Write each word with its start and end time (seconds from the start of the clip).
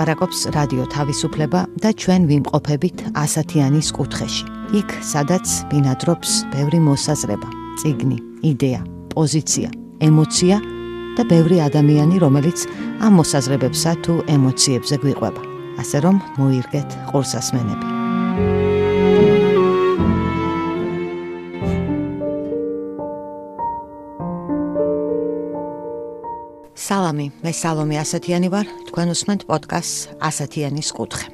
ლაპარაკობს 0.00 0.48
რადიო 0.56 0.84
თავისუფლება 0.88 1.60
და 1.84 1.90
ჩვენ 1.92 2.22
ვიმყოფებით 2.30 3.12
ასათიანის 3.20 3.88
კუთხეში. 3.92 4.46
იქ, 4.80 4.88
სადაც 5.04 5.44
ბინადრობს 5.68 6.30
ბევრი 6.56 6.80
მოსაზრება, 6.88 7.48
ციგნი, 7.84 8.16
იდეა, 8.40 8.80
პოზიცია, 9.12 9.68
ემოცია 10.00 10.56
და 11.20 11.22
ბევრი 11.28 11.60
ადამიანი, 11.68 12.16
რომელიც 12.16 12.64
ამ 13.04 13.20
მოსაზრებებსა 13.20 13.92
თუ 14.00 14.24
ემოციებზე 14.24 14.96
გვიყვება. 15.04 15.42
ასე 15.76 15.98
რომ 16.00 16.16
მოირგეთ 16.40 16.88
ყურსასმენები. 17.12 17.99
სალამი, 26.90 27.28
მე 27.46 27.52
სალომე 27.54 27.96
ასათიანი 28.02 28.48
ვარ. 28.50 28.66
თქვენ 28.90 29.14
უსმენთ 29.14 29.42
პოდკასტს 29.46 30.18
ასათიანის 30.26 30.88
კუთხე. 30.90 31.26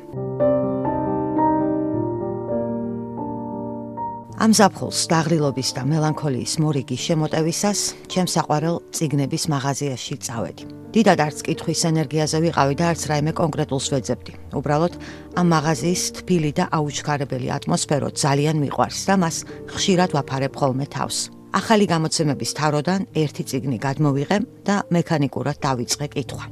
ამ 4.36 4.52
ზაფხულს 4.52 5.00
დაღრილობის 5.08 5.70
და 5.72 5.82
მელანქოლიის 5.88 6.60
მორიგი 6.60 6.98
შემოტევისას, 7.00 7.80
ჩემს 8.12 8.32
საყვარელ 8.36 8.76
ციგნების 8.92 9.44
მაღაზიაში 9.48 10.14
წავედი. 10.28 10.64
დიდად 10.92 11.18
არც 11.24 11.38
კითხვის 11.48 11.80
ენერგიაზე 11.88 12.38
ვიყავი 12.44 12.74
და 12.76 12.84
არც 12.92 13.02
რაიმე 13.08 13.32
კონკრეტულს 13.40 13.86
ვეძებდი. 13.96 14.32
უბრალოდ 14.60 14.94
ამ 15.40 15.46
მაღაზიის 15.56 16.02
თბილი 16.20 16.52
და 16.52 16.64
აუჩქარებელი 16.68 17.48
ატმოსფერო 17.56 18.08
ძალიან 18.12 18.56
მიყვარს 18.60 19.00
და 19.08 19.14
მას 19.24 19.36
ხშირად 19.72 20.10
ვაფარებ 20.12 20.52
ხოლმე 20.52 20.84
თავს. 20.92 21.35
ახალი 21.52 21.86
გამოცემების 21.86 22.50
თავროდან 22.58 23.06
ერთი 23.14 23.42
ციგნი 23.50 23.78
გადმოვიღე 23.78 24.38
და 24.66 24.76
მექანიკურად 24.90 25.56
დავიწყე 25.62 26.06
კითხვა. 26.14 26.44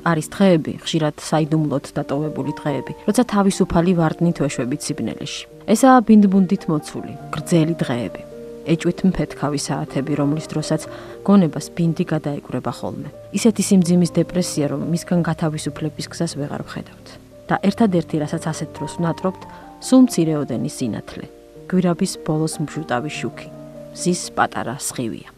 არის 0.00 0.26
დღეები, 0.32 0.72
ხშირად 0.80 1.16
საიდუმლოდ 1.20 1.84
დატოვებული 1.96 2.52
დღეები, 2.56 2.92
როცა 3.04 3.22
თავისუფალი 3.34 3.92
ვარდნით 4.00 4.36
ვეშვებით 4.40 4.80
სიბნელეში. 4.86 5.42
ესაა 5.68 5.98
ბინდბუნდით 6.08 6.62
მოცული, 6.72 7.12
გრძელი 7.34 7.74
დღეები. 7.82 8.22
ეჭვით 8.70 9.00
მფეთქავი 9.08 9.60
საათები, 9.60 10.12
რომლის 10.20 10.46
დროსაც 10.52 10.82
გონებას 11.24 11.66
ბინდი 11.76 12.04
გადაეკრება 12.12 12.72
ხოლმე. 12.72 13.08
ისეთი 13.36 13.62
სიმძიმის 13.68 14.10
დეპრესია, 14.16 14.64
რომ 14.72 14.80
მისგან 14.92 15.20
გათავისუფლების 15.28 16.06
გზას 16.12 16.32
ვეღარ 16.40 16.62
ვხედავთ. 16.64 17.06
და 17.50 17.58
ერთადერთი, 17.66 18.16
რასაც 18.22 18.44
ასეთ 18.46 18.68
დროს 18.78 18.92
ვნატრობთ, 19.02 19.42
სულ 19.82 20.00
მცირეოდენი 20.06 20.70
სინათლე. 20.70 21.39
გვირაბის 21.70 22.12
ბოლოს 22.26 22.58
მშუტავი 22.58 23.10
შუქი. 23.18 23.48
ზის 23.94 24.34
პატარა 24.34 24.74
სხივია. 24.78 25.30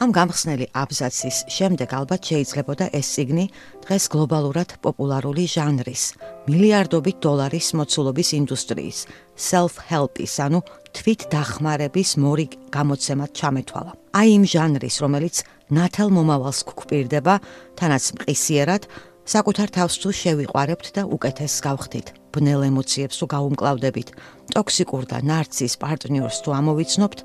ამ 0.00 0.10
გამხსნელი 0.16 0.66
აბზაცის 0.72 1.38
შემდეგ 1.54 1.90
ალბათ 1.92 2.22
შეიძლებოდა 2.24 2.86
ეს 2.96 3.06
სიგნი 3.14 3.44
დღეს 3.84 4.04
გლობალურად 4.08 4.70
პოპულარული 4.80 5.44
ჟანრის, 5.44 6.04
მილიარდობით 6.48 7.16
დოლარის 7.20 7.68
მოცულობის 7.76 8.28
ინდუსტრიის, 8.40 8.98
self-help-ის, 9.36 10.34
ანუ 10.40 10.60
თვით 10.96 11.20
დახმარების 11.30 12.10
მორიგ 12.16 12.52
გამოცემად 12.72 13.30
ჩამეთვალა. 13.36 13.92
აი 14.16 14.28
იმ 14.40 14.44
ჟანრის, 14.52 14.96
რომელიც 15.04 15.36
ნათელ 15.68 16.08
მომავალს 16.16 16.60
გკვირდება, 16.64 17.34
თანაც 17.76 18.04
მყისიერად 18.16 18.82
საკუთარ 19.28 19.68
თავს 19.68 19.94
თუ 20.00 20.08
შევიყვარებთ 20.16 20.86
და 20.96 21.02
უკეთეს 21.06 21.54
გავხდით, 21.60 22.19
ბნელ 22.34 22.60
ემოციებს 22.70 23.16
თუ 23.20 23.26
გაუმკლავდებით, 23.34 24.08
ტოქსიკურ 24.54 25.02
და 25.10 25.18
ნარცის 25.22 25.74
პარტნიორს 25.82 26.38
თუ 26.44 26.50
ამოვიცნობთ, 26.60 27.18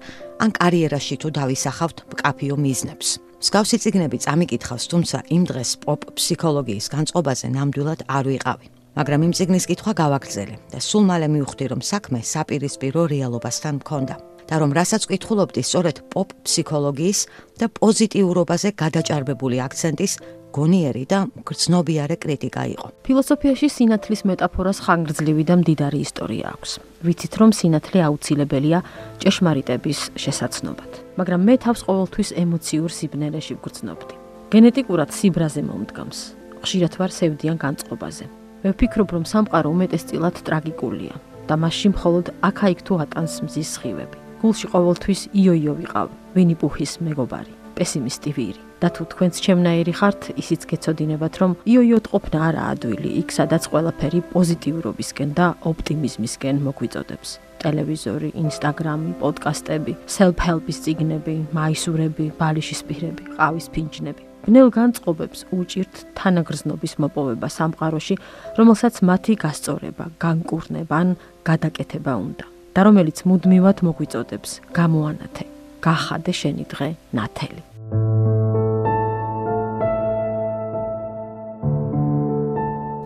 ან 0.43 0.49
კარიერაში 0.59 1.15
თუ 1.21 1.27
დავისახავთ 1.39 1.97
მკაფიო 2.11 2.55
მიზნებს. 2.65 3.07
მსგავსი 3.41 3.77
ციგნები 3.83 4.17
წამიკითხავს, 4.25 4.85
თუმცა 4.91 5.17
იმ 5.35 5.43
დღეს 5.49 5.71
პოპ 5.85 6.01
ფსიქოლოგიის 6.17 6.85
განწყობაზე 6.95 7.47
ნამდვილად 7.53 7.99
არ 8.09 8.25
ვიყავი. 8.31 8.67
მაგრამ 8.95 9.21
იმ 9.27 9.33
ციგნის 9.35 9.65
კითხვა 9.69 9.91
გავაგრძელე 10.01 10.55
და 10.71 10.79
სულ 10.79 11.03
მალე 11.09 11.27
მივხვდი, 11.35 11.65
რომ 11.71 11.81
საქმე 11.83 12.19
საპირისპირო 12.23 13.01
რეალობასთან 13.11 13.83
მქონდა. 13.83 14.34
და 14.45 14.55
რომ 14.61 14.71
რასაც 14.77 15.01
ვკითხულობდი, 15.09 15.61
სწორედ 15.65 15.97
პოპ 16.13 16.29
ფსიქოლოგიის 16.45 17.19
და 17.59 17.65
პოზიტიურობაზე 17.79 18.69
გადაჭარბებული 18.77 19.57
აქცენტის 19.65 20.13
გონიერი 20.55 21.03
და 21.11 21.19
გრძნობიარე 21.43 22.15
კრიტიკა 22.15 22.63
იყო. 22.73 22.87
ფილოსოფიაში 23.03 23.67
სინათლის 23.75 24.21
მეტაფორას 24.29 24.77
ხანგრძლივი 24.85 25.43
და 25.49 25.55
მდიდარი 25.59 25.99
ისტორია 26.07 26.45
აქვს. 26.55 26.71
ვიცით 27.03 27.33
რომ 27.39 27.49
სინათლე 27.59 27.99
აუცილებელია 28.07 28.79
ჭეშმარიტების 29.19 29.99
შესაძნობად, 30.23 30.91
მაგრამ 31.19 31.41
მე 31.47 31.55
თავს 31.65 31.81
ყოველთვის 31.87 32.29
ემოციურ 32.39 32.89
სიბნელეში 32.97 33.53
ვგრძნობდი. 33.59 34.15
გენეტიკურად 34.53 35.09
სიბრაზე 35.11 35.61
მომდგამს. 35.67 36.19
ხშირად 36.63 36.93
ვარ 36.99 37.11
სევდიან 37.19 37.57
განწყობაზე. 37.59 38.25
მე 38.63 38.69
ვფიქრობ 38.73 39.09
რომ 39.11 39.23
სამყარო 39.27 39.67
უმეტესწილად 39.75 40.35
ტრაგიკულია 40.47 41.15
და 41.45 41.53
მასში 41.61 41.87
მხოლოდ 41.93 42.25
აქა-იქ 42.49 42.79
თუ 42.87 42.93
ატანს 43.03 43.33
მზის 43.45 43.69
სხივები. 43.75 44.24
გულში 44.45 44.67
ყოველთვის 44.69 45.21
იო-იო 45.33 45.73
ვიყავ, 45.81 46.09
ვინი 46.37 46.55
პუჰის 46.61 46.91
მეგობარი, 47.01 47.53
პესიმისტი 47.73 48.31
ვირი. 48.37 48.61
და 48.75 48.91
თუ 48.93 49.03
თქვენც 49.09 49.33
ჩემნაირი 49.41 49.93
ხართ, 49.97 50.21
ისიც 50.37 50.61
გეცოდინებათ, 50.69 51.33
რომ 51.41 51.51
იო-იოთ 51.65 52.05
ყოფნა 52.11 52.39
არა 52.47 52.63
ადვილი, 52.75 53.09
იქ 53.25 53.29
სადაც 53.33 53.63
ყველაფერი 53.71 54.19
პოზიტიურობისკენ 54.35 55.29
და 55.33 55.45
ოპტიმიზმისკენ 55.65 56.55
მოგვიწოდებს. 56.61 57.29
ტელევიზორი, 57.63 58.29
ინსტაგრამი, 58.45 59.11
პოდკასტები, 59.21 59.93
self-help-ის 60.05 60.77
ციგნები, 60.85 61.35
მაისურები, 61.57 62.25
ბალიშის 62.37 62.81
პირები, 62.85 63.23
ყავის 63.39 63.67
ფინჯნები. 63.73 64.21
ბნელ 64.45 64.69
განწყობებს 64.69 65.39
უჭირთ 65.49 65.93
თანაგრძნობის 66.19 66.93
მოპოვება 67.01 67.47
სამყაროში, 67.49 68.15
რომელსაც 68.59 68.95
მათი 69.09 69.33
გასწორება, 69.41 70.05
განკურნება 70.21 70.93
ან 71.01 71.09
გადაკეთება 71.41 72.13
უნდა 72.13 72.54
და 72.75 72.83
რომელიც 72.83 73.23
მუდმივად 73.23 73.77
მოგვიწოდებს 73.87 74.51
გამოანათე, 74.75 75.45
გახადე 75.79 76.33
შენი 76.35 76.65
დღე 76.71 76.89
ნათელი. 77.15 77.63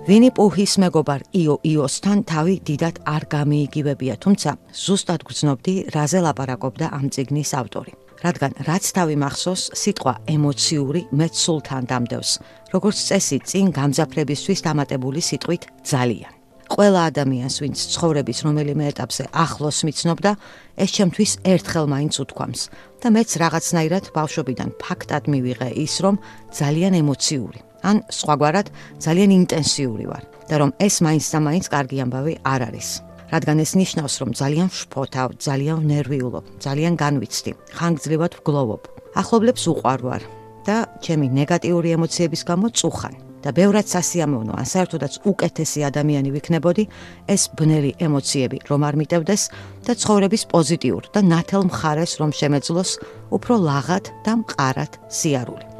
ვინი 0.09 0.29
პუჰის 0.33 0.73
მეგობარ 0.81 1.21
იო 1.37 1.55
იოსთან 1.69 2.23
თავი 2.25 2.55
დიდად 2.65 2.95
არ 3.05 3.23
გამიიგივებია, 3.29 4.15
თუმცა 4.17 4.51
ზუსტად 4.73 5.21
გრძნობდი, 5.21 5.73
რაზე 5.93 6.19
ლაპარაკობდა 6.25 6.85
ამ 6.97 7.05
ციგნის 7.13 7.51
ავტორი. 7.61 7.93
რადგან 8.25 8.51
რაც 8.65 8.83
თავი 8.97 9.15
მახსოვს, 9.21 9.63
სიტყვა 9.81 10.13
ემოციური 10.33 11.01
მეც 11.13 11.33
სულთან 11.45 11.83
დამდევს, 11.93 12.31
როგორც 12.73 12.97
წესი 13.05 13.37
წინ 13.45 13.65
გამძაფრებისთვის 13.77 14.59
დამატებული 14.65 15.21
სიტყვით 15.29 15.63
ძალიან. 15.85 16.38
ყველა 16.69 17.01
ადამიანს, 17.09 17.55
ვინც 17.63 17.77
ცხოვრების 17.93 18.39
რომელიმე 18.45 18.83
ეტაპზე 18.93 19.23
ახლოს 19.33 19.79
მიცნობდა, 19.87 20.31
ეს 20.77 20.89
ჩემთვის 20.95 21.31
ერთხელ 21.43 21.85
მაინც 21.89 22.13
უთქვამს 22.23 22.61
და 23.01 23.07
მეც 23.15 23.29
რაღაცნაირად 23.41 24.05
ბავშვობიდან 24.13 24.69
ფაქტად 24.77 25.23
მივიღე 25.33 25.69
ის, 25.85 25.93
რომ 26.05 26.15
ძალიან 26.53 26.93
ემოციური 27.01 27.59
ან 27.89 28.03
სხვაგვარად 28.11 28.67
ძალიან 29.01 29.29
ინტენსიური 29.39 30.05
ვარ 30.11 30.23
და 30.49 30.55
რომ 30.61 30.71
ეს 30.77 30.95
მაინც 31.05 31.25
და 31.33 31.39
მაინც 31.47 31.65
კარგი 31.73 31.97
ამბავი 32.05 32.33
არ 32.43 32.61
არის. 32.69 32.89
რადგან 33.29 33.57
ეს 33.61 33.71
ნიშნავს, 33.77 34.15
რომ 34.21 34.29
ძალიან 34.33 34.69
შფოთავ, 34.73 35.37
ძალიან 35.37 35.79
ნერვიულობ, 35.85 36.45
ძალიან 36.65 36.93
განვიცდი, 36.97 37.51
ხანგრძლივად 37.77 38.31
ვგლოვობ. 38.41 38.81
ახლობლებს 39.21 39.63
უყვარ 39.69 39.99
ვარ 40.01 40.21
და 40.65 40.77
ჩემი 41.05 41.27
ნეგატიური 41.29 41.89
ემოციების 41.97 42.41
გამო 42.49 42.73
წუხან. 42.73 43.28
და 43.43 43.49
ბევრად 43.55 43.87
სასიამოვნო, 43.87 44.53
ან 44.59 44.67
საერთოდაც 44.67 45.13
უკეთესი 45.31 45.85
ადამიანი 45.89 46.29
ვიქნებოდი, 46.35 46.83
ეს 47.27 47.47
ბნელი 47.55 47.91
ემოციები 47.99 48.57
რომ 48.69 48.81
არ 48.89 48.95
მიტევდეს 49.01 49.43
და 49.87 49.93
ცხოვრების 49.95 50.43
პოზიტიურ 50.53 51.11
და 51.15 51.19
ნათელ 51.23 51.63
მხარეს 51.71 52.19
რომ 52.19 52.31
შემეძლოს 52.35 52.91
უფრო 53.35 53.53
ლაღად 53.63 54.05
და 54.25 54.31
მყარად 54.43 54.91
სიარული. 55.07 55.79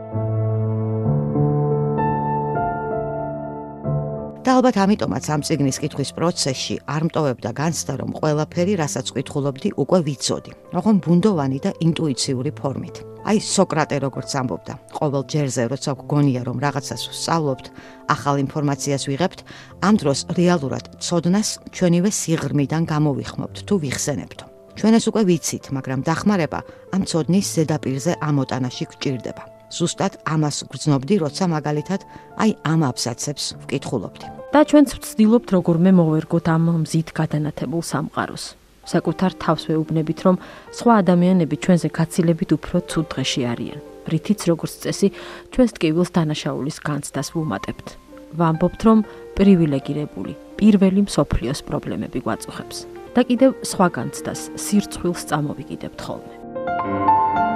და 4.50 4.56
ალბათ 4.58 4.78
ამიტომაც 4.82 5.26
ამ 5.30 5.42
ციგნის 5.46 5.78
კითხვის 5.84 6.12
პროცესში 6.18 6.76
არ 6.90 7.04
მტოვებდა 7.06 7.52
განცდა, 7.54 7.94
რომ 8.02 8.16
ყველაფერი, 8.18 8.74
რასაც 8.82 9.14
ვკითხულობდი, 9.14 9.70
უკვე 9.84 10.00
ვიცოდი, 10.10 10.52
ოღონ 10.74 10.96
ბუნდოვანი 11.06 11.60
და 11.62 11.72
ინტუიციური 11.86 12.52
ფორმით. 12.58 13.09
აი 13.28 13.38
სოკრატე 13.44 13.98
როგორც 14.00 14.32
ამბობდა, 14.40 14.74
ყოველ 14.96 15.24
ჯერზე 15.28 15.64
როცა 15.74 15.92
გგონია, 16.00 16.42
რომ 16.48 16.58
რაღაცას 16.64 17.02
ვსწავლობთ, 17.12 17.66
ახალ 18.08 18.36
ინფორმაციას 18.46 19.04
ვიღებთ, 19.12 19.40
ამ 19.84 19.96
დროს 20.00 20.20
რეალურად 20.40 20.86
ცოდნას 21.04 21.50
ჩვენივე 21.76 22.10
სიღრმიდან 22.10 22.84
გამოვიხმობთ 22.88 23.58
თუ 23.68 23.76
ვიხსენებთ. 23.84 24.40
ჩვენ 24.80 24.94
ეს 24.96 25.06
უკვე 25.12 25.22
ვიცით, 25.28 25.66
მაგრამ 25.76 26.00
დახმარება 26.08 26.60
ამ 26.96 27.02
ცოდნის 27.04 27.48
ზედაპირზე 27.56 28.12
ამოტანაში 28.24 28.86
გვჭირდება. 28.92 29.44
ზუსტად 29.70 30.14
ამას 30.26 30.58
გრძნობდი, 30.72 31.16
როცა 31.24 31.46
მაგალითად 31.52 32.02
აი 32.42 32.52
ამ 32.64 32.82
აბსაცებს 32.90 33.46
ვკითხულობდი. 33.64 34.28
და 34.50 34.66
ჩვენც 34.66 34.90
ვცდილობთ 34.98 35.48
როგორმე 35.54 35.92
მოვერგოთ 35.94 36.46
ამ 36.50 36.64
მზით 36.82 37.14
გადანათებულ 37.14 37.82
სამყაროს. 37.86 38.59
საკუთარ 38.94 39.32
თავს 39.44 39.64
ვეუბნებით, 39.70 40.20
რომ 40.26 40.36
სხვა 40.78 40.94
ადამიანები 41.02 41.56
ჩვენზე 41.64 41.90
გაცილებით 41.98 42.50
უფრო 42.58 42.78
ცუდ 42.90 43.06
დღეში 43.14 43.42
არიან. 43.54 43.80
რითიც 44.10 44.40
როგორც 44.50 44.74
წესი 44.84 45.08
ჩვენს 45.54 45.72
ტკივილს 45.78 46.10
დანაშაულის 46.18 46.78
განცდას 46.88 47.28
ვუმატებთ. 47.36 47.88
ვამბობთ, 48.40 48.80
რომ 48.88 49.00
პრივილეგირებული 49.38 50.34
პირველი 50.60 51.02
მსოფლიოს 51.08 51.60
პრობლემები 51.68 52.20
გვაწუხებს 52.26 52.78
და 53.16 53.22
კიდევ 53.30 53.52
სხვა 53.66 53.88
განცდას 53.98 54.42
სირცხვილს 54.64 55.22
წამოვიკიდებთ 55.30 56.00
ხოლმე. 56.06 57.49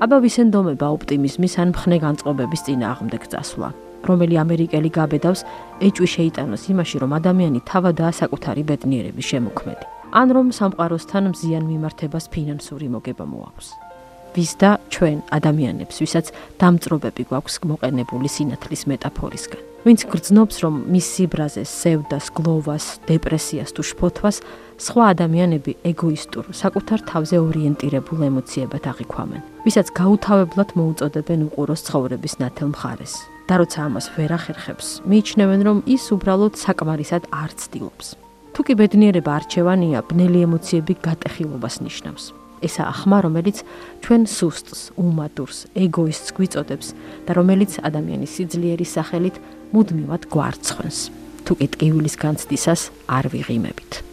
აბა 0.00 0.16
ვისენდომება 0.24 0.86
ოპტიმიზმის 0.96 1.54
ან 1.60 1.72
მხნე 1.76 1.96
განწყობების 2.00 2.62
წინააღმდეგ 2.64 3.26
წასვლა, 3.32 3.68
რომელი 4.08 4.38
ამერიკელი 4.40 4.90
გაბედავს 4.96 5.44
ეჭვი 5.84 6.08
შეიტანოს 6.14 6.64
იმაში, 6.72 6.96
რომ 7.04 7.12
ადამიანი 7.20 7.60
თავადაა 7.68 8.12
საკუთარი 8.20 8.64
ბედნიერების 8.70 9.28
შემოქმედი, 9.32 9.84
ან 10.16 10.28
რომ 10.36 10.46
სამყაროსთან 10.56 11.30
მზიან 11.36 11.64
მიმართებას 11.68 12.32
ფინანსური 12.32 12.88
მოგება 12.96 13.28
მოაქვს. 13.28 13.89
ვის 14.36 14.52
და 14.60 14.70
ჩვენ 14.94 15.18
ადამიანებს, 15.36 15.96
ვისაც 16.02 16.26
დამწრობები 16.60 17.22
გვაქვს 17.30 17.56
მოყენებული 17.70 18.28
სინათლის 18.30 18.82
მეტაფორისგან. 18.90 19.62
ვინც 19.80 20.00
გრძნობს, 20.12 20.56
რომ 20.60 20.74
მის 20.92 21.06
სიბრაზეს, 21.14 21.70
სევდას, 21.82 22.26
გლოვას, 22.36 22.84
დეპრესიას 23.08 23.70
თუ 23.72 23.82
შფოთვას 23.88 24.36
სხვა 24.76 25.04
ადამიანები 25.16 25.72
ეგოისტურ, 25.90 26.44
საკუთარ 26.52 27.00
თავზე 27.08 27.36
ორიენტირებულ 27.40 28.20
ემოციებად 28.28 28.84
აღიქვამენ. 28.92 29.40
ვისაც 29.64 29.86
გაუთავებლად 29.96 30.68
მოუწოდებენ 30.76 31.40
უყუროს 31.48 31.80
ცხოვრების 31.88 32.34
ნათელ 32.40 32.68
მხარეს. 32.76 33.14
და 33.50 33.58
როცა 33.58 33.78
ამას 33.90 34.06
ვერ 34.14 34.30
ახერხებს, 34.38 34.86
მიიჩნევენ, 35.10 35.60
რომ 35.66 35.78
ის 35.90 36.04
უბრალოდ 36.14 36.54
საკმარისად 36.54 37.22
არ 37.34 37.50
ცდილობს. 37.58 38.06
თუ 38.54 38.60
კი 38.62 38.72
ბედნიერება 38.78 39.30
არჩევანია, 39.42 39.98
ბნელი 40.06 40.38
ემოციები 40.46 40.94
გატეხილობას 41.02 41.74
ნიშნავს. 41.82 42.24
ესა 42.66 42.84
ახმა, 42.92 43.18
რომელიც 43.26 43.62
ჩვენ 44.04 44.22
სუსტს, 44.26 44.80
უმადურს, 45.00 45.58
ეგოისტს 45.74 46.30
გვიწოდებს 46.36 46.88
და 47.26 47.30
რომელიც 47.38 47.80
ადამიანის 47.80 48.34
სიძლიერის 48.36 48.94
სახელით 48.96 49.36
მუდმივად 49.72 50.22
გვარცხენს. 50.32 50.98
თუ 51.44 51.52
კი 51.58 51.66
ტკივილის 51.74 52.14
განცდისას 52.20 52.80
არ 53.08 53.24
ვიღიმებით. 53.32 54.10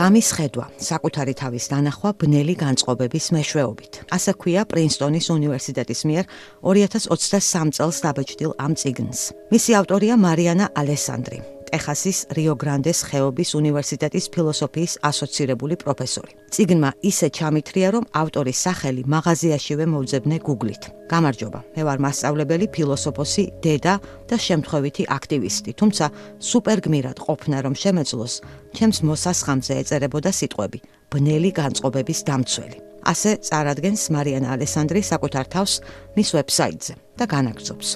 ღამის 0.00 0.28
ხედვა, 0.32 0.66
საკუთარი 0.80 1.34
თავის 1.36 1.64
დანახვა 1.72 2.10
ბნელი 2.20 2.54
განწყობების 2.56 3.26
მეშვეობით. 3.36 3.92
ასე 4.16 4.32
ქვია 4.40 4.62
პრინსტონის 4.70 5.26
უნივერსიტეტის 5.36 6.00
მიერ 6.08 6.24
2023 6.62 7.74
წელს 7.76 7.96
დაბეჭდილ 8.06 8.52
ამ 8.64 8.72
წიგნს. 8.80 9.20
მისი 9.52 9.70
ავტორია 9.80 10.14
მარიანა 10.16 10.66
ალესანდრი. 10.80 11.59
ტეხასის 11.70 12.18
რიო-გრანდეს 12.34 12.98
ხეობის 13.08 13.50
უნივერსიტეტის 13.54 14.26
ფილოსოფიის 14.34 14.92
ასოცირებული 15.06 15.74
პროფესორი. 15.82 16.32
ციგნმა 16.50 16.90
ისე 17.10 17.28
ჩამithრია, 17.30 17.88
რომ 17.94 18.04
ავტორის 18.22 18.58
სახელი 18.66 19.02
მაღაზიაშივე 19.14 19.84
მოუძებნე 19.92 20.36
Google-ით. 20.46 20.82
გამარჯობა, 21.12 21.60
მე 21.76 21.82
ვარ 21.86 21.98
მასწავლებელი, 22.04 22.66
ფილოსოფოსი, 22.74 23.44
დედა 23.62 23.94
და 24.28 24.36
შემთხვევითი 24.46 25.02
აქტივისტი, 25.16 25.70
თუმცა 25.80 26.04
სუპერგმირად 26.50 27.18
ყოფნა 27.26 27.56
რომ 27.64 27.74
შემეძლოს, 27.82 28.34
ჩემს 28.76 28.98
მოსასხამზე 29.08 29.72
ეწერებოდა 29.82 30.30
სიტყვები: 30.38 30.78
ბნელი 31.10 31.50
განწყობების 31.54 32.20
დამცველი. 32.26 32.78
ასე 33.00 33.30
წარადგენს 33.48 34.02
მარიანა 34.12 34.48
ალესანდრი 34.54 35.00
საკუთარ 35.00 35.46
თავს 35.54 35.72
მის 36.16 36.28
ვებსაიტზე 36.36 36.94
და 37.16 37.24
განაგრძობს. 37.34 37.88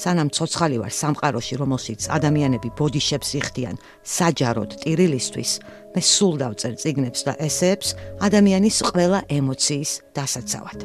სანამ 0.00 0.28
ცოცხალი 0.32 0.76
ვარ 0.80 0.92
სამყაროში, 0.96 1.54
რომელშიც 1.60 2.08
ადამიანები 2.16 2.68
ბოდიშებს 2.78 3.30
იხდიან 3.40 3.76
საჯაროდ 4.16 4.70
ტირილისთვის, 4.80 5.50
მე 5.92 6.00
სულ 6.00 6.34
დავწერ 6.40 6.72
წიგნებს 6.80 7.20
და 7.28 7.32
ესეებს 7.36 7.88
ადამიანის 8.24 8.76
ყველა 8.88 9.20
ემოციის 9.28 9.90
დასაცავად. 10.16 10.78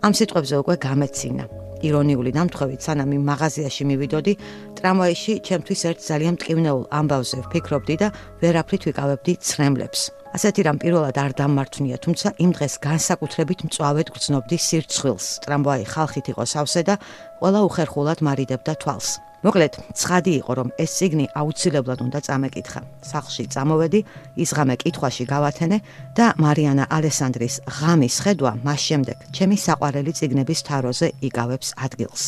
ამ 0.00 0.12
სიტყვებზე 0.16 0.54
უკვე 0.64 0.74
გამეცინა 0.82 1.44
ირონიული 1.86 2.30
დამთხევით, 2.36 2.80
სანამ 2.84 3.10
იმ 3.16 3.22
მაღაზიაში 3.30 3.84
მივიდოდი, 3.88 4.32
ტრამვაიში 4.80 5.34
ჩემთვის 5.48 5.80
ერთ 5.90 5.98
ძალიან 6.10 6.34
მტკივნეულ 6.36 6.84
ამბავზე 7.00 7.38
ვფიქრობდი 7.46 7.94
და 8.02 8.08
ვერაფრით 8.42 8.82
ვიკავებდი 8.90 9.32
ცრემლებს. 9.40 10.00
ასეთი 10.30 10.62
რამ 10.62 10.78
პირველად 10.78 11.16
არ 11.18 11.32
დამმართვნია, 11.38 11.96
თუმცა 12.04 12.28
იმ 12.38 12.50
დღეს 12.54 12.74
განსაკუთრებით 12.86 13.64
მწვავედ 13.66 14.08
გრძნობდი 14.14 14.56
სირცხვილს. 14.66 15.26
ტრამვაი 15.42 15.82
ხალხით 15.90 16.26
იყო 16.30 16.44
სავსე 16.46 16.82
და 16.86 16.94
ყველა 17.42 17.60
უხერხულად 17.66 18.18
მარიდებდა 18.22 18.72
თვალს. 18.78 19.08
მოკლედ, 19.40 19.72
ცხადი 19.96 20.32
იყო, 20.40 20.52
რომ 20.60 20.68
ეს 20.78 20.90
ციგნი 21.00 21.26
აუცილებლად 21.40 21.98
უნდა 22.06 22.18
წამეკითხა. 22.28 22.80
სახლში 23.10 23.44
წამოვედი, 23.50 24.00
ის 24.36 24.50
ღამე 24.54 24.74
კითხვაში 24.84 25.24
გავათენე 25.32 25.78
და 26.14 26.26
მარიანა 26.36 26.84
ალესანდრის 26.92 27.54
ღამის 27.80 28.16
ხედვა 28.20 28.52
მას 28.62 28.80
შემდეგ 28.86 29.16
ჩემი 29.34 29.56
საყვარელი 29.56 30.12
ციგნების 30.12 30.60
თაროზე 30.68 31.08
იკავებს 31.24 31.68
ადგილს. 31.80 32.22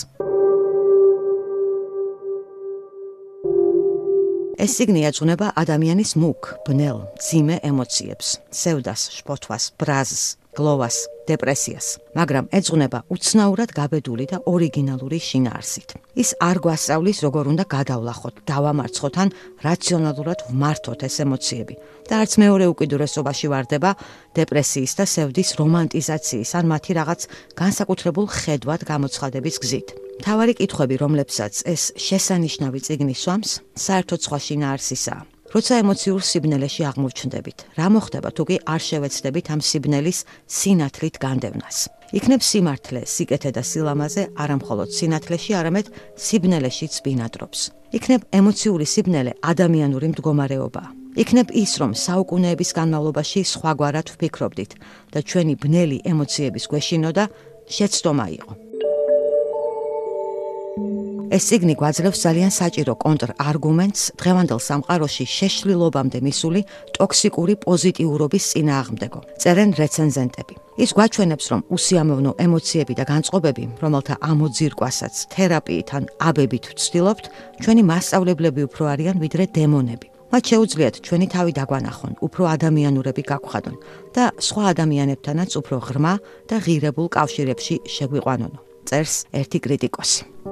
ეს 4.60 4.76
ციგნი 4.76 5.06
ეძღვნება 5.08 5.52
ადამიანის 5.56 6.12
მუქ, 6.20 6.40
ბნელ, 6.66 6.98
ძიმე 7.16 7.56
ემოციებს, 7.64 8.36
სევდას, 8.52 9.08
შფოთვას, 9.16 9.64
ბრაზს, 9.80 10.24
გლოვას, 10.52 10.96
დეპრესიას, 11.24 11.86
მაგრამ 12.18 12.50
ეძღვნება 12.52 12.98
უცნაურად 13.08 13.70
გაბედული 13.72 14.24
და 14.28 14.38
ორიგინალური 14.44 15.18
შინაარსით. 15.28 15.96
ის 16.22 16.30
არ 16.36 16.56
გვასწავლის, 16.64 17.18
როგორ 17.24 17.44
უნდა 17.52 17.64
გადავლახოთ, 17.76 18.34
დავამარცხოთ 18.52 19.14
ან 19.22 19.28
რაციონალურად 19.64 20.38
ვმართოთ 20.52 21.00
ეს 21.08 21.16
ემოციები. 21.24 21.74
და 22.08 22.14
არც 22.20 22.32
მეორე 22.42 22.64
უკიდურესობაში 22.68 23.46
ვარდება 23.48 23.90
დეპრესიის 24.36 24.92
და 24.98 25.04
სევდის 25.06 25.50
რომანტიზაციის 25.60 26.50
ან 26.58 26.64
მათი 26.68 26.92
რაღაც 27.00 27.20
განსაკუთრებულ 27.56 28.26
ხედვად 28.26 28.80
გამოცხადების 28.84 29.56
გზით. 29.62 30.01
თავარი 30.22 30.54
კითხვები, 30.60 30.96
რომლებსაც 31.02 31.54
ეს 31.66 31.82
შესანიშნავი 31.98 32.80
ციგნი 32.86 33.14
სვამს, 33.18 33.50
საერთოდ 33.74 34.20
სხვა 34.26 34.38
შინაარსისაა. 34.46 35.22
როცა 35.52 35.74
ემოციურ 35.84 36.22
სიბნელეში 36.24 36.82
აღმოჩნდებით, 36.88 37.58
რა 37.76 37.86
მოხდება 37.92 38.28
თუ 38.32 38.42
კი 38.48 38.56
არ 38.72 38.80
შევეცდებით 38.88 39.46
ამ 39.52 39.60
სიბნელის 39.60 40.18
სინათლით 40.48 41.16
განდევნას? 41.20 41.78
იქნებ 42.16 42.40
სიმართლე, 42.40 43.00
სიკეთე 43.04 43.50
და 43.56 43.62
სილამაზე 43.70 44.22
არამხოლოდ 44.32 44.88
სინათლეში, 44.96 45.52
არამედ 45.60 45.86
სიბნელეშიც 46.16 46.94
ბინადრობს. 47.04 47.60
იქნებ 47.92 48.22
ემოციური 48.32 48.86
სიბნელე 48.94 49.32
ადამიანური 49.52 50.06
მდგომარეობა. 50.12 50.82
იქნებ 51.20 51.48
ის, 51.52 51.72
რომ 51.80 51.92
საუკუნეების 51.92 52.70
განმავლობაში 52.72 53.40
სხვაგვარად 53.52 54.08
ვფიქრობდით 54.16 54.72
და 55.12 55.18
ჩვენი 55.20 55.54
ბნელი 55.60 55.98
ემოციების 56.08 56.64
გვეშინო 56.72 57.10
და 57.12 57.24
შეცდომა 57.68 58.26
იყო. 58.40 58.52
ეს 61.32 61.46
ციგნი 61.48 61.74
გვაძლევს 61.80 62.18
ძალიან 62.28 62.50
საჭირო 62.52 62.92
კონტრარგუმენტს 63.00 64.02
დღევანდელ 64.20 64.60
სამყაროში 64.68 65.24
შეშლილობამდე 65.24 66.18
მისული 66.28 66.60
ტოქსიკური 66.92 67.54
პოზიტიურობის 67.64 68.44
წინააღმდეგო. 68.52 69.20
წერენ 69.40 69.70
რეცენზენტები. 69.80 70.54
ის 70.84 70.90
გვაჩვენებს, 70.92 71.46
რომ 71.52 71.60
უსიამოვნო 71.76 72.32
ემოციები 72.46 72.94
და 73.00 73.04
განწყობები, 73.12 73.64
რომელთა 73.80 74.14
ამოძირკვასაც 74.30 75.14
თერაპიით 75.32 75.88
ან 75.96 76.04
აბებით 76.28 76.64
ვცდილობთ, 76.76 77.24
ჩვენი 77.64 77.82
მასშტაბლებლები 77.90 78.60
უფრო 78.68 78.82
არიან 78.92 79.16
ვიდრე 79.24 79.44
დემონები. 79.56 80.06
მათ 80.32 80.42
შეუძლიათ 80.52 80.94
ჩვენი 81.06 81.26
თავი 81.32 81.52
დაგვანახონ, 81.56 82.12
უფრო 82.26 82.42
ადამიანურები 82.56 83.22
გაგვხადონ 83.32 83.76
და 84.16 84.24
სხვა 84.36 84.62
ადამიანებთანაც 84.72 85.50
უფრო 85.60 85.76
ღრმა 85.86 86.14
და 86.48 86.56
ღირებულ 86.64 87.06
კავშირებში 87.16 87.74
შეგვიყვანონ. 87.88 88.52
წერს 88.88 89.14
ერთი 89.32 89.58
კრიტიკოსი. 89.64 90.51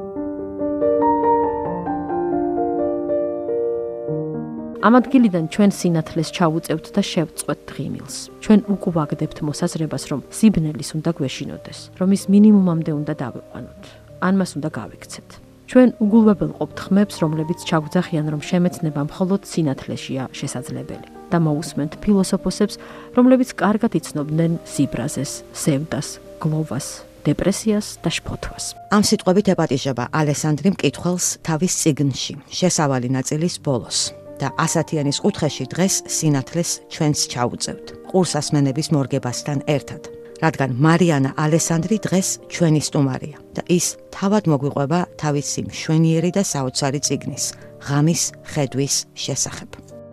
ამ 4.81 4.97
ადგილიდან 4.97 5.45
ჩვენ 5.53 5.71
სინათლეს 5.77 6.29
ჩავუწევთ 6.33 6.87
და 6.97 7.03
შევწყვეთ 7.05 7.61
ღიმილს. 7.77 8.17
ჩვენ 8.41 8.61
უკვაგდებთ 8.73 9.39
მოსაზრებას, 9.45 10.05
რომ 10.09 10.21
სიბნელის 10.33 10.91
უნდა 10.97 11.11
გვეშინოდეს, 11.21 11.79
რომ 12.01 12.09
ის 12.17 12.23
მინიმუმამდე 12.33 12.93
უნდა 12.97 13.13
დავიყვანოთ, 13.21 13.83
ან 14.25 14.35
მას 14.41 14.51
უნდა 14.57 14.69
გავიქცეთ. 14.81 15.29
ჩვენ 15.71 15.89
უგულვებელყოფთ 16.01 16.79
ხმებს, 16.81 17.17
რომლებიც 17.23 17.61
ჩაგვძახიან, 17.69 18.27
რომ 18.33 18.41
შემეცნება 18.41 19.01
მხოლოდ 19.11 19.41
სინათლეშია 19.53 20.23
შესაძლებელი. 20.33 21.09
და 21.31 21.39
მოусმენთ 21.39 21.93
ფილოსოფოსებს, 22.03 22.75
რომლებიც 23.15 23.55
კარგად 23.55 23.93
იცნობდნენ 23.95 24.53
სიბრაზეს, 24.67 25.33
სევდას, 25.55 26.09
გლოვას, 26.43 26.87
დეპრესიას 27.23 27.87
და 28.03 28.11
შფოთვას. 28.11 28.65
ამ 28.91 29.03
სიტყვებით 29.07 29.47
ეპატიჟება 29.55 30.05
ალესანდრი 30.11 30.69
მკითხველს 30.75 31.27
თავის 31.47 31.73
ციგნში, 31.81 32.35
შესავალი 32.51 33.09
ნაწილის 33.15 33.63
ბოლოს. 33.63 34.20
და 34.41 34.49
ასათიანის 34.65 35.21
კუთხეში 35.25 35.65
დღეს 35.75 35.95
სინათლეს 36.17 36.71
ჩვენს 36.93 37.21
ჩაუწევთ. 37.33 37.87
ყურსასმენების 38.11 38.89
მორგებასთან 38.97 39.59
ერთად. 39.77 40.03
რადგან 40.41 40.71
მარიანა 40.81 41.31
ალესანდრი 41.37 41.97
დღეს 42.07 42.29
ჩვენი 42.49 42.81
სტუმარია 42.89 43.39
და 43.57 43.63
ის 43.69 43.87
თავად 44.17 44.49
მოგვიყვება 44.49 45.01
თავისი 45.21 45.61
მშვენიერი 45.69 46.31
და 46.33 46.43
საოცარი 46.53 47.01
ციგნის 47.07 47.45
ღამის 47.85 48.23
ხედვის 48.49 48.95
შესახებ. 49.13 49.71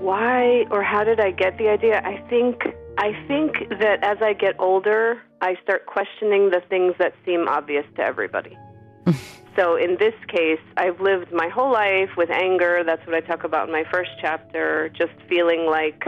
why 0.08 0.66
or 0.72 0.82
how 0.84 1.04
did 1.04 1.20
I 1.20 1.32
get 1.32 1.58
the 1.58 1.68
idea? 1.78 2.02
I 2.14 2.16
think 2.32 2.56
I 2.98 3.10
think 3.28 3.52
that 3.84 3.98
as 4.04 4.20
I 4.22 4.34
get 4.34 4.56
older, 4.60 5.02
I 5.42 5.52
start 5.64 5.86
questioning 5.86 6.44
the 6.56 6.62
things 6.72 6.94
that 7.02 7.14
seem 7.26 7.48
obvious 7.48 7.86
to 7.98 8.02
everybody. 8.12 8.54
so 9.58 9.76
in 9.76 9.98
this 10.04 10.18
case, 10.28 10.64
I've 10.84 11.00
lived 11.02 11.30
my 11.44 11.50
whole 11.56 11.72
life 11.72 12.12
with 12.16 12.30
anger. 12.30 12.74
That's 12.86 13.04
what 13.08 13.16
I 13.16 13.22
talk 13.32 13.44
about 13.44 13.64
in 13.68 13.74
my 13.74 13.86
first 13.94 14.12
chapter, 14.22 14.90
just 15.02 15.16
feeling 15.28 15.66
like 15.66 16.00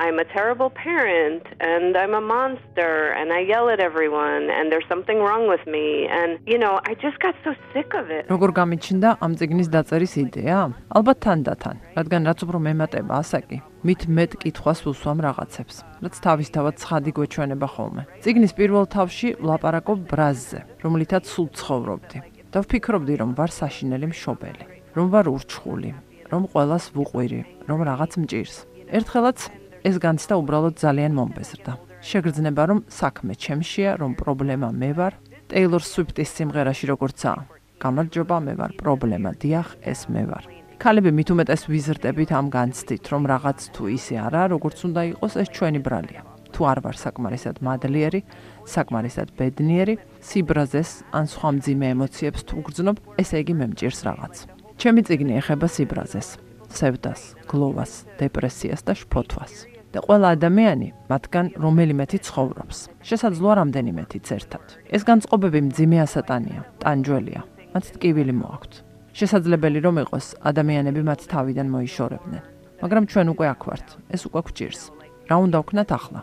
I'm 0.00 0.18
a 0.18 0.24
terrible 0.24 0.70
parent 0.70 1.44
and 1.60 1.94
I'm 1.94 2.14
a 2.14 2.22
monster 2.22 3.12
and 3.18 3.34
I 3.38 3.40
yell 3.40 3.68
at 3.68 3.80
everyone 3.80 4.48
and 4.48 4.72
there's 4.72 4.88
something 4.88 5.18
wrong 5.18 5.44
with 5.46 5.60
me 5.66 6.08
and 6.08 6.38
you 6.46 6.56
know 6.56 6.80
I 6.90 6.94
just 6.94 7.18
got 7.20 7.34
so 7.44 7.52
sick 7.74 7.92
of 8.00 8.08
it. 8.08 8.24
როგორ 8.32 8.50
გამიჩნდა 8.60 9.08
ამ 9.20 9.32
წიგნის 9.36 9.68
დაწერის 9.76 10.14
იდეა? 10.24 10.58
ალბათ 10.96 11.18
თანდათან, 11.26 11.76
რადგან 12.00 12.22
რაც 12.28 12.38
უფრო 12.48 12.58
მემატება 12.68 13.12
ასაკი, 13.20 13.58
მით 13.84 14.00
მეტ 14.16 14.32
კითხვას 14.40 14.80
უსვამ 14.88 15.20
რაღაცებს, 15.20 15.76
რაც 16.00 16.14
თავისთავად 16.24 16.74
ცხადი 16.80 17.10
გვეჩვენება 17.20 17.68
ხოლმე. 17.76 18.02
წიგნის 18.24 18.52
პირველ 18.56 18.84
თავში 18.96 19.28
ვლაპარაკობ 19.36 19.98
ბრაზზე, 20.08 20.60
რომლითაც 20.80 21.24
სულ 21.28 21.48
ცხოვრობდი. 21.60 22.18
და 22.50 22.58
ვფიქრობდი, 22.66 23.14
რომ 23.22 23.30
ვარ 23.38 23.50
საშინელი 23.54 24.06
მშობელი, 24.10 24.64
რომ 24.96 25.06
ვარ 25.14 25.26
ურჩხული, 25.30 25.90
რომ 26.30 26.42
ყოველას 26.50 26.84
ვუყვირი, 26.94 27.40
რომ 27.70 27.78
რაღაც 27.90 28.12
მჭირს. 28.22 28.56
ერთხელაც 28.90 29.38
ეს 29.86 29.96
განცდა 30.02 30.34
უბრალოდ 30.42 30.74
ძალიან 30.82 31.12
მომბეზრდა. 31.14 31.72
შეგრძნება 32.00 32.62
რომ 32.70 32.78
საქმე 32.88 33.34
ჩემშია, 33.36 33.90
რომ 34.00 34.12
პრობლემა 34.20 34.68
მე 34.72 34.90
ვარ. 34.98 35.12
ტეილორ 35.50 35.82
სვიფტის 35.82 36.30
სიმღერაში 36.36 36.86
როგორცაა. 36.92 37.40
გამარჯობა, 37.82 38.36
მე 38.46 38.54
ვარ 38.60 38.72
პრობლემა, 38.80 39.30
დიახ, 39.40 39.68
ეს 39.82 40.00
მე 40.12 40.22
ვარ. 40.30 40.44
ქალები 40.80 41.10
მით 41.12 41.28
უმეტეს 41.34 41.62
ვიზრდებით 41.68 42.30
ამ 42.32 42.46
განცდით, 42.54 43.04
რომ 43.12 43.22
რაღაც 43.32 43.58
თუ 43.74 43.82
ისე 43.98 44.14
არა, 44.26 44.42
როგორც 44.54 44.78
უნდა 44.88 45.00
იყოს, 45.12 45.32
ეს 45.42 45.48
ჩვენი 45.52 45.80
ბრალია. 45.84 46.29
თუ 46.54 46.62
არ 46.70 46.78
ვარ 46.84 46.96
საკმარისად 47.00 47.56
მადლიერი, 47.64 48.20
საკმარისად 48.66 49.28
ბედნიერი, 49.38 49.94
სიბრაზეს 50.20 50.90
ან 51.16 51.24
სხვა 51.30 51.48
მძიმე 51.56 51.86
ემოციებს 51.94 52.40
თუ 52.48 52.56
გრძნობ, 52.66 52.96
ესე 53.22 53.36
იგი 53.42 53.54
მე 53.58 53.66
მჭირს 53.72 54.00
რაღაც. 54.08 54.34
ჩემი 54.80 55.00
წიგნი 55.06 55.32
ეხება 55.40 55.66
სიბრაზეს, 55.70 56.28
სევდას, 56.70 57.20
გლოვას, 57.50 57.92
დეპრესიას 58.20 58.80
და 58.86 58.92
შფოთვას. 58.98 59.54
და 59.90 59.98
ყველა 60.06 60.28
ადამიანი 60.38 60.88
მათგან 61.10 61.46
რომელიმეთი 61.58 62.18
ცხოვრობს. 62.26 62.78
შესაძლოა 63.02 63.54
რამდენიმეთიც 63.60 64.26
ერთად. 64.38 64.64
ეს 64.86 65.02
განწყობები 65.02 65.60
მძიმე 65.66 65.98
ასატანია, 66.06 66.60
ტანჯველია. 66.78 67.40
მათ 67.74 67.84
ტკივილი 67.98 68.34
მოაქვთ. 68.38 68.72
შესაძლებელი 69.18 69.78
რომ 69.82 69.96
იყოს 70.06 70.26
ადამიანები 70.50 71.00
მათ 71.10 71.20
თავიდან 71.32 71.66
მოიშორებდნენ. 71.74 72.42
მაგრამ 72.82 73.04
ჩვენ 73.10 73.26
უკვე 73.34 73.46
აქ 73.54 73.62
ვართ. 73.66 73.88
ეს 74.14 74.22
უკვე 74.30 74.40
გვჭირს. 74.46 74.82
რა 75.28 75.36
უნდა 75.44 75.58
ვქნათ 75.62 75.90
ახლა? 75.98 76.20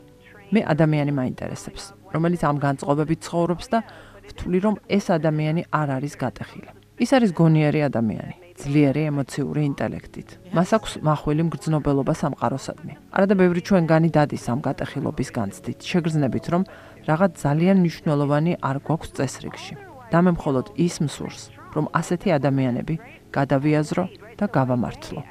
მე 0.53 0.61
ადამიანი 0.73 1.11
მაინტერესებს, 1.19 1.83
რომელიც 2.13 2.41
ამ 2.47 2.57
განწყობებით 2.63 3.19
ცხოვრობს 3.27 3.65
და 3.73 3.79
ვთვლი 4.27 4.59
რომ 4.65 4.75
ეს 4.87 5.05
ადამიანი 5.17 5.61
არ 5.71 5.87
არის 5.97 6.13
გატეხილი. 6.21 6.69
ის 6.97 7.09
არის 7.13 7.31
გონიერი 7.37 7.81
ადამიანი. 7.89 8.35
ძლიერი 8.57 9.01
ემოციური 9.13 9.61
ინტელექტით. 9.69 10.29
მას 10.57 10.69
აქვს 10.77 10.91
მახვილი 11.05 11.41
მგრძნობელობა 11.45 12.13
სამყაროსადმი. 12.21 12.93
არადა 13.13 13.35
ბევრი 13.37 13.61
ჩვენგანი 13.67 14.09
დადის 14.17 14.45
ამ 14.49 14.59
გატეხილობის 14.65 15.29
განცდით, 15.37 15.79
შეგრძნებით 15.85 16.45
რომ 16.53 16.63
რაღაც 17.05 17.31
ძალიან 17.45 17.77
მნიშვნელოვანი 17.85 18.51
არ 18.69 18.77
გვაქვს 18.81 19.13
წესრიგში. 19.13 19.75
და 20.11 20.19
მე 20.23 20.31
მხოლოდ 20.39 20.65
ის 20.79 20.95
მსურს, 21.03 21.41
რომ 21.75 21.85
ასეთი 21.99 22.29
ადამიანები 22.39 22.95
გადავიაზრო 23.35 24.03
და 24.39 24.45
გავამართლო. 24.47 25.21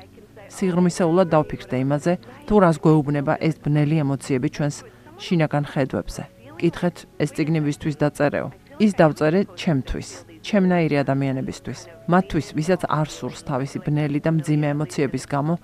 სიღრმისეულად 0.53 1.27
დავფიქრდე 1.33 1.77
იმაზე, 1.85 2.13
თუ 2.47 2.55
რას 2.63 2.77
გვეუბნება 2.85 3.35
ეს 3.41 3.57
ბნელი 3.65 3.97
ემოციები 4.05 4.49
ჩვენს 4.57 4.77
შინაგან 5.25 5.65
ხედვებზე. 5.73 6.23
კითხეთ, 6.61 6.97
ეს 7.23 7.31
ციგნი 7.37 7.61
ვისთვის 7.67 7.97
დაწერეო? 8.03 8.49
ის 8.85 8.93
დავწერე 9.01 9.41
ჩემთვის. 9.57 10.09
ჩემნაირი 10.47 10.97
ადამიანებისთვის. 11.05 11.81
მათთვის, 12.13 12.47
ვისაც 12.57 12.83
არ 12.87 13.09
სურს 13.17 13.41
თავისი 13.49 13.79
ბნელი 13.87 14.21
და 14.21 14.31
მძიმე 14.37 14.67
ემოციების 14.75 15.25
გამო 15.27 15.55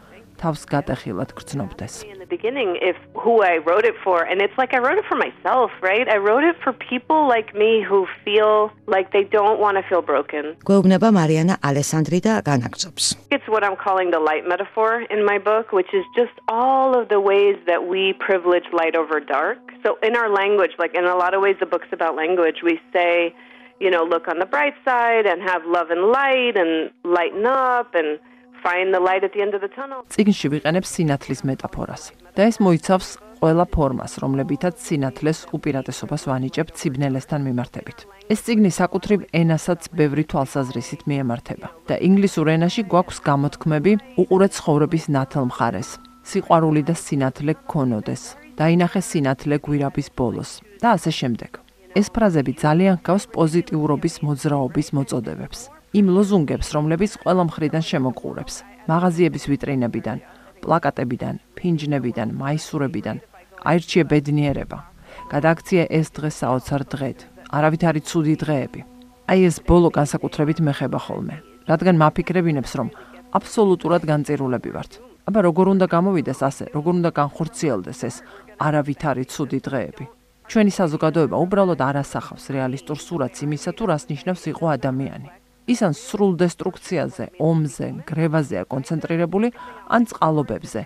თავს 0.41 0.65
გატეხილად 0.69 1.33
გრძნობდეს. 1.33 2.05
beginning 2.29 2.77
if 2.81 2.97
who 3.13 3.41
I 3.41 3.57
wrote 3.57 3.85
it 3.85 3.95
for 4.03 4.23
and 4.23 4.41
it's 4.41 4.57
like 4.57 4.73
I 4.73 4.79
wrote 4.79 4.97
it 4.97 5.05
for 5.05 5.15
myself, 5.15 5.71
right? 5.81 6.07
I 6.07 6.17
wrote 6.17 6.43
it 6.43 6.55
for 6.63 6.73
people 6.73 7.27
like 7.27 7.55
me 7.55 7.81
who 7.81 8.05
feel 8.23 8.71
like 8.85 9.11
they 9.11 9.23
don't 9.23 9.59
want 9.59 9.77
to 9.77 9.83
feel 9.89 10.01
broken. 10.01 10.55
გვეუბნება 10.67 11.09
მარიანა 11.19 11.55
ალესანდრი 11.69 12.19
და 12.27 12.33
განაგზობს. 12.49 13.05
It's 13.31 13.47
what 13.47 13.63
I'm 13.63 13.75
calling 13.75 14.11
the 14.11 14.19
light 14.19 14.45
metaphor 14.47 14.91
in 15.09 15.25
my 15.25 15.37
book, 15.37 15.71
which 15.71 15.91
is 15.93 16.05
just 16.15 16.35
all 16.47 16.97
of 16.99 17.09
the 17.09 17.19
ways 17.19 17.57
that 17.65 17.87
we 17.87 18.13
privilege 18.13 18.67
light 18.73 18.95
over 18.95 19.19
dark. 19.19 19.59
So 19.83 19.97
in 20.03 20.15
our 20.15 20.29
language, 20.29 20.73
like 20.77 20.93
in 20.95 21.05
a 21.05 21.15
lot 21.15 21.33
of 21.33 21.41
ways 21.41 21.57
the 21.59 21.65
book's 21.65 21.91
about 21.91 22.15
language, 22.15 22.59
we 22.63 22.79
say 22.93 23.33
you 23.79 23.91
know, 23.91 24.03
look 24.03 24.27
on 24.27 24.39
the 24.39 24.45
bright 24.45 24.73
side 24.83 25.27
and 25.27 25.39
have 25.41 25.61
love 25.65 25.91
and 25.91 26.09
light 26.09 26.57
and 26.57 26.89
lighten 27.03 27.45
up 27.45 27.93
and 27.93 28.17
find 28.66 28.94
the 28.96 29.02
light 29.08 29.22
at 29.26 29.32
the 29.34 29.42
end 29.44 29.54
of 29.56 29.60
the 29.64 29.72
tunnel. 29.78 30.00
წიგნში 30.14 30.46
ვიყენებ 30.54 30.84
სინათლის 30.92 31.40
მეტაფორას. 31.48 32.02
და 32.36 32.42
ეს 32.48 32.56
მოიცავს 32.64 33.08
ყველა 33.42 33.66
ფორმას, 33.74 34.12
რომლებითაც 34.22 34.74
სინათლეს 34.86 35.38
უპირატესობას 35.56 36.22
ვანიჭებ 36.30 36.66
ციბნელესთან 36.78 37.40
მიმართებით. 37.48 37.98
ეს 38.32 38.40
წიგნი 38.46 38.70
საკუთრივ 38.70 39.18
ენასაც 39.42 39.80
ბევრი 39.98 40.24
თვალსაზრისით 40.30 41.02
მიემართება 41.10 41.68
და 41.90 41.94
ინგლისურ 42.08 42.46
ენაში 42.56 42.82
გვაქვს 42.92 43.18
გამოთქმები 43.28 43.92
უყურე 44.22 44.48
ცხოვრების 44.56 45.04
ნათელ 45.14 45.44
მხარეს. 45.50 45.90
სიყვარული 46.30 46.82
და 46.86 46.94
სინათლე 46.94 47.52
გქონოდეს. 47.66 48.22
დაინახე 48.60 49.00
სინათლე 49.10 49.56
გვირაბის 49.64 50.08
ბოლოს 50.14 50.50
და 50.78 50.88
ასე 50.96 51.10
შემდეგ. 51.10 51.50
ეს 51.98 52.06
ფრაზები 52.14 52.52
ძალიან 52.64 52.96
გავს 53.04 53.24
პოზიტიურობის 53.36 54.14
მოძრაობის 54.24 54.88
მოწოდებებს. 54.96 55.60
იმ 55.92 56.06
ლოზუნგებს, 56.08 56.68
რომლებიც 56.72 57.12
ყველა 57.20 57.42
მხრიდან 57.52 57.82
შემოყურებს. 57.84 58.54
მაღაზიების 58.88 59.44
ვიტრინებიდან, 59.52 60.18
პლაკატებიდან, 60.64 61.34
ფინჯნებიდან, 61.52 62.28
მაისურებიდან. 62.32 63.16
აირჩიე 63.68 64.04
ბედნიერება. 64.08 64.78
გადააქცია 65.32 65.82
ეს 65.92 66.08
დღე 66.16 66.30
საოცარ 66.32 66.82
დღედ. 66.88 67.18
არავითარი 67.52 68.00
ცუდი 68.08 68.34
დღეები. 68.40 68.80
აი 69.28 69.40
ეს 69.48 69.56
ბოლო 69.68 69.88
განსაკუთრებით 69.92 70.58
მეხება 70.64 70.98
ხოლმე, 70.98 71.36
რადგან 71.68 71.94
მაფიქრებინებს, 72.00 72.72
რომ 72.78 72.88
აბსოლუტურად 73.36 74.02
განწირულები 74.08 74.70
ვართ. 74.72 74.92
აბა 75.28 75.40
როგორ 75.44 75.66
უნდა 75.76 75.86
გამოვიდეს 75.92 76.40
ასე, 76.48 76.64
როგორ 76.72 76.92
უნდა 77.00 77.10
განხორციელდეს 77.20 78.00
ეს 78.08 78.16
არავითარი 78.56 79.24
ცუდი 79.28 79.60
დღეები? 79.60 80.04
ჩვენი 80.48 80.72
საზოგადოება 80.72 81.36
უბრალოდ 81.36 81.80
არ 81.84 81.96
ასახავს 82.02 82.44
რეალისტურ 82.48 82.98
სურათს 82.98 83.38
იმისა, 83.44 83.70
თუ 83.76 83.84
რას 83.92 84.04
ნიშნავს 84.08 84.42
იყო 84.52 84.64
ადამიანი. 84.76 85.41
ის 85.66 85.80
ან 85.86 85.94
სრულ 85.94 86.32
დესტრუქციაზე, 86.42 87.24
ომზე, 87.38 87.86
გრევაზეა 88.08 88.64
კონცენტრირებული, 88.72 89.48
ან 89.94 90.02
წყალობებზე. 90.10 90.82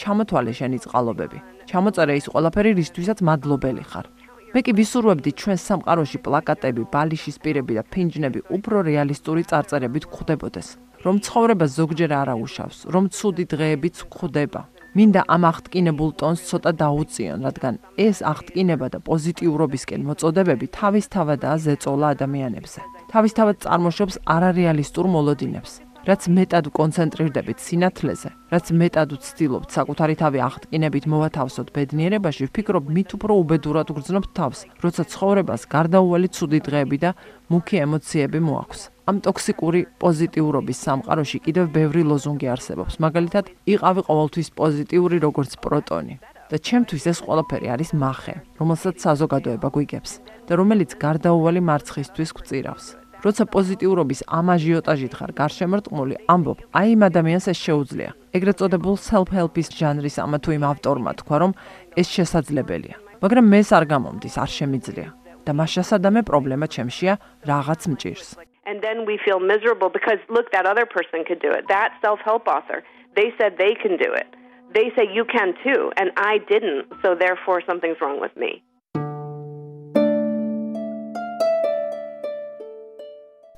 ჩამოთვალე 0.00 0.52
შენი 0.56 0.78
წყალობები. 0.84 1.38
ჩამოწერე 1.70 2.12
ის 2.20 2.26
ყველაფერი, 2.32 2.70
რისთვისაც 2.80 3.18
მადლობელი 3.20 3.84
ხარ. 3.90 4.06
მე 4.50 4.60
კი 4.66 4.72
ვისურვებდი 4.74 5.30
ჩვენ 5.40 5.58
სამყაროში 5.66 6.18
პლაკატები, 6.26 6.82
ბალიშის 6.90 7.36
პირები 7.38 7.72
და 7.78 7.82
ფინჯნები 7.92 8.40
უფრო 8.56 8.76
რეალისტური 8.90 9.42
წარწერებით 9.50 10.04
გვხვდებოდეს. 10.10 10.68
რომ 11.00 11.16
ცხოვრება 11.24 11.66
ზოგჯერ 11.78 12.12
არაუშავს, 12.12 12.78
რომ 12.92 13.04
ცუდი 13.08 13.44
დღეებიც 13.52 13.96
გვხვდება. 14.12 14.60
მინდა 14.96 15.20
ამ 15.34 15.42
აღტკინებულ 15.50 16.10
ტონს 16.20 16.40
ცოტა 16.50 16.70
დაუწიონ, 16.82 17.38
რადგან 17.46 17.74
ეს 17.96 18.18
აღტკინება 18.32 18.86
და 18.92 18.98
პოზიტიურობისკენ 19.08 20.00
მოწოდებები 20.08 20.66
თავისთავადაა 20.80 21.56
ზეწოლა 21.64 22.06
ადამიანებზე. 22.14 22.80
თავისთავად 23.10 23.56
წარმოშობს 23.66 24.16
არარეალისტურ 24.30 25.06
მოლოდინებს. 25.10 25.72
რაც 26.00 26.22
მეტად 26.32 26.70
კონცენტრირდებით 26.72 27.58
სინათლეზე, 27.60 28.30
რაც 28.48 28.66
მეტად 28.72 29.10
ვცდილობთ 29.20 29.68
საკუთარი 29.76 30.14
თავი 30.16 30.38
აღტკინებით 30.48 31.04
მოვათავსოთ 31.12 31.68
ბედნიერებაში, 31.76 32.48
ვფიქრობ, 32.48 32.88
მით 32.88 33.10
უფრო 33.20 33.32
უბედურად 33.42 33.92
გრძნობთ 33.92 34.30
თავს, 34.32 34.60
როცა 34.80 35.02
ცხოვრებას 35.12 35.62
გარდაუვალი 35.68 36.28
ცუდი 36.32 36.60
დღეები 36.64 36.98
და 37.04 37.10
მუქი 37.52 37.76
ემოციები 37.84 38.38
მოაქვს. 38.48 38.80
ამ 39.10 39.16
ტოქსიკური 39.26 39.80
პოზიტიურობის 40.00 40.78
სამყაროში 40.86 41.38
კიდევ 41.44 41.64
ბევრი 41.76 42.02
ლოზუნგი 42.08 42.46
არსებობს. 42.48 42.96
მაგალითად, 43.04 43.44
იყავი 43.68 44.00
ყოველთვის 44.08 44.48
პოზიტიური 44.56 45.16
როგორც 45.20 45.52
პროტონი. 45.60 46.14
და 46.50 46.56
ჩემთვის 46.58 47.04
ეს 47.06 47.18
ყველაფერი 47.22 47.66
არის 47.74 47.90
מחე, 47.94 48.34
რომელსაც 48.58 48.96
საზოგადოება 49.06 49.68
გვიგებს 49.70 50.12
და 50.50 50.52
რომელიც 50.58 50.90
გარდაუვალი 50.98 51.60
მარცხისთვის 51.62 52.30
გვწირავს. 52.36 52.86
როცა 53.24 53.44
პოზიტიურობის 53.54 54.20
ამ 54.26 54.46
აჟიოტაჟით 54.56 55.12
ხარ 55.18 55.32
გარშემორტყმული, 55.40 56.14
ამბობ, 56.34 56.58
აი 56.74 56.88
იმ 56.96 57.02
ადამიანს 57.08 57.46
ეს 57.52 57.58
შეუძლია. 57.66 58.10
ეგრეთ 58.36 58.56
წოდებულ 58.60 58.96
self-help-ის 58.96 59.68
ჟანრის 59.78 60.16
ამა 60.24 60.38
თუ 60.40 60.50
იმ 60.56 60.64
ავტორმა 60.72 61.10
თქვა, 61.20 61.36
რომ 61.42 61.52
ეს 62.00 62.08
შესაძლებელია. 62.16 62.96
მაგრამ 63.22 63.44
მეს 63.52 63.68
არ 63.76 63.84
გამომდის, 63.92 64.34
არ 64.42 64.50
შემიძლია. 64.58 65.08
და 65.44 65.52
მას 65.56 65.70
შესაძამე 65.76 66.20
პრობლემა 66.28 66.66
ჩემშია, 66.68 67.14
რაღაც 67.48 67.80
მჭირს. 67.92 68.28
and 68.70 68.82
then 68.86 68.98
we 69.08 69.18
feel 69.24 69.40
miserable 69.40 69.90
because 69.98 70.20
look 70.28 70.46
that 70.52 70.64
other 70.72 70.86
person 70.86 71.24
could 71.26 71.40
do 71.40 71.50
it 71.58 71.64
that 71.68 71.90
self-help 72.04 72.46
author 72.46 72.78
they 73.18 73.28
said 73.38 73.50
they 73.58 73.74
can 73.82 73.94
do 74.06 74.10
it 74.22 74.28
they 74.74 74.92
say 74.96 75.04
you 75.18 75.24
can 75.24 75.54
too 75.64 75.92
and 75.96 76.10
I 76.16 76.38
didn't 76.52 76.86
so 77.02 77.14
therefore 77.14 77.62
something's 77.66 78.00
wrong 78.00 78.20
with 78.20 78.36
me. 78.36 78.62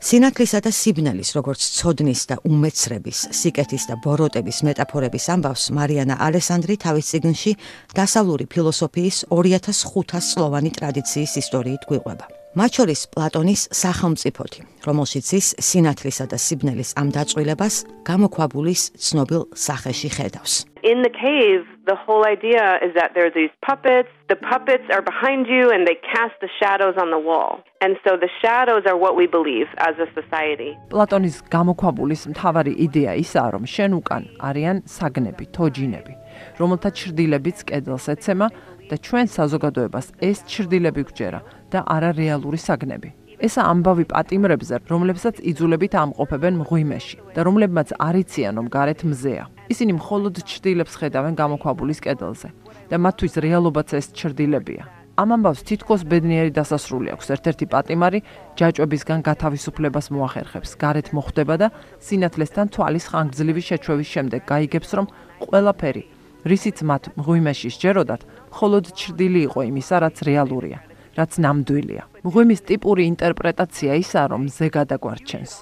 სინათლისა 0.03 0.59
და 0.67 0.71
სიბნელის, 0.75 1.31
როგორც 1.39 1.63
ცოდნის 1.79 2.23
და 2.29 2.37
უმეცრების, 2.45 3.19
სიკეთის 3.39 3.85
და 3.89 3.95
ბოროტების 4.03 4.59
მეტაფორების 4.67 5.27
ამბავს 5.35 5.65
მარიანა 5.79 6.19
ალესანდრი 6.27 6.75
თავის 6.85 7.07
ციგნში 7.13 7.53
დასავლური 7.95 8.45
ფილოსოფიის 8.51 9.23
2500 9.31 10.21
სლოვანი 10.27 10.75
ტრადიციის 10.75 11.33
ისტორიით 11.43 11.87
გვიყვება. 11.87 12.27
მათ 12.59 12.71
შორის 12.77 13.01
პლატონის 13.15 13.63
სახელმწიფოთი, 13.73 14.61
რომელშიც 14.85 15.27
ის 15.39 15.47
სინათლისა 15.71 16.27
და 16.29 16.37
სიბნელის 16.37 16.91
ამ 17.01 17.09
დაწყვილებას 17.17 17.75
გამოქვაბულის 18.05 18.83
ცნობილ 18.99 19.49
სახეში 19.55 20.11
ხედავს. 20.19 20.72
In 20.83 21.03
the 21.03 21.11
cave, 21.11 21.63
the 21.87 21.95
whole 21.95 22.27
idea 22.27 22.83
is 22.83 22.93
that 22.99 23.15
there 23.15 23.25
are 23.25 23.31
these 23.31 23.55
puppets. 23.65 24.09
The 24.29 24.35
puppets 24.35 24.83
are 24.91 25.01
behind 25.01 25.47
you 25.47 25.71
and 25.71 25.87
they 25.87 25.95
cast 25.95 26.35
the 26.41 26.49
shadows 26.59 26.97
on 26.99 27.13
the 27.15 27.23
wall. 27.29 27.63
And 27.81 27.95
so 28.03 28.17
the 28.17 28.29
shadows 28.43 28.83
are 28.91 28.97
what 28.97 29.15
we 29.15 29.29
believe 29.29 29.69
as 29.79 29.95
a 30.03 30.09
society. 30.19 30.75
პლატონის 30.91 31.37
გამოქვაბულის 31.55 32.27
მთავარი 32.35 32.75
იდეა 32.87 33.15
ისაა, 33.23 33.49
რომ 33.55 33.65
შენ 33.75 33.91
უკან 34.01 34.23
არიან 34.49 34.77
საგნები, 34.97 35.45
თოჯინები, 35.55 36.15
რომელთა 36.59 36.91
ჩრდილებიც 36.99 37.59
კედელს 37.71 38.07
ეცემა 38.19 38.47
და 38.91 38.97
ჩვენ 39.07 39.27
საზოგადოებას 39.39 40.07
ეს 40.19 40.39
ჩრდილები 40.51 41.03
გვჯერა 41.09 41.41
და 41.71 41.79
არა 41.87 42.11
რეალური 42.19 42.59
საგნები. 42.59 43.22
ესა 43.43 43.63
ამბავი 43.67 44.05
პატიმრებზე, 44.13 44.77
რომლებსაც 44.87 45.43
იძულებით 45.51 45.93
ამყოფებენ 45.99 46.55
მღვიმეში 46.63 47.17
და 47.35 47.41
რომლებმაც 47.43 47.89
არიციან, 47.99 48.55
რომ 48.59 48.67
გარეთ 48.71 49.01
მზეა. 49.11 49.45
ისინი 49.73 49.93
მხოლოდ 49.99 50.35
ჩრდილებს 50.47 50.95
ხედავენ 51.01 51.35
გამოქვაბულის 51.43 52.01
კედელზე 52.07 52.49
და 52.91 52.97
მათთვის 53.03 53.35
რეალობაც 53.43 53.89
ეს 53.99 54.07
ჩრდილებია. 54.15 54.83
ამ 55.13 55.29
ამბავს 55.37 55.61
თითქოს 55.69 56.03
ბედნიერი 56.09 56.53
დასასრული 56.57 57.09
აქვს. 57.13 57.27
ერთ-ერთი 57.35 57.67
პატიმარი 57.69 58.19
ჯაჭვებისგან 58.57 59.21
გათავისუფლებას 59.29 60.07
მოახერხებს. 60.15 60.71
გარეთ 60.83 61.07
მოხვდება 61.13 61.55
და 61.61 61.69
სინათლესთან 62.01 62.67
თვალის 62.73 63.05
ხანგრძლივი 63.13 63.63
შეჩვევის 63.69 64.09
შემდეგ 64.15 64.41
გაიგებს, 64.49 64.91
რომ 64.97 65.07
ყველაფერი 65.45 66.05
რისიც 66.49 66.79
მათ 66.83 67.03
მღვიმეში 67.19 67.69
შეეროდათ, 67.71 68.23
მხოლოდ 68.51 68.85
ჭრდილი 68.99 69.41
იყო 69.47 69.61
იმისა, 69.71 69.97
რაც 70.03 70.17
რეალურია, 70.27 70.79
რაც 71.19 71.33
ნამდვილია. 71.45 72.03
მღვიმის 72.25 72.61
ტიპური 72.69 73.03
ინტერპრეტაცია 73.13 73.93
ისაა, 74.03 74.27
რომ 74.33 74.43
ზე 74.49 74.67
გადაგვარჩენს, 74.77 75.53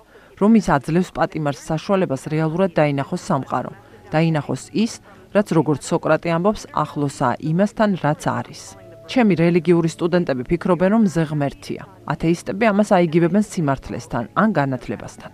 რომ 0.41 0.51
ის 0.61 0.67
აძლევს 0.77 1.11
პატიმარს 1.17 1.61
საშუალებას 1.71 2.23
რეალურად 2.33 2.71
დაინახოს 2.79 3.23
სამყარო, 3.29 3.73
დაინახოს 4.15 4.63
ის, 4.73 4.93
რაც 5.35 5.49
როგორც 5.59 5.83
სოკრატე 5.91 6.29
ამბობს, 6.37 6.63
ახლოსაა 6.75 7.35
იმასთან, 7.51 7.91
რაც 8.05 8.23
არის. 8.27 8.63
ჩემი 9.11 9.35
რელიგიური 9.43 9.91
სტუდენტები 9.91 10.43
ფიქრობენ, 10.51 10.91
რომ 10.95 11.05
ზე 11.11 11.23
ღმერთია. 11.31 11.83
ათეისტები 12.15 12.65
ამას 12.71 12.91
აიგივებენ 12.95 13.43
სიმართლესთან 13.43 14.25
ან 14.39 14.49
განათლებასთან. 14.55 15.31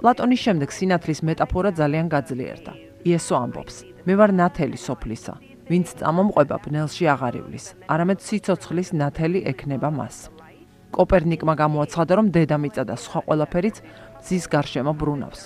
პლატონის 0.00 0.40
შემდეგ 0.44 0.68
სინათლის 0.72 1.20
მეტაფორა 1.28 1.70
ძალიან 1.80 2.06
გაძლიერდა. 2.08 2.72
იესო 3.04 3.34
ამბობს: 3.44 3.76
მე 4.06 4.14
ვარ 4.16 4.30
ნათელი 4.40 4.78
სოფლისა, 4.80 5.34
ვინც 5.70 5.92
წამომყვება 6.02 6.56
ბნელში 6.66 7.06
აღარივლის, 7.14 7.66
არამედ 7.86 8.18
სიცოცხლის 8.26 8.90
ნათელი 8.90 9.40
ექნება 9.46 9.90
მას. 9.94 10.16
კოპერნიკმა 10.90 11.54
გამოაცხადა, 11.62 12.12
რომ 12.18 12.26
დედამიწა 12.34 12.82
და 12.90 12.96
სხვა 12.98 13.20
ყველაფერიც 13.26 13.76
ზის 14.26 14.44
გარშემო 14.50 14.92
ბრუნავს. 14.98 15.42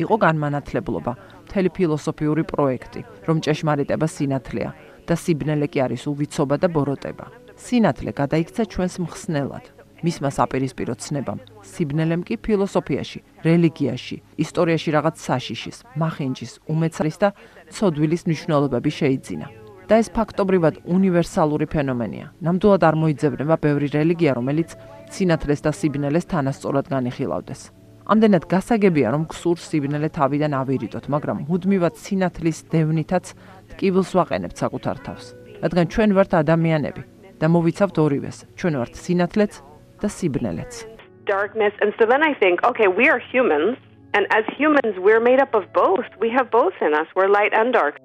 იყო 0.00 0.16
განმანათლებლობა, 0.24 1.12
მთელი 1.44 1.70
ფილოსოფიური 1.76 2.44
პროექტი, 2.48 3.00
რომ 3.28 3.36
ჭეშმარიტება 3.44 4.06
სინათლეა 4.08 4.70
და 5.04 5.14
სიბნელე 5.22 5.66
კი 5.68 5.78
არის 5.84 6.02
უვიცობა 6.08 6.56
და 6.56 6.68
ბოროტება. 6.72 7.26
სინათლე 7.60 8.10
გადაიქცა 8.16 8.62
ჩვენს 8.72 8.94
მხსნელად, 9.04 9.64
მისმა 10.00 10.30
საპირისპირო 10.32 10.94
ცნებამ, 10.96 11.40
სიბნელემ 11.70 12.22
კი 12.26 12.34
ფილოსოფიაში, 12.44 13.18
რელიგიაში, 13.46 14.16
ისტორიაში 14.44 14.90
რაღაც 14.96 15.16
საშიშის, 15.26 15.78
მახინჯის, 16.02 16.52
უმეცრის 16.66 17.16
და 17.22 17.28
ცოდვილის 17.70 18.22
მნიშვნელობები 18.26 18.90
შეიძინა. 19.00 19.46
და 19.90 19.98
ეს 19.98 20.08
ფაქტობრივად 20.14 20.86
უნივერსალური 20.86 21.66
ფენომენია. 21.66 22.26
ნამდვილად 22.46 22.82
არ 22.88 22.94
მოიძებნება 23.02 23.54
ბევრი 23.58 23.88
რელიგია, 23.90 24.38
რომელიც 24.38 24.78
სინათლეს 25.10 25.60
და 25.66 25.70
სიბნელეს 25.74 26.30
თანასწორად 26.30 26.86
განიხილავდეს. 26.94 27.60
ამდენად 28.06 28.44
გასაგებია, 28.46 29.08
რომ 29.14 29.26
ქსურს 29.30 29.66
სიბნელე 29.70 30.08
თავიდან 30.14 30.52
ავირიდოთ, 30.62 31.04
მაგრამ 31.14 31.38
მუდმივად 31.50 31.94
სინათლის 31.98 32.58
დევნითაც 32.70 33.34
ტკივილს 33.74 34.10
ვაყენებთ 34.14 34.56
საკუთარ 34.62 34.96
თავს. 35.06 35.26
რადგან 35.62 35.86
ჩვენ 35.90 36.10
ვართ 36.14 36.32
ადამიანები 36.42 37.02
და 37.42 37.46
მოვიცავთ 37.50 37.96
ორივეს. 37.98 38.38
ჩვენ 38.58 38.74
ვართ 38.78 38.94
სინათლეც 38.94 39.52
და 40.00 40.06
სიბნელეც. 40.06 40.99
Darkness 41.26 41.72
and 41.80 41.92
so 41.98 42.06
then 42.06 42.22
I 42.22 42.34
think, 42.34 42.62
okay, 42.64 42.88
we 42.88 43.08
are 43.08 43.18
humans 43.18 43.76
and 44.14 44.26
as 44.30 44.44
humans 44.56 44.94
we're 44.98 45.20
made 45.20 45.40
up 45.40 45.54
of 45.54 45.72
both. 45.72 46.06
We 46.18 46.30
have 46.30 46.50
both 46.50 46.74
in 46.80 46.94
us. 46.94 47.06
We're 47.14 47.28
light 47.28 47.52
and 47.52 47.72
dark. 47.72 48.00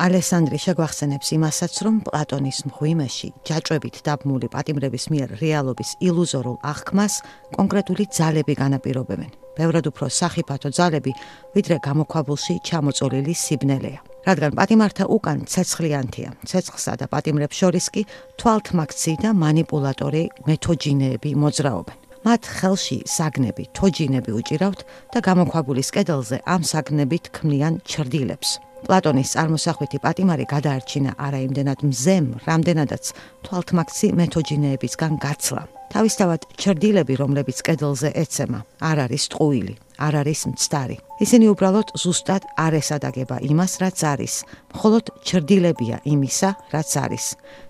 ალესანდრი 0.00 0.58
შეგვახსენებს 0.64 1.28
იმასაც, 1.36 1.74
რომ 1.84 1.96
პლატონის 2.08 2.58
მღვიმეში 2.70 3.28
ჯაჭვებით 3.44 3.96
დაბმული 4.06 4.48
პატიმრების 4.54 5.04
მიერ 5.12 5.34
რეალობის 5.42 5.90
ილუზორულ 6.08 6.56
აღქმას 6.72 7.14
კონკრეტული 7.56 8.04
ძალები 8.08 8.54
განაპირობებენ. 8.62 9.30
ბევრად 9.60 9.84
უფრო 9.92 10.06
სახიფათო 10.08 10.72
ძალები, 10.72 11.12
ვიდრე 11.52 11.76
გამოქვაბულში 11.84 12.54
ჩამოწოლილი 12.64 13.34
სიბნელეა. 13.44 14.09
რადგან 14.28 14.52
პატიმართა 14.58 15.04
უკან 15.08 15.38
ცეცხლიანთია. 15.48 16.28
ცეცხლსა 16.46 16.92
და 17.00 17.06
პატიმრებს 17.12 17.56
შორის 17.56 17.86
კი 17.94 18.02
თვალთმაქცი 18.40 19.12
და 19.24 19.30
манипуляტორი 19.32 20.24
მეთოჯინეები 20.46 21.30
მოძრაობენ. 21.42 21.96
მათ 22.20 22.42
ხელში 22.60 22.98
საგნები, 23.08 23.64
თოჯინები 23.72 24.30
უჭირავთ 24.36 24.80
და 25.12 25.18
გამოქვაბულის 25.24 25.88
კედელზე 25.96 26.36
ამ 26.44 26.62
საგნებით 26.68 27.24
ქმნიან 27.32 27.80
ჩრდილებს. 27.88 28.69
პლატონის 28.86 29.32
წარმოსახვითი 29.34 29.98
პატიმარი 30.04 30.46
გადაარჩინა 30.50 31.12
არა 31.26 31.40
იმდენად 31.46 31.80
მზემ, 31.90 32.26
რამდენადაც 32.46 33.04
თვალთმაქცი 33.44 34.06
მეთოჯინეებისგან 34.20 35.12
გაცლა. 35.24 35.62
თავისთავად 35.90 36.40
ჩრდილები, 36.54 37.14
რომლებიც 37.18 37.58
კედელზე 37.66 38.10
ეცემა, 38.22 38.62
არ 38.78 38.96
არის 39.10 39.24
ტყუილი, 39.34 39.74
არ 39.98 40.14
არის 40.22 40.40
მცდარი. 40.54 40.96
ისინი 41.24 41.46
უბრალოდ 41.50 41.88
ზუსტად 41.98 42.42
არ 42.54 42.72
ესადაგება 42.80 43.36
იმას, 43.50 43.72
რაც 43.82 43.98
არის. 44.12 44.34
მხოლოდ 44.74 45.04
ჩრდილებია 45.26 45.96
იმისა, 46.06 46.50
რაც 46.70 46.90
არის 47.04 47.24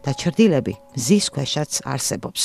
და 0.05 0.11
ჩრდილები 0.21 0.75
ზის 1.01 1.27
ქვეშაც 1.33 1.81
არსებობს. 1.89 2.43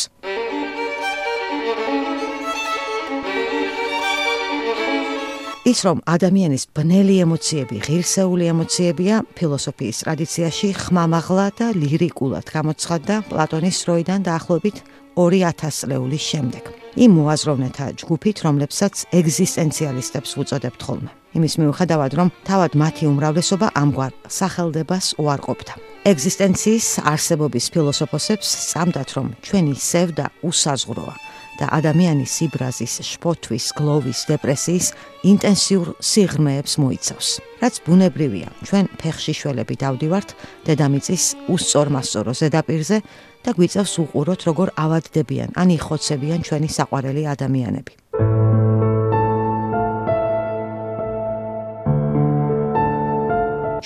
ის 5.65 5.79
რომ 5.81 6.01
ადამიანის 6.05 6.63
ბნელი 6.77 7.15
ემოციები, 7.25 7.79
ღირსეული 7.87 8.45
ემოციებია, 8.53 9.15
ფილოსოფიის 9.33 10.01
ტრადიციაში 10.05 10.67
ხმამაღლა 10.77 11.47
და 11.57 11.67
ლირიკულად 11.73 12.45
გამოცხადდა 12.53 13.15
პლატონის 13.31 13.77
როიდან 13.89 14.19
დაახლოებით 14.29 14.77
2000 15.17 15.73
წლეულის 15.81 16.23
შემდეგ. 16.31 16.63
იმ 17.01 17.11
მოაზროვნეთა 17.17 17.85
ჯგუფით, 17.97 18.37
რომლებსაც 18.45 18.93
ეგზისტენციალისტებს 19.09 20.31
უწოდებთ 20.37 20.81
ხოლმე. 20.85 21.11
იმის 21.33 21.53
მიუხედავად, 21.59 22.11
რომ 22.13 22.27
თავად 22.45 22.71
მათი 22.77 23.03
უმრავლესობა 23.09 23.67
ამგვარ 23.73 24.11
სახელდებას 24.29 25.05
უარყოფდა. 25.17 25.73
ეგზისტენციის 26.05 26.87
არსებობის 27.09 27.65
ფილოსოფოსებს 27.73 28.47
სამდათ, 28.71 29.09
რომ 29.17 29.27
ჩვენი 29.41 29.73
სევდა 29.73 30.25
უსაზღვროა. 30.45 31.15
და 31.59 31.65
ადამიანის 31.79 32.31
სიბრაზის, 32.37 32.93
შფოთვის, 33.09 33.65
გლოვის, 33.77 34.19
დეპრესიის 34.31 34.87
ინტენსიურ 35.31 35.87
სიღრმეებს 35.99 36.73
მოიცავს. 36.83 37.27
რაც 37.63 37.75
ბუნებრივია, 37.85 38.49
ჩვენ 38.67 38.85
ფეხში 39.01 39.33
შველები 39.39 39.75
დავდივართ 39.83 40.29
დედამიწის 40.67 41.23
უსწორმასწორო 41.49 42.31
ზედაპირზე 42.41 42.97
და 43.45 43.49
გვიწევს 43.55 43.93
უყუროთ, 44.03 44.41
როგორ 44.49 44.67
ავადდებიან 44.85 45.49
ან 45.55 45.67
იხოცებიან 45.77 46.39
ჩვენი 46.45 46.69
საყვარელი 46.77 47.23
ადამიანები. 47.33 47.93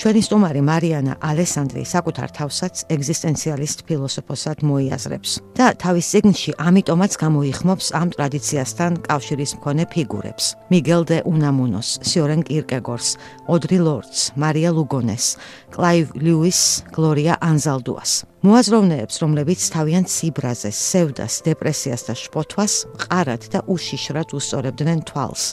ჩვენი 0.00 0.20
სტუმარი 0.24 0.60
მარიანა 0.64 1.14
ალესანდრი 1.28 1.82
საკუთარ 1.84 2.30
თავსაც 2.32 2.74
ეგზისტენციალისტ 2.94 3.82
ფილოსოფოსად 3.84 4.62
მოიაზრებს 4.64 5.32
და 5.58 5.66
თავის 5.76 6.06
ციგნში 6.14 6.54
ამიტომაც 6.56 7.12
გამოიხმობს 7.20 7.86
ამ 8.00 8.08
ტრადიციასთან 8.16 8.96
კავშირის 9.04 9.52
მქონე 9.60 9.84
ფიგურებს. 9.92 10.44
მიგელ 10.72 11.02
დე 11.04 11.18
უნამუნოს, 11.28 11.88
სიორენ 12.00 12.40
კირკეგორს, 12.48 13.08
ოდრი 13.52 13.78
ლორდს, 13.84 14.20
მარია 14.40 14.72
ლუგონეს, 14.72 15.36
კლაივ 15.68 16.06
ლიუის, 16.16 16.60
გლორია 16.96 17.36
ანზალდუას. 17.44 18.24
მოაზროვნეებს, 18.40 19.16
რომლებიც 19.20 19.60
თავიანთ 19.68 20.08
სიბრაზეს, 20.08 20.76
სევდას, 20.80 21.34
დეპრესიას 21.44 22.02
და 22.08 22.14
შფოთვას 22.16 22.72
ყარად 23.04 23.42
და 23.52 23.60
უშიშრად 23.68 24.32
უსწორებდნენ 24.32 25.04
თვალს 25.04 25.44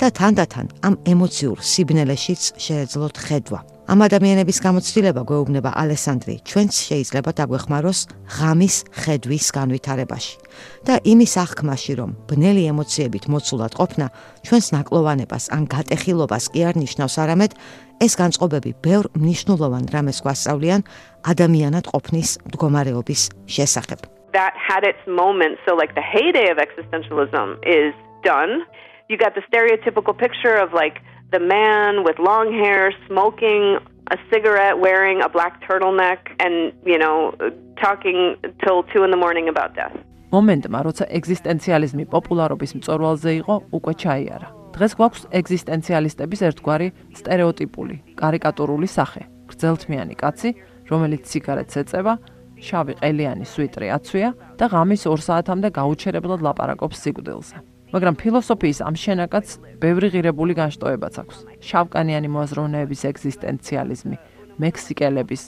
და 0.00 0.08
თანდათან 0.08 0.66
ამ 0.88 0.94
ემოციურ 1.04 1.60
სიბნელეშიც 1.60 2.56
შეეძლოთ 2.56 3.16
ხედვა. 3.28 3.60
ამ 3.90 4.04
ადამიანების 4.06 4.58
გამოცდილება 4.62 5.22
გვეუბნება 5.26 5.70
ალესანდრი, 5.82 6.34
ჩვენც 6.46 6.72
შეიძლება 6.78 7.30
დაგვეხმაროს 7.40 8.00
ღამის 8.38 8.76
ხედვის 9.02 9.46
განვითარებაში 9.56 10.34
და 10.86 10.94
იმის 11.12 11.32
აღქმაში, 11.42 11.92
რომ 11.98 12.10
ბნელი 12.30 12.62
ემოციებით 12.70 13.26
მოცულად 13.34 13.72
ყოფნა 13.74 14.06
ჩვენს 14.46 14.66
ნაკლოვანებას 14.76 15.44
ან 15.56 15.66
გატეხილობას 15.74 16.44
კი 16.54 16.60
არ 16.70 16.74
ნიშნავს 16.78 17.14
არამედ 17.18 17.52
ეს 18.06 18.12
განწყობები 18.14 18.70
ბევრ 18.78 19.10
მნიშვნელოვან 19.18 19.84
რამეს 19.90 20.22
გვასწავლიან 20.22 20.80
ადამიანად 21.26 21.84
ყოფნის 21.90 22.30
მდგომარეობის 22.46 23.22
შესახებ. 23.50 24.06
That 24.38 24.54
had 24.54 24.86
its 24.86 25.02
moment, 25.10 25.58
so 25.66 25.74
like 25.74 25.98
the 25.98 26.06
heyday 26.14 26.46
of 26.54 26.62
existentialism 26.62 27.58
is 27.66 27.90
done. 28.22 28.62
You 29.10 29.18
got 29.18 29.34
the 29.34 29.42
stereotypical 29.50 30.14
picture 30.14 30.54
of 30.54 30.70
like 30.70 31.02
the 31.30 31.40
man 31.40 32.02
with 32.06 32.18
long 32.18 32.52
hair 32.52 32.92
smoking 33.06 33.78
a 34.10 34.18
cigarette, 34.30 34.76
wearing 34.80 35.22
a 35.22 35.28
black 35.28 35.54
turtleneck, 35.66 36.20
and, 36.44 36.72
you 36.84 36.98
know, 36.98 37.32
talking 37.80 38.36
till 38.64 38.82
two 38.92 39.02
in 39.04 39.10
the 39.14 39.20
morning 39.24 39.46
about 39.48 39.74
death. 39.74 39.94
მომენტმა, 40.30 40.78
როცა 40.86 41.04
ეგზისტენციალიზმი 41.18 42.04
პოპულარობის 42.14 42.72
მწორვალზე 42.78 43.30
იყო, 43.40 43.54
უკვე 43.78 43.92
ჩაიარა. 44.02 44.48
დღეს 44.74 44.92
გვაქვს 44.98 45.22
ეგზისტენციალისტების 45.38 46.40
ერთგვარი 46.48 46.88
стереოტიპული, 47.18 47.96
კარიკატურული 48.20 48.86
სახე. 48.86 49.22
გრძელთმიანი 49.50 50.14
კაცი, 50.22 50.50
რომელიც 50.90 51.22
სიგარეტს 51.30 51.74
ეწევა, 51.82 52.14
შავი 52.62 52.94
ყელიანი 53.02 53.46
სვიტრი 53.52 53.86
აცვია 53.96 54.28
და 54.58 54.64
ღამის 54.70 55.02
2 55.10 55.18
საათამდე 55.26 55.68
გაუჩერებლად 55.74 56.40
ლაპარაკობს 56.46 56.96
სიკვდილზე. 57.02 57.56
მაგრამ 57.94 58.14
ფილოსოფიის 58.20 58.78
ამ 58.86 58.94
შენაკადს 58.94 59.52
ბევრი 59.82 60.08
ღირებული 60.14 60.54
განშტოებაც 60.54 61.14
აქვს. 61.22 61.38
შავკანიანი 61.68 62.28
მოაზროვნეების 62.30 63.00
ეგზისტენციალიზმი, 63.10 64.16
მექსიკელების, 64.62 65.42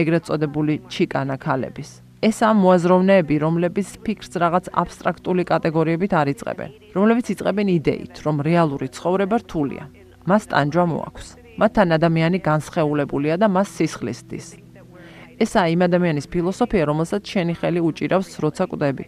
ეგრეთ 0.00 0.22
წოდებული 0.30 0.74
ჩიკანა 0.86 1.36
ქალების, 1.42 1.90
ეს 2.20 2.38
ამ 2.44 2.56
მოაზროვნეები, 2.62 3.36
რომლებიც 3.40 3.88
ფიქრს 4.04 4.32
რაღაც 4.44 4.64
აბსტრაქტული 4.76 5.42
კატეგორიებით 5.50 6.12
არიწყებენ, 6.20 6.70
რომლებიც 6.94 7.26
იწყებენ 7.32 7.68
იდეით, 7.80 8.14
რომ 8.24 8.36
რეალური 8.44 8.88
ცხოვრება 8.92 9.36
რთულია. 9.42 9.84
მას 10.28 10.42
ტანჯვა 10.52 10.84
მოაქვს. 10.92 11.28
მათთან 11.60 11.88
ადამიანი 11.96 12.38
განსხეულებულია 12.44 13.34
და 13.40 13.46
მას 13.48 13.68
სისხლის 13.76 14.20
დის. 14.28 14.46
ესა 15.40 15.62
იმ 15.72 15.80
ადამიანის 15.88 16.26
ფილოსოფია, 16.28 16.84
რომელსაც 16.84 17.22
შენი 17.24 17.54
ხელი 17.56 17.80
უჭირავს, 17.88 18.30
როცა 18.44 18.64
კვდები. 18.68 19.04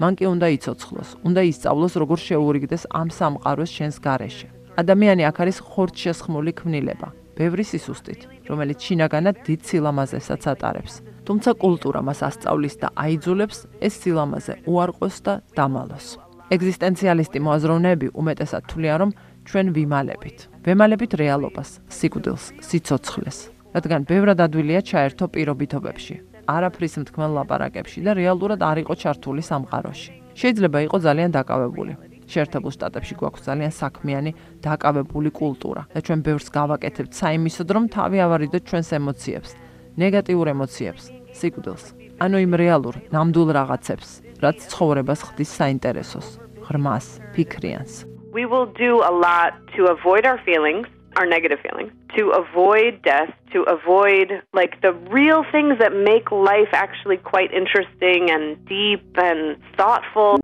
მან 0.00 0.12
კი 0.18 0.24
უნდა 0.26 0.46
იცოცხლოს, 0.56 1.08
უნდა 1.28 1.40
ისწავლოს, 1.50 1.94
როგორ 2.02 2.18
შეურიგდეს 2.26 2.82
ამ 2.90 3.08
სამყაროს 3.14 3.70
შენს 3.76 3.96
გარეშე. 4.02 4.48
ადამიანი 4.74 5.22
აქ 5.30 5.36
არის 5.42 5.58
ხორცშესხმული 5.70 6.52
ქმნილება, 6.58 7.08
ბევრი 7.38 7.62
სისუსტით, 7.62 8.20
რომელიც 8.50 8.78
შინაგანად 8.82 9.36
დიდ 9.46 9.60
სილამაზესაც 9.68 10.42
ატარებს. 10.50 10.94
თუმცა 11.24 11.50
კულტურა 11.62 12.00
მას 12.02 12.20
ასწავლის 12.28 12.74
და 12.82 12.88
აიძულებს 12.98 13.58
ეს 13.80 13.94
სილამაზე 14.02 14.54
უარყოს 14.66 15.16
და 15.26 15.34
დამალოს. 15.56 16.06
ეგზისტენციალისტი 16.54 17.38
მოაზროვნეები 17.46 18.06
უმეტესად 18.20 18.62
თვლიან, 18.70 18.98
რომ 19.02 19.10
ჩვენ 19.48 19.66
ვიმალებით. 19.76 20.38
ვემალებით 20.66 21.12
რეალობას, 21.22 21.70
სიკვდილს, 21.88 22.44
სიცოცხლეს, 22.66 23.38
რადგან 23.74 24.00
ბევრად 24.10 24.38
ადვილია 24.44 24.80
ჩაერთო 24.84 25.24
პირობითობებში, 25.34 26.14
არაფრის 26.48 26.94
მთქმელ 27.02 27.30
ლაპარაკებში 27.38 28.00
და 28.04 28.12
რეალურად 28.20 28.60
არ 28.60 28.78
იყო 28.84 28.94
ჩართული 29.02 29.42
სამყაროში. 29.44 30.12
შეიძლება 30.34 30.78
იყო 30.86 30.96
ძალიან 31.06 31.30
დაკავებული. 31.38 31.92
შეერთებულ 32.24 32.72
შტატებში 32.72 33.14
გვაქვს 33.20 33.44
ძალიან 33.48 33.72
საქმიანი 33.72 34.30
დაკავებული 34.64 35.30
კულტურა 35.30 35.82
და 35.92 35.98
ჩვენ 36.00 36.20
ბევრს 36.24 36.48
გავაკეთებთ 36.56 37.12
საიმისოდ, 37.20 37.68
რომ 37.76 37.84
თავი 37.92 38.18
ავარიდოთ 38.24 38.62
ჩვენს 38.64 38.88
ემოციებს. 38.96 39.50
ნეგატიურ 39.94 40.46
ემოციებს, 40.50 41.04
სიკვდილს, 41.38 41.84
ანუ 42.18 42.36
იმ 42.46 42.52
რეალურ, 42.58 42.94
ნამდვილ 43.14 43.48
რაღაცებს, 43.54 44.10
რაც 44.42 44.58
ცხოვრებას 44.72 45.20
ხდის 45.28 45.50
საინტერესოს, 45.54 46.28
ღრმას, 46.66 47.06
ფიქრიანს. 47.34 47.94
We 48.34 48.42
will 48.50 48.66
do 48.74 48.98
a 49.06 49.12
lot 49.14 49.54
to 49.78 49.86
avoid 49.86 50.26
our 50.26 50.40
feelings, 50.42 50.90
our 51.17 51.25
negative 51.25 51.59
feelings, 51.65 51.91
to 52.17 52.29
avoid 52.29 53.01
death, 53.03 53.31
to 53.53 53.63
avoid 53.63 54.41
like 54.53 54.79
the 54.81 54.93
real 55.09 55.43
things 55.51 55.79
that 55.79 55.91
make 55.93 56.31
life 56.31 56.69
actually 56.71 57.17
quite 57.17 57.51
interesting 57.51 58.29
and 58.29 58.43
deep 58.65 59.03
and 59.17 59.57
thoughtful. 59.75 60.37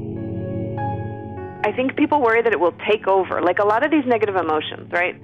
I 1.67 1.71
think 1.71 1.95
people 1.95 2.21
worry 2.21 2.41
that 2.41 2.53
it 2.53 2.59
will 2.59 2.77
take 2.89 3.07
over, 3.07 3.41
like 3.41 3.59
a 3.59 3.65
lot 3.65 3.85
of 3.85 3.91
these 3.91 4.05
negative 4.05 4.35
emotions, 4.35 4.91
right? 4.91 5.15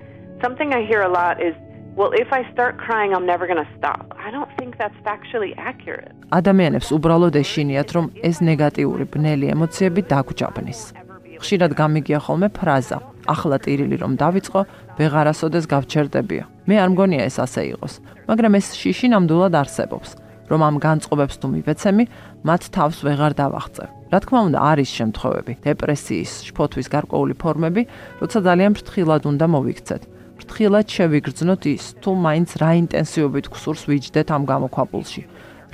Something 0.42 0.74
I 0.74 0.86
hear 0.86 1.02
a 1.02 1.10
lot 1.10 1.42
is 1.42 1.56
well 1.96 2.12
if 2.14 2.32
i 2.32 2.42
start 2.54 2.78
crying 2.78 3.14
i'm 3.14 3.26
never 3.26 3.46
going 3.46 3.64
to 3.66 3.72
stop 3.78 4.16
i 4.18 4.32
don't 4.32 4.50
think 4.58 4.78
that's 4.78 4.96
factually 5.08 5.52
accurate 5.70 6.16
ადამიანებს 6.32 6.88
უბრალოდ 6.96 7.36
ეშინიათ 7.44 7.90
რომ 7.96 8.06
ეს 8.30 8.38
ნეგატიური 8.48 9.06
ბნელი 9.14 9.48
ემოციები 9.56 10.02
დაგჭაბნის 10.12 10.82
ხშირად 11.44 11.72
გამიგია 11.82 12.20
ხოლმე 12.26 12.48
ფრაზა 12.56 12.98
ახლა 13.34 13.58
ტირილი 13.66 13.98
რომ 14.04 14.16
დავიწყო 14.24 14.62
ვეღარასოდეს 14.99 15.69
გავჩერდებია 15.73 16.45
მე 16.69 16.77
არ 16.85 16.89
მგონია 16.95 17.23
ეს 17.29 17.37
ასე 17.47 17.63
იყოს 17.75 17.95
მაგრამ 18.31 18.59
ეს 18.61 18.67
შიში 18.81 19.07
ნამდვილად 19.15 19.55
არსებობს 19.63 20.11
რომ 20.51 20.61
ამ 20.69 20.77
განწყობებს 20.87 21.37
თუ 21.43 21.47
მივეცემი 21.55 22.05
მათ 22.49 22.63
თავს 22.77 22.99
ვეღარ 23.07 23.33
დავახწევ 23.43 23.89
რა 24.13 24.19
თქმა 24.23 24.41
უნდა 24.49 24.59
არის 24.73 24.91
შემთხვევები 24.99 25.53
დეპრესიის 25.67 26.33
შფოთვის 26.49 26.87
გარკვეული 26.95 27.35
ფორმები 27.43 27.83
როცა 28.23 28.39
ძალიან 28.49 28.73
ფრთხილად 28.79 29.23
უნდა 29.27 29.47
მოვიქცეთ 29.55 30.03
ფრთხილად 30.37 30.93
შევიგრძნოთ 30.93 31.63
ის, 31.73 31.85
თუ 32.05 32.13
მაინც 32.21 32.51
რა 32.61 32.71
ინტენსივობით 32.81 33.47
გსურს 33.51 33.83
ვიჯდეთ 33.89 34.29
ამ 34.37 34.43
გამოქვაბულში. 34.53 35.23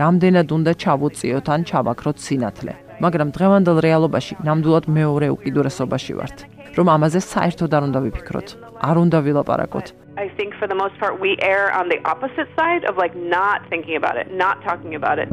რამდენად 0.01 0.49
უნდა 0.57 0.73
ჩავუწიოთ 0.83 1.47
ან 1.55 1.61
ჩავაქროთ 1.69 2.19
სინათლე. 2.25 2.73
მაგრამ 3.03 3.29
დღევანდელ 3.37 3.79
რეალობაში 3.87 4.35
ნამდვილად 4.47 4.85
მეორე 4.97 5.29
უკიდურესობაში 5.37 6.13
ვართ. 6.19 6.39
რომ 6.79 6.87
ამაზე 6.97 7.21
საერთოდ 7.21 7.71
არ 7.77 7.83
უნდა 7.89 8.01
ვიფიქროთ. 8.07 8.49
არ 8.90 8.98
უნდა 9.04 9.20
ვილაპარაკოთ. 9.28 9.88
I 10.24 10.28
think 10.38 10.52
for 10.60 10.68
the 10.72 10.78
most 10.84 10.96
part 11.02 11.14
we 11.26 11.32
err 11.54 11.66
on 11.80 11.86
the 11.94 12.00
opposite 12.12 12.50
side 12.60 12.84
of 12.90 12.94
like 13.04 13.16
not 13.38 13.60
thinking 13.72 13.96
about 14.02 14.16
it, 14.22 14.28
not 14.46 14.56
talking 14.68 14.94
about 15.00 15.18
it. 15.24 15.30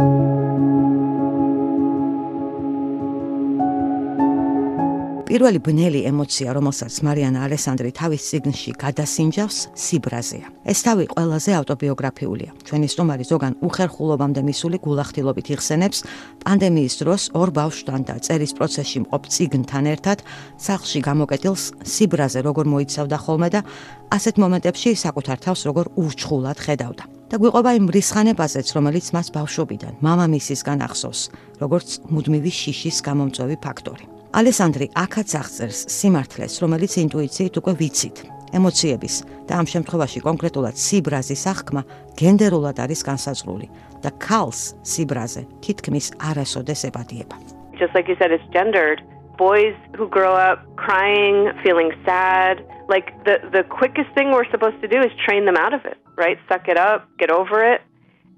პირველი 5.30 5.60
ბნელი 5.62 6.00
ემოცია, 6.10 6.56
რომელსაც 6.58 6.96
მარიანა 7.06 7.44
ალესანდრი 7.46 7.92
თავის 7.94 8.24
ციგნში 8.30 8.72
გადასინჯავს, 8.82 9.58
სიბრაზეა. 9.78 10.48
ეს 10.66 10.80
თავი 10.82 11.06
ყველაზე 11.14 11.52
ავტობიოგრაფიულია. 11.60 12.52
ჩვენი 12.66 12.88
სტუმარი 12.90 13.26
ზოგან 13.30 13.54
უხერხულობამდე 13.62 14.42
მისული 14.50 14.78
გულახდილობით 14.82 15.48
იხსენებს 15.54 16.00
პანდემიის 16.42 16.94
დროს 17.02 17.22
ორ 17.38 17.50
ბავშვთან 17.54 18.02
და 18.10 18.16
წერის 18.26 18.58
პროცესში 18.58 19.00
მყოფ 19.06 19.24
ციგნთან 19.30 19.86
ერთად 19.94 20.18
სახლში 20.58 21.00
გამოკეტილს 21.06 21.64
სიბრაზე 21.86 22.40
როგორ 22.50 22.66
მოიცავდა 22.74 23.18
ხოლმე 23.22 23.50
და 23.54 23.62
ასეთ 24.10 24.36
მომენტებში 24.42 24.90
საკუთარ 24.98 25.38
თავს 25.46 25.62
როგორ 25.70 25.86
ურჩხულად 25.94 26.58
ხედავდა. 26.58 27.06
და 27.30 27.38
გვიყვება 27.38 27.72
იმ 27.78 27.86
რისხანებაზეც, 27.94 28.68
რომელიც 28.74 29.06
მას 29.14 29.28
ბავშვობიდან 29.38 29.94
მამამისისგან 30.02 30.82
ახსოვს, 30.90 31.22
როგორც 31.62 31.88
მუდმივი 32.10 32.50
შიშის 32.50 32.98
გამომწვევი 33.06 33.58
ფაქტორი. 33.62 34.19
ალესანდრი 34.30 34.88
აქაც 34.94 35.30
აღწერს 35.42 35.80
სიმართლეს, 35.90 36.54
რომელიც 36.62 36.94
ინტუიციით 37.02 37.54
უკვე 37.58 37.74
ვიცით. 37.82 38.18
ემოციების 38.54 39.16
და 39.50 39.54
ამ 39.62 39.68
შემთხვევაში 39.70 40.20
კონკრეტულად 40.26 40.76
სიბრაზის 40.78 41.44
აღქმა 41.54 41.82
გენდერულად 42.18 42.78
არის 42.82 43.02
განსაზღვრული 43.10 43.68
და 44.04 44.10
ქალს 44.26 44.62
სიბრაზე 44.82 45.42
თითქმის 45.66 46.06
არასოდეს 46.30 46.82
ებადიება. 46.90 47.36
Just 47.82 47.94
like 47.96 48.08
you 48.10 48.18
said 48.22 48.32
it's 48.32 48.50
gendered. 48.54 49.02
Boys 49.38 49.78
who 49.98 50.06
grow 50.10 50.36
up 50.36 50.60
crying, 50.76 51.38
feeling 51.64 51.92
sad, 52.06 52.62
like 52.90 53.08
the 53.26 53.40
the 53.56 53.64
quickest 53.64 54.10
thing 54.16 54.28
we're 54.36 54.50
supposed 54.52 54.80
to 54.82 54.90
do 54.96 55.00
is 55.00 55.12
train 55.26 55.46
them 55.46 55.58
out 55.58 55.74
of 55.74 55.86
it, 55.86 55.98
right? 56.18 56.38
Suck 56.50 56.68
it 56.68 56.78
up, 56.78 57.08
get 57.22 57.32
over 57.32 57.64
it. 57.64 57.80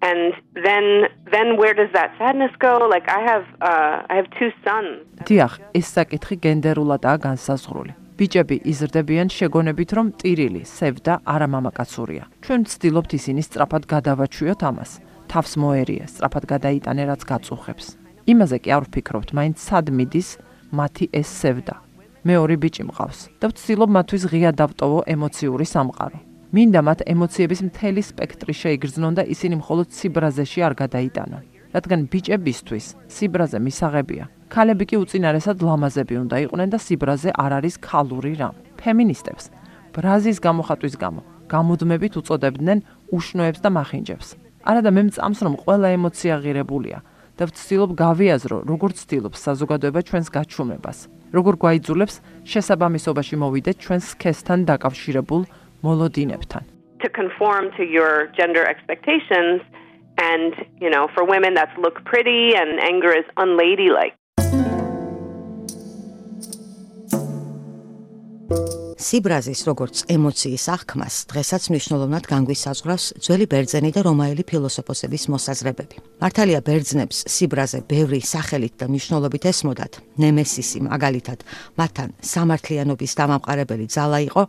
And 0.10 0.34
then 0.66 0.86
then 1.34 1.48
where 1.60 1.76
does 1.82 1.92
that 1.98 2.10
sadness 2.20 2.54
go 2.60 2.74
like 2.94 3.08
i 3.10 3.22
have 3.32 3.46
uh 3.62 4.12
i 4.12 4.14
have 4.20 4.30
two 4.38 4.52
sons 4.66 5.02
დიახ 5.30 5.52
ეს 5.80 5.88
საკითხი 5.98 6.36
გენდერულადაა 6.46 7.18
განსაზღვრული 7.28 7.94
ბიჭები 8.22 8.58
იზრდებიან 8.70 9.32
შეგონებით, 9.34 9.90
რომ 9.98 10.08
ტირილი, 10.22 10.62
სევდა 10.70 11.14
არა 11.26 11.48
მამაკაცურია. 11.54 12.24
ჩვენ 12.46 12.62
ვცდილობთ 12.70 13.12
ისინი 13.18 13.42
სწრაფად 13.48 13.84
გადავაჩვიოთ 13.94 14.62
ამას. 14.70 14.92
თავს 15.32 15.52
მოერია, 15.64 16.06
სწრაფად 16.06 16.46
გადაიტანე 16.54 17.04
რაც 17.10 17.22
გაწუხებს. 17.26 17.86
იმაზე 18.30 18.58
კი 18.62 18.70
არ 18.78 18.84
ვფიქრობთ, 18.86 19.30
მაინც 19.38 19.58
სად 19.58 19.86
მიდის 19.98 20.30
მათი 20.70 21.06
ეს 21.10 21.30
სევდა. 21.42 21.76
მე 22.22 22.34
ორი 22.38 22.58
ბიჭი 22.62 22.84
მყავს 22.94 23.20
და 23.42 23.46
ვცდილობ 23.50 23.90
მათთვის 23.98 24.24
ღია 24.30 24.52
დავტოვო 24.54 25.00
ემოციური 25.10 25.66
სამყარო. 25.66 26.31
მინდა 26.52 26.82
მათ 26.84 27.00
ემოციების 27.08 27.60
მთელი 27.64 28.02
სპექტრი 28.04 28.54
შეიგრძნონ 28.62 29.14
და 29.16 29.24
ისინი 29.24 29.56
მხოლოდ 29.64 29.88
სიბრაზეში 29.96 30.60
არ 30.68 30.74
გადაიტანონ. 30.84 31.44
რადგან 31.72 32.00
ბიჭებისთვის 32.12 32.86
სიბრაზე 33.08 33.58
მისაღებია. 33.64 34.24
ქალები 34.52 34.86
კი 34.92 34.96
უწინარესად 35.00 35.64
ლამაზები 35.64 36.16
უნდა 36.28 36.36
იყვნენ 36.46 36.70
და 36.76 36.80
სიბრაზე 36.84 37.30
არ 37.44 37.52
არის 37.58 37.76
ქალური 37.80 38.34
რამ. 38.36 38.56
ფემინისტებს 38.76 39.46
ბრაზის 39.96 40.38
გამოხატვის 40.44 40.96
გამო 41.00 41.22
გამუდმებით 41.48 42.14
უწოდებდნენ 42.20 42.80
უშნოებს 43.16 43.60
და 43.64 43.70
მახინჯებს. 43.72 44.28
არა 44.68 44.82
და 44.86 44.92
მე 44.92 45.02
მწამს 45.08 45.40
რომ 45.46 45.56
ყველა 45.64 45.88
ემოცია 45.96 46.36
ღირებულია 46.44 47.00
და 47.40 47.44
ვცდილობ 47.48 47.92
გავიაზრო 47.96 48.58
როგორ 48.68 48.90
ვცდილობ 48.92 49.34
საზოგადოება 49.40 50.02
ჩვენს 50.04 50.28
გაჩუმებას. 50.36 50.98
როგორ 51.32 51.54
გვაიძულებს 51.64 52.16
შესაბამისობაში 52.52 53.36
მოვიდეთ 53.40 53.78
ჩვენს 53.84 54.06
სქესთან 54.14 54.60
დაკავშირებულ 54.68 55.42
მოლოდინებთან. 55.84 56.64
To 57.04 57.10
conform 57.10 57.64
to 57.78 57.84
your 57.98 58.14
gender 58.40 58.64
expectations 58.74 59.60
and, 60.32 60.52
you 60.84 60.90
know, 60.94 61.04
for 61.16 61.24
women 61.34 61.52
that's 61.58 61.76
look 61.86 61.98
pretty 62.12 62.42
and 62.62 62.72
anger 62.92 63.12
is 63.22 63.28
unladylike. 63.44 64.16
სიბრაზის 69.02 69.62
როგორც 69.66 69.96
ემოციის 70.14 70.66
აღქმას 70.76 71.16
დღესაც 71.32 71.64
მნიშვნელოვნად 71.72 72.28
განგვისაზღვრავს 72.32 73.06
ძველი 73.26 73.46
ბერძენი 73.50 73.90
და 73.96 74.02
რომაელი 74.08 74.44
ფილოსოფოსების 74.46 75.24
მოსაზრებები. 75.34 75.98
მართალია 76.22 76.60
ბერძნებს 76.68 77.18
სიბრაზე 77.34 77.80
ბევრი 77.92 78.22
სახელით 78.22 78.74
და 78.78 78.86
მნიშვნელობით 78.94 79.44
ესმოდათ. 79.52 79.94
ნემესისი 80.22 80.80
მაგალითად 80.86 81.40
მათთან 81.82 82.10
სამართლიანობის 82.34 83.12
დამამყარებელი 83.20 83.86
ძალა 83.90 84.20
იყო. 84.30 84.44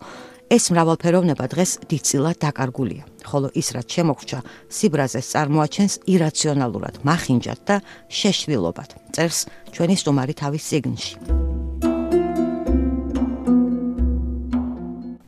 ეს 0.53 0.69
მრავალფეროვნება 0.69 1.47
დღეს 1.49 1.71
დიწილად 1.89 2.37
დაკარგულია, 2.45 3.07
ხოლო 3.25 3.49
ის 3.57 3.73
რაც 3.73 3.89
შემოგრჩა, 3.89 4.39
სიბრაზეს 4.69 5.27
წარმოაჩენს 5.33 5.95
ირაციონალურად, 6.13 7.01
მახინჯად 7.09 7.61
და 7.65 7.77
შეშვილობად. 8.13 8.91
წერს 9.17 9.49
ჩვენი 9.73 9.97
სტუმარი 9.97 10.35
თავის 10.37 10.63
ციგნში. 10.69 11.15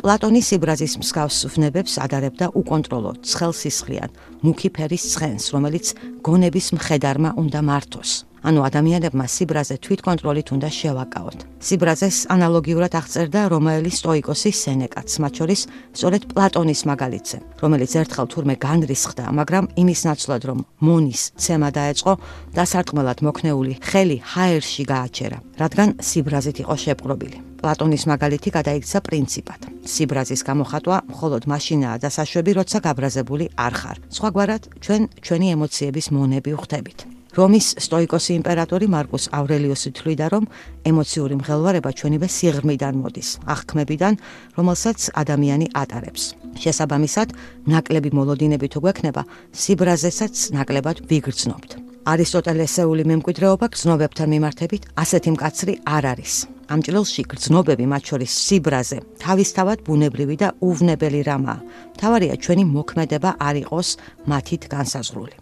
პლატონის 0.04 0.44
სიბრაზის 0.52 0.94
მსგავს 1.00 1.36
ვნებებს 1.56 1.96
ადარებდა 2.04 2.52
უკონტროლო 2.60 3.24
ცხელსისხლიან 3.24 4.10
მუქი 4.44 4.68
ფერის 4.76 5.04
ცხენს, 5.16 5.44
რომელიც 5.56 5.86
გონების 6.20 6.66
მხედარმა 6.76 7.30
უნდა 7.40 7.60
მართოს. 7.64 8.33
ანუ 8.44 8.60
ადამიანებმა 8.68 9.24
სიბრაზე 9.24 9.76
თვითკონტროლით 9.84 10.48
უნდა 10.54 10.68
შევაკავოთ. 10.68 11.38
სიბრაზეს 11.64 12.16
ანალოგიურად 12.34 12.92
აღწერდა 13.00 13.40
რომაელი 13.54 13.90
სტოიკოსი 13.98 14.50
სენეკაც, 14.52 15.08
მათ 15.24 15.32
შორის 15.40 15.60
სწორედ 15.96 16.22
პლატონის 16.28 16.80
მაგალითზე, 16.90 17.38
რომელიც 17.62 17.92
ერთხელ 18.04 18.26
თურმე 18.28 18.54
განრისხდა, 18.60 19.24
მაგრამ 19.40 19.64
იმის 19.80 20.00
ნაცვლად 20.08 20.42
რომ 20.44 20.58
მონის 20.84 21.22
ცემა 21.40 21.68
დაეწყო, 21.72 22.12
დასარტყმელად 22.52 23.18
მოქნეული 23.24 23.72
ხელი 23.80 24.18
ჰაერში 24.20 24.84
გააჩერა, 24.92 25.38
რადგან 25.56 25.88
სიბრაზით 26.04 26.56
იყო 26.60 26.74
შეპყრობილი. 26.84 27.38
პლატონის 27.64 28.04
მაგალითი 28.12 28.50
გადაიქცა 28.60 28.98
პრინციპად. 29.08 29.60
სიბრაზის 29.88 30.44
გამოხატვა 30.44 30.96
მხოლოდ 31.08 31.42
მაშინაა 31.48 31.96
დასაშვები, 32.04 32.50
როცა 32.60 32.78
გაბრაზებული 32.84 33.44
არ 33.56 33.72
ხარ. 33.80 33.96
სხვაგვარად, 34.12 34.62
ჩვენ 34.84 35.02
ჩვენი 35.24 35.46
ემოციების 35.56 36.06
მონები 36.12 36.52
ვხდებით. 36.60 37.13
რომის 37.34 37.66
სტოიკოსი 37.82 38.32
იმპერატორი 38.38 38.86
მარკუს 38.94 39.24
ავრელიუსი 39.34 39.90
თვლიდა, 39.98 40.26
რომ 40.34 40.44
ემოციური 40.86 41.34
მღელვარება 41.40 41.90
ჩვენივე 41.98 42.28
სიღრმიდან 42.30 42.94
მოდის, 43.02 43.28
აღქმებიდან, 43.54 44.14
რომელსაც 44.58 44.98
ადამიანი 45.22 45.66
ატარებს. 45.74 46.22
შესაბამისად, 46.62 47.28
ნაკლები 47.66 48.10
მოლოდინები 48.14 48.66
თუ 48.70 48.78
გვექნება, 48.84 49.22
სიბრაზესაც 49.50 50.34
ნაკლებად 50.54 50.96
ვიგრძნობთ. 51.10 51.70
არისტოტელესეული 52.04 53.02
მემკვიდრეობა 53.10 53.66
გრძნობებთან 53.72 54.28
მიმართებით 54.34 54.82
ასეთი 55.02 55.30
მკაცრი 55.34 55.74
არ 55.88 56.04
არის. 56.12 56.32
ამ 56.68 56.80
ჭრილში 56.84 57.22
გრძნობები 57.32 57.84
მათ 57.88 58.02
შორის 58.08 58.32
სიბრაზე, 58.44 58.98
თავისთავად 59.24 59.78
ბუნებრივი 59.88 60.36
და 60.42 60.48
უვნებელი 60.60 61.20
რამაა. 61.28 61.64
თავარია 62.00 62.34
ჩვენი 62.44 62.64
მოქმედება 62.76 63.30
არ 63.40 63.54
იყოს 63.64 63.88
მათით 64.28 64.62
განსაზღვრული. 64.68 65.34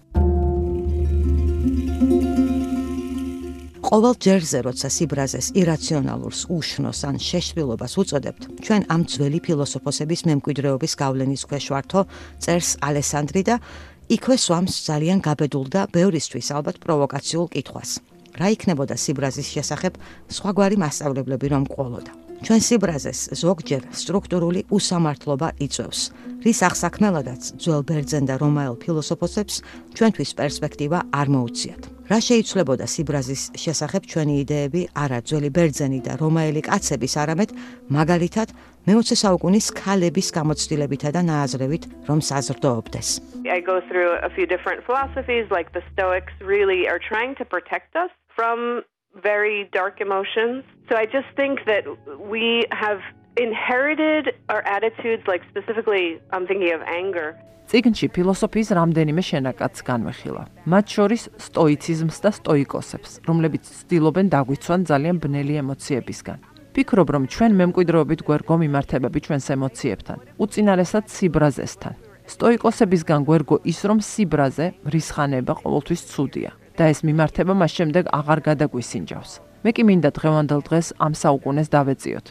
ყოველ 3.92 4.14
ჯერზე, 4.24 4.58
როცა 4.64 4.88
სიბრაზეს 4.88 5.46
ირაციონალურს, 5.52 6.48
უშნოს 6.48 7.00
ან 7.04 7.16
შეშვილობას 7.20 7.92
უწოდებთ, 8.00 8.42
ჩვენ 8.64 8.82
ამ 8.88 9.04
ძველი 9.04 9.40
ფილოსოფოსების 9.44 10.24
მემკვიდრეობის 10.32 10.92
გავლენის 10.96 11.44
ქვეშ 11.44 11.66
ვართო, 11.76 12.00
წერს 12.40 12.70
ალესანდრი 12.80 13.42
და 13.52 13.60
იქვე 14.08 14.36
სვამს 14.40 14.74
ძალიან 14.88 15.20
გაბედულ 15.20 15.66
და 15.68 15.80
ბევრისთვის 15.92 16.48
ალბათ 16.56 16.80
პროვოკაციულ 16.80 17.46
კითხვას. 17.52 18.00
რა 18.40 18.48
იქნებოდა 18.56 18.96
სიბრაზის 18.96 19.52
შესახებ 19.60 20.00
სხვაგვარი 20.32 20.76
მასშტაბლებლები 20.80 21.46
რომ 21.52 21.68
ყოლოდა? 21.68 22.21
ჩვენ 22.42 22.62
სიბრაზეს 22.66 23.20
ზოგჯერ 23.38 23.82
სტრუქტურული 23.94 24.60
უსამართლობა 24.74 25.48
იწევს, 25.62 26.00
რის 26.42 26.60
აღსაქმელადაც 26.66 27.42
ძველ 27.62 27.82
ბერძენ 27.86 28.24
და 28.26 28.34
რომაელ 28.42 28.74
ფილოსოფოსებს 28.82 29.54
ჩვენთვის 29.94 30.30
პერსპექტივა 30.40 30.98
არ 31.14 31.26
მოუციათ. 31.38 31.82
რა 32.10 32.18
შეიცვლებოდა 32.18 32.86
სიბრაზის 32.94 33.42
შესახებ 33.62 34.02
ჩვენი 34.10 34.34
იდეები 34.42 34.82
არა 34.90 35.18
ძველი 35.22 35.50
ბერძენი 35.54 36.00
და 36.02 36.12
რომაელი 36.18 36.62
კაცების, 36.66 37.14
არამედ 37.22 37.50
მაგალითად 37.94 38.48
მე-20 38.90 39.22
საუკუნის 39.22 39.66
ქალების 39.78 40.28
გამოცდილებითა 40.34 41.10
და 41.14 41.20
ნააზრევით, 41.30 41.84
რომ 42.10 42.18
საზრდოობდეს. 42.26 43.08
I 43.46 43.62
go 43.62 43.78
through 43.86 44.18
a 44.18 44.30
few 44.34 44.46
different 44.50 44.82
philosophies 44.82 45.46
like 45.54 45.70
the 45.78 45.84
Stoics 45.94 46.34
really 46.42 46.90
are 46.90 46.98
trying 46.98 47.38
to 47.38 47.44
protect 47.46 47.94
us 47.94 48.10
from 48.34 48.82
very 49.14 49.68
dark 49.72 50.00
emotions. 50.00 50.64
So 50.88 50.96
I 50.96 51.06
just 51.06 51.28
think 51.36 51.64
that 51.66 51.84
we 52.18 52.64
have 52.70 53.00
inherited 53.36 54.34
our 54.48 54.62
attitudes 54.66 55.24
like 55.26 55.42
specifically 55.52 56.20
I'm 56.32 56.46
thinking 56.46 56.72
of 56.72 56.82
anger. 56.82 57.36
ციგნში 57.72 58.06
ფილოსოფიის 58.12 58.68
რამდენიმე 58.76 59.22
შენაკადს 59.22 59.80
განვეხილა. 59.88 60.42
მათ 60.72 60.86
შორის 60.94 61.22
სტოიციზმს 61.46 62.16
და 62.24 62.30
სტოიკოსებს, 62.38 63.10
რომლებიც 63.28 63.64
ცდილობენ 63.78 64.26
დაგვიცვან 64.34 64.80
ძალიან 64.90 65.16
ბნელი 65.22 65.54
ემოციებისგან. 65.62 66.38
ფიქრობ, 66.74 67.08
რომ 67.14 67.24
ჩვენ 67.32 67.52
მემკვიდრეობით 67.60 68.20
გვერგო 68.28 68.54
მიმართებები 68.64 69.18
ჩვენს 69.24 69.46
ემოციებთან, 69.56 70.18
უწინარესად 70.42 71.04
სიბრაზესთან. 71.16 71.94
სტოიკოსებისგან 72.34 73.20
გვერგო 73.28 73.56
ის, 73.64 73.78
რომ 73.88 73.98
სიბრაზე 74.00 74.66
რისხანება 74.92 75.52
ყოველთვის 75.62 76.00
ცუდია. 76.12 76.50
და 76.76 76.84
ეს 76.92 77.00
მიმართება 77.06 77.52
მას 77.52 77.72
შემდეგ 77.78 78.04
აღარ 78.18 78.38
გადაგვისინჯავს. 78.48 79.32
მე 79.64 79.70
კი 79.76 79.82
მინდა 79.88 80.10
დღევანდელ 80.18 80.60
დღეს 80.68 80.86
ამ 81.04 81.12
საუკუნეს 81.22 81.68
დავეციოთ. 81.76 82.26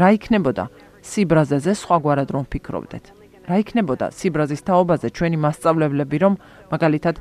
რა 0.00 0.08
იქნებოდა 0.18 0.64
სიბრაზეზე 1.10 1.72
სხვაგვარად 1.80 2.28
რომ 2.34 2.44
ფიქრობდეთ? 2.52 3.04
რა 3.48 3.56
იქნებოდა 3.62 4.06
სიბრაზის 4.18 4.62
თაობაზე 4.68 5.08
ჩვენი 5.16 5.38
მასწავლებლები 5.44 6.16
რომ 6.24 6.34
მაგალითად 6.72 7.16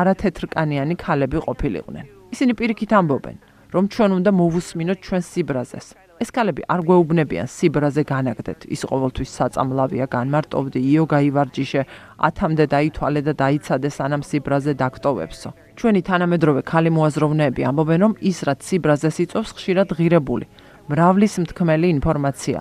არათეთრკანიანი 0.00 0.94
ქალები 1.04 1.38
ყოფილიყვნენ? 1.46 2.04
ისინი 2.34 2.52
პირიქით 2.58 2.92
ამბობენ, 3.00 3.36
რომ 3.74 3.84
ჩვენ 3.94 4.10
უნდა 4.18 4.30
მოვუსმინოთ 4.40 4.98
ჩვენ 5.06 5.22
სიბრაზეს. 5.30 5.86
ეს 6.16 6.30
ქალები 6.32 6.62
არ 6.72 6.80
გვეუბნებიან 6.88 7.46
სიბრაზე 7.56 8.02
განაგდეთ. 8.08 8.60
ის 8.72 8.82
ყოველთვის 8.90 9.30
საწამლავია, 9.36 10.04
განმარტოვდი, 10.16 10.80
იოგა 10.80 11.18
ივარჯიშე, 11.28 11.82
ათამდე 12.28 12.64
დაითვალე 12.72 13.20
და 13.26 13.32
დაიცადე 13.42 13.88
სანამ 13.92 14.22
სიბრაზე 14.24 14.72
დაგტოვებსო. 14.80 15.50
ჩვენი 15.76 16.00
თანამედროვე 16.08 16.60
ქალი 16.64 16.90
მოაზროვნეები 16.96 17.62
ამბობენ, 17.68 18.00
რომ 18.00 18.12
ის 18.24 18.38
რაც 18.48 18.60
სიბრაზეს 18.64 19.16
იწვევს, 19.24 19.50
ხშირად 19.60 19.88
ღირებული, 19.92 20.46
მრავლის 20.88 21.34
მთქმელი 21.44 21.86
ინფორმაცია. 22.00 22.60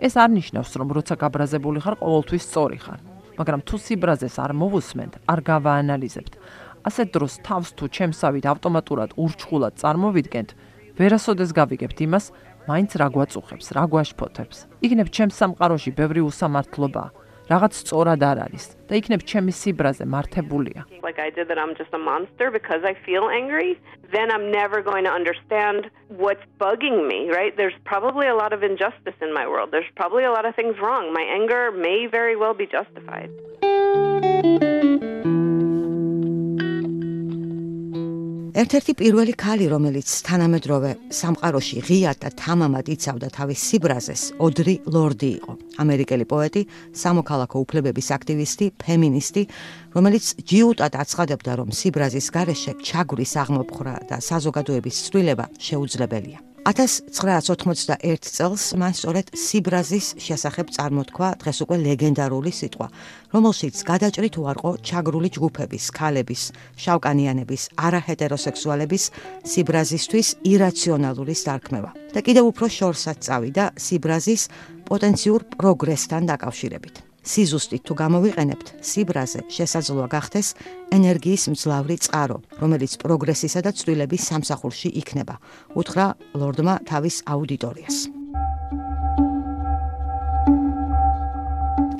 ეს 0.00 0.14
არ 0.16 0.30
ნიშნავს, 0.32 0.72
რომ 0.80 0.88
როცა 0.96 1.14
გაბრაზებული 1.20 1.78
ხარ, 1.84 1.94
ყოველთვის 2.00 2.42
სწორი 2.48 2.78
ხარ, 2.80 3.00
მაგრამ 3.38 3.60
თუ 3.68 3.76
სიბრაზეს 3.84 4.36
არ 4.40 4.52
მოვუსმენთ, 4.56 5.12
არ 5.28 5.40
გავაანალიზებთ, 5.44 6.32
ასეთ 6.88 7.08
დროს 7.14 7.32
თავს 7.44 7.68
თუ 7.76 7.84
ჩემსავით 7.96 8.44
ავტომატურად 8.48 9.10
ურჩხულად 9.14 9.72
წარმოვიდგენთ, 9.76 10.50
ვერასოდეს 10.98 11.50
გავიგებთ 11.52 11.98
იმას, 12.00 12.24
მაინც 12.66 12.90
რა 12.96 13.06
გვაწუხებს, 13.14 13.66
რა 13.76 13.84
გვაშფოთებს. 13.92 14.58
იქნებ 14.80 15.08
ჩემს 15.12 15.36
სამყაროში 15.36 15.90
ბევრი 15.92 16.20
უსამართლობა, 16.24 17.04
რაღაც 17.49 17.73
სწორად 17.77 18.21
არ 18.25 18.39
არის 18.45 18.63
და 18.89 18.97
იქნებ 18.99 19.21
ჩემი 19.29 19.53
სიბრაზე 19.53 20.05
მართებულია. 20.13 20.81
Like 21.05 21.19
I 21.21 21.29
did 21.29 21.45
that 21.49 21.59
I'm 21.61 21.73
just 21.81 21.93
a 21.93 22.01
monster 22.01 22.49
because 22.49 22.81
I 22.91 22.93
feel 23.05 23.29
angry, 23.29 23.77
then 24.15 24.33
I'm 24.33 24.49
never 24.49 24.81
going 24.81 25.05
to 25.05 25.13
understand 25.13 25.89
what's 26.09 26.45
bugging 26.59 27.07
me, 27.11 27.29
right? 27.29 27.53
There's 27.55 27.77
probably 27.85 28.27
a 28.27 28.37
lot 28.41 28.51
of 28.53 28.63
injustice 28.63 29.17
in 29.21 29.31
my 29.33 29.45
world. 29.47 29.69
There's 29.71 29.91
probably 29.95 30.25
a 30.25 30.33
lot 30.37 30.45
of 30.49 30.55
things 30.55 30.75
wrong. 30.81 31.13
My 31.13 31.25
anger 31.39 31.71
may 31.71 32.07
very 32.07 32.35
well 32.35 32.55
be 32.55 32.65
justified. 32.65 33.29
ერთ-ერთი 38.60 38.92
პირველი 39.00 39.32
ქალი, 39.40 39.66
რომელიც 39.72 40.10
თანამედროვე 40.26 40.90
სამყაროში 41.16 41.78
ღიად 41.86 42.18
და 42.20 42.30
თამამად 42.36 42.90
იცავდა 42.92 43.28
თავის 43.32 43.60
სიბრაზეს, 43.70 44.22
ოდრი 44.36 44.74
ლორდი 44.84 45.30
იყო. 45.40 45.52
ამერიკელი 45.80 46.26
პოეტი, 46.28 46.62
სამოქალაქო 46.92 47.56
უფლებების 47.64 48.08
აქტივისტი, 48.20 48.66
ფემინისტი, 48.84 49.42
რომელიც 49.96 50.24
ჯიუტად 50.44 50.92
აცხადებდა, 50.92 51.52
რომ 51.56 51.72
სიბრაზის 51.72 52.26
გარეშე 52.36 52.72
ჩაგვრის 52.84 53.32
აღმოფხრა 53.40 53.94
და 54.12 54.16
საზოგადოების 54.20 54.96
ცვლილება 55.08 55.48
შეუძლებელია. 55.56 56.49
1991 56.68 58.20
წელს 58.20 58.64
მან 58.76 58.92
სწორედ 58.92 59.32
სიბრაზის 59.32 60.06
შესახებ 60.20 60.68
წარმოთქვა 60.76 61.28
დღეს 61.40 61.58
უკვე 61.64 61.76
ლეგენდარული 61.80 62.52
სიტყვა, 62.52 62.86
რომელშიც 63.32 63.80
გადაჭრით 63.88 64.34
უარყო 64.44 64.70
ჩაგრული 64.84 65.30
ჯგუფების, 65.36 65.84
ქალების, 65.96 66.42
შავკანიანების, 66.76 67.62
არაჰეტეროსექსუალების 67.80 69.04
სიბრაზისთვის 69.48 70.28
ირაციონალური 70.52 71.34
სტარქმევა. 71.34 71.90
და 72.10 72.20
კიდევ 72.26 72.44
უფრო 72.50 72.66
შორსაც 72.66 73.18
წავიდა 73.22 73.64
სიბრაზის 73.78 74.42
პოტენციურ 74.90 75.40
პროგრესთან 75.54 76.22
დაკავშირებით. 76.26 77.09
სიზუსტით 77.20 77.82
თუ 77.84 77.94
გამოვიყენებთ, 78.00 78.66
სიბრაზე 78.80 79.40
შესაძლოა 79.52 80.06
გახდეს 80.08 80.48
ენერგიის 80.96 81.44
მძლავრი 81.52 81.96
წყარო, 82.04 82.38
რომელიც 82.62 82.92
პროგრესისა 83.02 83.60
და 83.60 83.70
ცვლილების 83.76 84.22
სამსახურში 84.30 84.88
იქნება. 85.00 85.36
უთხრა 85.76 86.06
ლორდმა 86.40 86.74
თავის 86.88 87.16
აუდიტორიას. 87.28 87.96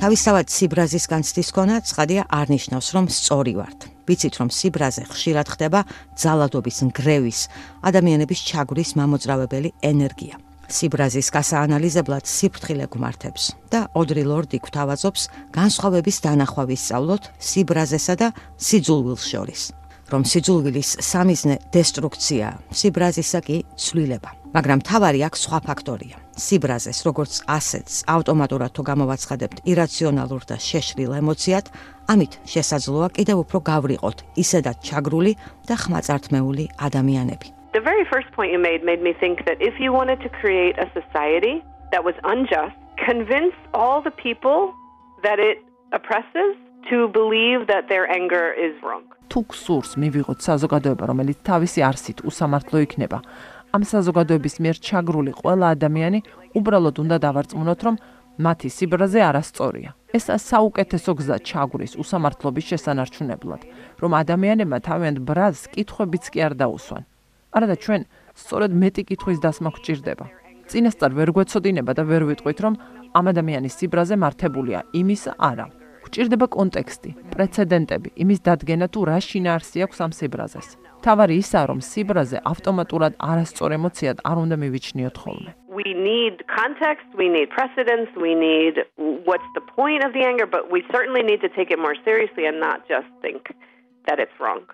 თავისთავად 0.01 0.47
სიბრაზის 0.49 1.05
განცდის 1.13 1.49
ქონა 1.53 1.77
ცხადია 1.85 2.23
არნიშნავს, 2.33 2.89
რომ 2.97 3.05
სწორი 3.13 3.55
ვართ. 3.61 3.81
ვიცით, 4.09 4.35
რომ 4.41 4.49
სიბრაზე 4.49 5.03
ხშირად 5.13 5.47
ხდება 5.53 5.81
ძალადობის, 6.17 6.77
ნგრევის, 6.89 7.41
ადამიანების 7.85 8.41
ჩაგვრის 8.49 8.91
მამოძრავებელი 8.97 9.71
ენერგია. 9.85 10.41
სიბრაზის 10.75 11.29
გასაანალიზებლად 11.35 12.25
სიფრთხილე 12.31 12.87
გმართებს 12.95 13.45
და 13.73 13.81
ოდრი 13.99 14.25
ლორდი 14.31 14.59
გვთავაზობს 14.67 15.23
განსხვავების 15.57 16.23
დანახვავის 16.27 16.87
სწავლოთ 16.87 17.29
სიბრაზესა 17.51 18.15
და 18.23 18.29
სიძულვილს 18.69 19.25
შორის 19.35 19.63
რომ 20.11 20.23
სიძულვილის 20.27 20.91
სამიზნე 21.07 21.57
დესტრუქცია 21.75 22.47
სიბრაზისა 22.75 23.41
კი 23.47 23.57
ცვლილება. 23.79 24.31
მაგრამ 24.51 24.81
თავარი 24.83 25.21
აქ 25.31 25.35
სხვა 25.39 25.59
ფაქტორია. 25.63 26.17
სიბრაზეს 26.41 26.99
როგორც 27.07 27.33
ასეთს 27.47 27.95
ავტომატურად 28.15 28.73
თუ 28.75 28.83
გამოვაცხადებთ 28.91 29.57
ირაციონალურ 29.71 30.43
და 30.51 30.57
შეშრილ 30.59 31.13
ემოციად 31.21 31.71
ამით 32.11 32.33
შესაძლოა 32.53 33.09
კიდევ 33.17 33.37
უფრო 33.45 33.59
გავრიყოთ 33.71 34.19
ისედაც 34.43 34.77
ჩაგრული 34.89 35.33
და 35.69 35.75
ხმაწართმეული 35.83 36.65
ადამიანები 36.87 37.60
The 37.73 37.81
very 37.81 38.05
first 38.13 38.29
point 38.33 38.51
you 38.51 38.59
made 38.59 38.83
made 38.83 39.01
me 39.01 39.13
think 39.23 39.45
that 39.47 39.59
if 39.63 39.79
you 39.79 39.93
wanted 39.93 40.19
to 40.27 40.29
create 40.29 40.75
a 40.85 40.91
society 40.99 41.63
that 41.93 42.03
was 42.03 42.17
unjust, 42.25 42.75
convince 42.99 43.55
all 43.73 44.03
the 44.03 44.11
people 44.11 44.75
that 45.23 45.39
it 45.39 45.59
oppresses 45.93 46.51
to 46.91 47.09
believe 47.09 47.69
that 47.73 47.89
their 47.89 48.11
anger 48.11 48.47
is 48.67 48.75
wrong. 48.83 49.05
თუ 49.31 49.41
გსურს 49.47 49.91
მივიღოთ 50.03 50.39
საზოგადოება, 50.49 51.05
რომელიც 51.11 51.39
თავისი 51.47 51.81
არსით 51.87 52.19
უსამართლო 52.27 52.79
იქნება, 52.87 53.19
ამ 53.71 53.83
საზოგადოების 53.93 54.55
მიერ 54.63 54.77
ჩაგრული 54.89 55.33
ყველა 55.39 55.67
ადამიანი 55.77 56.21
უბრალოდ 56.59 56.97
უნდა 57.05 57.17
დავარწმუნოთ, 57.27 57.81
რომ 57.87 57.97
მათი 58.47 58.69
სიბრაზე 58.79 59.21
არასწორია. 59.31 59.91
ეს 60.11 60.27
საუკეთესო 60.51 61.11
გზა 61.19 61.37
ჩაგვრის 61.47 61.93
უსამართლობის 62.03 62.65
შესანარჩუნებლად, 62.71 63.63
რომ 64.03 64.11
ადამიანებმა 64.23 64.79
თავიანთ 64.89 65.19
ბრაზს 65.29 65.71
კითხვებიც 65.71 66.25
კი 66.35 66.39
არ 66.51 66.55
დაუსვან. 66.59 67.05
არადა 67.57 67.77
ჩვენ 67.85 68.03
სწორედ 68.41 68.73
მეტი 68.83 69.03
კითხვის 69.11 69.39
დასმა 69.45 69.71
გვჭირდება. 69.75 70.27
წინასწარ 70.71 71.13
ვერ 71.19 71.31
გვეცოდინება 71.35 71.93
და 71.99 72.03
ვერ 72.07 72.23
ვიტყვით, 72.31 72.59
რომ 72.65 72.75
ამ 73.19 73.25
ადამიანის 73.33 73.75
სიბრაზე 73.79 74.15
მართებულია 74.23 74.79
იმის 74.95 75.23
არა. 75.51 75.67
გვჭირდება 76.07 76.47
კონტექსტი, 76.57 77.11
პრეცედენტები, 77.35 78.09
იმის 78.23 78.41
დადგენა 78.47 78.87
თუ 78.95 79.01
რა 79.11 79.19
შინაარსი 79.27 79.79
აქვს 79.85 79.99
ამ 80.05 80.13
სიბრაზეს. 80.19 80.69
თავარი 81.05 81.35
ისაა, 81.43 81.65
რომ 81.71 81.81
სიბრაზე 81.91 82.39
ავტომატურად 82.53 83.13
არასწორ 83.31 83.71
ემოციად 83.79 84.17
არ 84.31 84.37
უნდა 84.45 84.57
მივიჩნიოთ 84.63 85.17
ხოლმე. 85.23 85.51
We 85.81 85.95
need 85.95 86.45
context, 86.61 87.09
we 87.21 87.27
need 87.37 87.49
precedence, 87.59 88.11
we 88.27 88.33
need 88.35 88.75
what's 89.29 89.51
the 89.59 89.65
point 89.79 90.05
of 90.07 90.13
the 90.17 90.23
anger, 90.31 90.47
but 90.47 90.71
we 90.75 90.81
certainly 90.95 91.23
need 91.23 91.41
to 91.47 91.51
take 91.59 91.71
it 91.75 91.79
more 91.79 91.97
seriously 92.05 92.45
and 92.51 92.61
not 92.61 92.79
just 92.87 93.09
think 93.25 93.43
that 94.07 94.19
it's 94.23 94.37
wrong. 94.39 94.65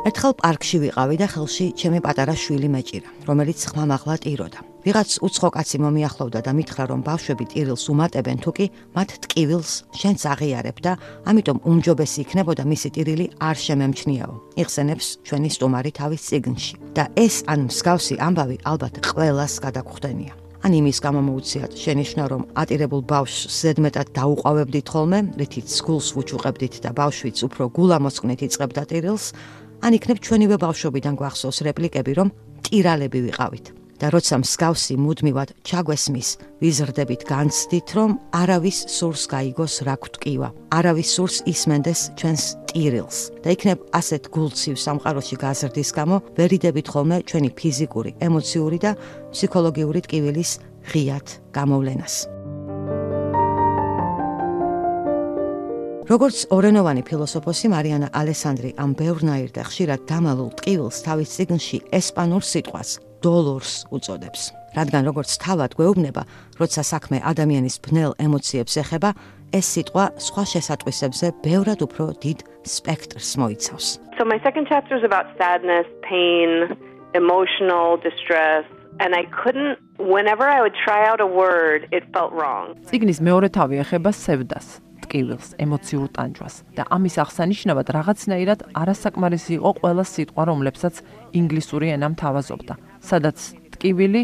ერთხელ 0.00 0.32
პარკში 0.40 0.78
ვიყავი 0.80 1.16
და 1.20 1.26
ხელში 1.28 1.66
ჩემი 1.76 2.00
პატარა 2.00 2.32
შვილი 2.32 2.68
მეჭირა, 2.72 3.10
რომელიც 3.28 3.60
ხმამაღლა 3.68 4.16
ტიროდა. 4.24 4.60
ვიღაც 4.80 5.10
უცხო 5.20 5.48
კაცი 5.52 5.76
მომიახლოვდა 5.84 6.40
და 6.40 6.52
მითხრა, 6.56 6.84
რომ 6.88 7.00
ბავშვები 7.04 7.44
ტირილს 7.52 7.84
უმატებენ, 7.92 8.38
თუკი 8.40 8.66
მათ 8.96 9.10
ტკივილს 9.28 9.72
შენც 10.00 10.20
აღიარებ 10.32 10.76
და 10.80 10.92
ამიტომ 11.28 11.58
უმჯობესი 11.68 12.18
იქნებოდა 12.24 12.64
მისი 12.64 12.88
ტირილი 12.96 13.26
არ 13.44 13.56
შემემჩნიაო. 13.66 14.34
იხსენებს 14.56 15.06
ჩვენი 15.20 15.48
სტუმარი 15.52 15.90
თავის 15.92 16.22
ციგნში. 16.28 16.74
და 16.96 17.04
ეს 17.20 17.44
ან 17.44 17.68
მსგავსი 17.68 18.14
ამბავი 18.24 18.56
ალბათ 18.64 18.94
ყველას 19.04 19.54
გადაგხვდენია. 19.60 20.32
ან 20.60 20.76
იმის 20.76 20.98
გამო 21.00 21.20
მოუციათ 21.24 21.72
შენიშნა 21.72 22.24
რომ 22.28 22.42
ატირებულ 22.52 23.02
ბავშვს 23.08 23.48
ზედმეტად 23.64 24.08
დაუყავებდით 24.12 24.86
ხოლმე, 24.92 25.18
რითიც 25.40 25.68
სკულს 25.72 26.08
ვუჩუყებდით 26.12 26.74
და 26.84 26.90
ბავშვიც 27.00 27.36
უფრო 27.48 27.64
გულამოსკნით 27.72 28.40
იწყებდა 28.44 28.82
ტირილს, 28.92 29.24
ან 29.80 29.96
იქნებ 29.96 30.18
ჩვენივე 30.20 30.56
ბავშვობიდან 30.60 31.14
გვახსოვს 31.20 31.58
რეპლიკები, 31.68 32.12
რომ 32.20 32.28
ტირალები 32.64 33.20
ვიყავით. 33.26 33.66
და 34.00 34.08
როცა 34.08 34.40
მსგავსი 34.40 34.94
მუდმივად 34.96 35.50
ჩაგვესმის, 35.68 36.28
ვიზრდებით 36.64 37.22
განცდით, 37.28 37.88
რომ 37.98 38.10
არავის 38.32 38.78
სურს 38.96 39.28
გაიგოს 39.28 39.74
რა 39.84 39.96
გვტკივა, 40.00 40.48
არავის 40.72 41.08
სურს 41.16 41.36
ისმენდეს 41.52 42.00
ჩვენს 42.16 42.44
ტირილს. 42.72 43.18
და 43.44 43.48
იქნებ 43.52 43.78
ასეთ 43.92 44.22
გულციw 44.32 44.74
სამყაროში 44.80 45.36
გაზრდის 45.36 45.90
გამო, 45.92 46.16
ვერიდებით 46.32 46.86
ხოლმე 46.88 47.16
ჩვენი 47.28 47.50
ფიზიკური, 47.52 48.10
ემოციური 48.24 48.78
და 48.80 48.96
ფსიქოლოგიური 49.36 50.00
ტკივილის 50.08 50.50
ღიად 50.88 51.26
გამოვლენას. 51.52 52.39
როგორც 56.10 56.48
ორენოვანი 56.50 57.04
ფილოსოფოსი 57.06 57.68
მარიანა 57.70 58.08
ალესანდრი 58.18 58.70
ამ 58.82 58.96
ბევრნაირ 58.98 59.50
და 59.54 59.62
ხშირად 59.62 60.08
დამალულ 60.10 60.48
ტყივილს 60.58 60.98
თავის 61.06 61.34
ციგნში 61.36 61.78
ესპანურ 61.98 62.42
სიტყვას 62.42 62.90
დოლორს 63.22 63.74
უწოდებს. 63.94 64.42
რადგან 64.74 65.02
როგორც 65.06 65.30
თავად 65.44 65.70
გვეუბნება, 65.78 66.22
როცა 66.58 66.82
საქმე 66.82 67.22
ადამიანის 67.30 67.76
ბნელ 67.86 68.18
ემოციებს 68.26 68.74
ეხება, 68.82 69.10
ეს 69.54 69.66
სიტყვა 69.74 70.04
სხვა 70.26 70.44
შესატყვისებზე 70.52 71.26
ბევრად 71.46 71.80
უფრო 71.86 72.04
დიდ 72.18 72.38
სპექტრს 72.66 73.30
მოიცავს. 73.38 73.86
So 74.18 74.26
my 74.26 74.42
second 74.42 74.66
chapter 74.66 74.98
is 74.98 75.06
about 75.06 75.30
sadness, 75.38 75.86
pain, 76.02 76.74
emotional 77.14 78.02
distress 78.02 78.66
and 78.98 79.14
I 79.14 79.24
couldn't 79.30 79.78
whenever 79.98 80.42
I 80.42 80.58
would 80.58 80.74
try 80.74 81.06
out 81.06 81.20
a 81.22 81.30
word, 81.30 81.86
it 81.94 82.02
felt 82.10 82.34
wrong. 82.34 82.74
ციგნის 82.90 83.22
მეორე 83.22 83.48
თავი 83.54 83.86
ეხება 83.86 84.10
სევდას. 84.10 84.89
ტკივილს, 85.10 85.58
ემოციურ 85.58 86.08
ტანჯვას 86.14 86.54
და 86.78 86.86
ამის 86.94 87.16
აღსანიშნავად 87.18 87.86
რაღაცნაირად 87.98 88.60
არასაკმარისი 88.78 89.52
იყო 89.58 89.70
ყველა 89.82 90.04
სიტყვა, 90.06 90.42
რომლებსაც 90.46 90.94
ინგლისური 91.34 91.90
ენა 91.98 92.14
მთავაზობდა, 92.14 92.74
სადაც 93.02 93.38
ტკივილი 93.74 94.22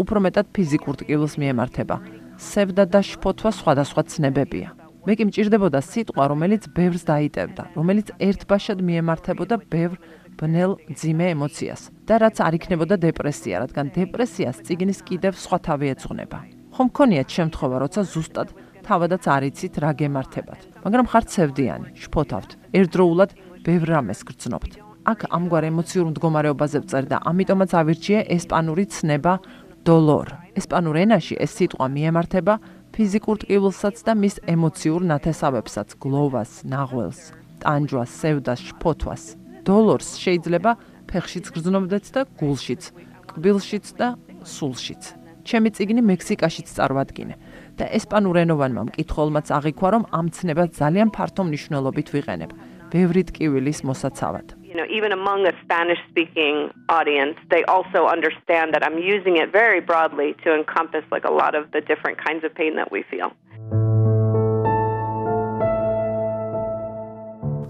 უფრო 0.00 0.18
მეტად 0.24 0.46
ფიზიკურ 0.56 0.94
ტკივილს 1.04 1.36
მიემართება. 1.36 1.96
სევდა 2.40 2.84
და 2.88 3.00
შფოთვა 3.04 3.50
სხვადასხვა 3.60 4.02
ცნებებია. 4.08 4.68
მე 5.04 5.12
კი 5.18 5.24
მჭირდებოდა 5.28 5.80
სიტყვა, 5.82 6.24
რომელიც 6.32 6.62
ბევრს 6.72 7.02
დაიტევდა, 7.10 7.62
რომელიც 7.76 8.08
ერთბაშად 8.22 8.78
მიემართებოდა 8.88 9.56
ბევრ 9.68 9.98
ბნელ 10.40 10.78
ძიმე 10.96 11.26
ემოციას 11.36 11.82
და 12.08 12.14
რაც 12.22 12.36
არ 12.40 12.54
იქნებოდა 12.56 12.96
დეპრესია, 13.02 13.54
რადგან 13.66 13.86
დეპრესიას 13.98 14.62
ციგნის 14.64 15.00
კიდევ 15.04 15.36
სხვა 15.36 15.58
თავი 15.66 15.86
ეძღვნება. 15.92 16.38
ხომ 16.72 16.86
მქონიათ 16.88 17.28
შემთხვევა, 17.36 17.76
როცა 17.84 18.00
ზუსტად 18.08 18.48
თავადაც 18.86 19.24
არიცით 19.36 19.74
რა 19.82 19.90
გემართებათ, 19.98 20.60
მაგრამ 20.84 21.06
ხართ 21.10 21.26
ცევდიანი, 21.32 21.88
შფოთავთ, 22.02 22.50
ერთდროულად 22.76 23.30
ბევრ 23.62 23.86
რამეს 23.94 24.20
გრძნობთ. 24.26 24.72
აქ 25.02 25.20
ამგვარ 25.34 25.64
ემოციურ 25.66 26.06
მდგომარეობაზე 26.14 26.78
ვწერ 26.82 27.04
და 27.10 27.16
ამიტომაც 27.26 27.70
ავირჩიე 27.74 28.18
ესპანური 28.36 28.84
ცნება 28.86 29.34
dolor. 29.82 30.26
ესპანურ 30.54 30.96
ენაში 31.02 31.34
ეს 31.42 31.50
სიტყვა 31.58 31.86
მიემართება 31.90 32.54
ფიზიკურ 32.94 33.36
ტკივილსაც 33.42 33.96
და 34.06 34.12
მის 34.14 34.34
ემოციურ 34.46 35.00
ნათესავებსაც, 35.10 35.88
გლოვას, 36.02 36.52
ნაღველს, 36.70 37.20
ტანჯვას, 37.62 38.10
სევდას, 38.20 38.60
შფოთვას. 38.68 39.22
dolors 39.66 40.18
შეიძლება 40.22 40.72
ფეხშიც 41.10 41.46
გრძნობდეთ 41.54 42.04
და 42.14 42.20
გულშიც, 42.38 42.82
კბილშიც 43.30 43.86
და 43.98 44.08
სულშიც. 44.42 45.02
ჩემი 45.42 45.68
ციგნი 45.74 46.02
მექსიკაშიც 46.06 46.68
წარვადგინე 46.76 47.34
და 47.78 47.86
ესპანურენოვანმა 47.98 48.82
მკითხველმაც 48.88 49.46
აღიქვა, 49.58 49.88
რომ 49.94 50.04
ამ 50.18 50.26
ცნებას 50.36 50.70
ძალიან 50.80 51.08
ფართო 51.16 51.42
მნიშვნელობით 51.48 52.08
ვიყენებ. 52.16 52.50
ბევრი 52.92 53.22
ტკივილის 53.28 53.78
მოსაცავად. 53.88 54.46
You 54.72 54.76
know, 54.78 54.88
even 54.88 55.12
among 55.12 55.46
a 55.46 55.54
Spanish 55.64 56.00
speaking 56.10 56.72
audience, 56.88 57.36
they 57.54 57.62
also 57.74 58.00
understand 58.08 58.72
that 58.74 58.82
I'm 58.86 58.98
using 58.98 59.36
it 59.42 59.52
very 59.52 59.80
broadly 59.80 60.28
to 60.44 60.48
encompass 60.60 61.04
like 61.14 61.24
a 61.24 61.34
lot 61.42 61.54
of 61.54 61.64
the 61.74 61.80
different 61.90 62.16
kinds 62.26 62.42
of 62.44 62.50
pain 62.60 62.76
that 62.80 62.90
we 62.92 63.02
feel. 63.10 63.32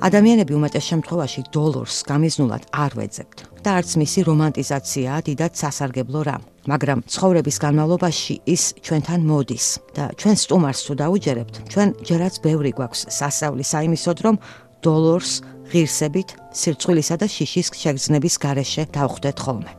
ადამიანები 0.03 0.53
უმეტეს 0.59 0.84
შემთხვევაში 0.90 1.40
დოლორს 1.55 1.96
გამიზნულად 2.11 2.62
არ 2.84 2.92
ვეძებთ 2.98 3.51
და 3.62 3.78
არც 3.78 3.90
მისი 4.02 4.20
რომანტიზაციაა 4.26 5.20
დიდად 5.22 5.52
სასარგებლო 5.54 6.20
რამ, 6.26 6.42
მაგრამ 6.66 6.98
ცხოვრების 7.06 7.56
განმავლობაში 7.62 8.34
ის 8.54 8.62
ჩვენთან 8.82 9.20
მოდის 9.22 9.66
და 9.94 10.04
ჩვენ 10.18 10.36
სტუმარს 10.42 10.80
თუ 10.86 10.92
დაუჯერებთ, 11.02 11.54
ჩვენ 11.70 11.88
ჯერაც 12.02 12.34
ბევრი 12.42 12.70
გვაქვს 12.74 13.06
სასავლის 13.18 13.70
აიმისოდ 13.78 14.18
რომ 14.26 14.36
დოლორს 14.82 15.32
ღირსებით, 15.70 16.28
სირცხვილისა 16.58 17.16
და 17.22 17.26
შიშის 17.30 17.68
შეგრძნების 17.70 18.34
გარეშე 18.42 18.82
დავხვდეთ 18.90 19.36
ხოლმე. 19.38 19.72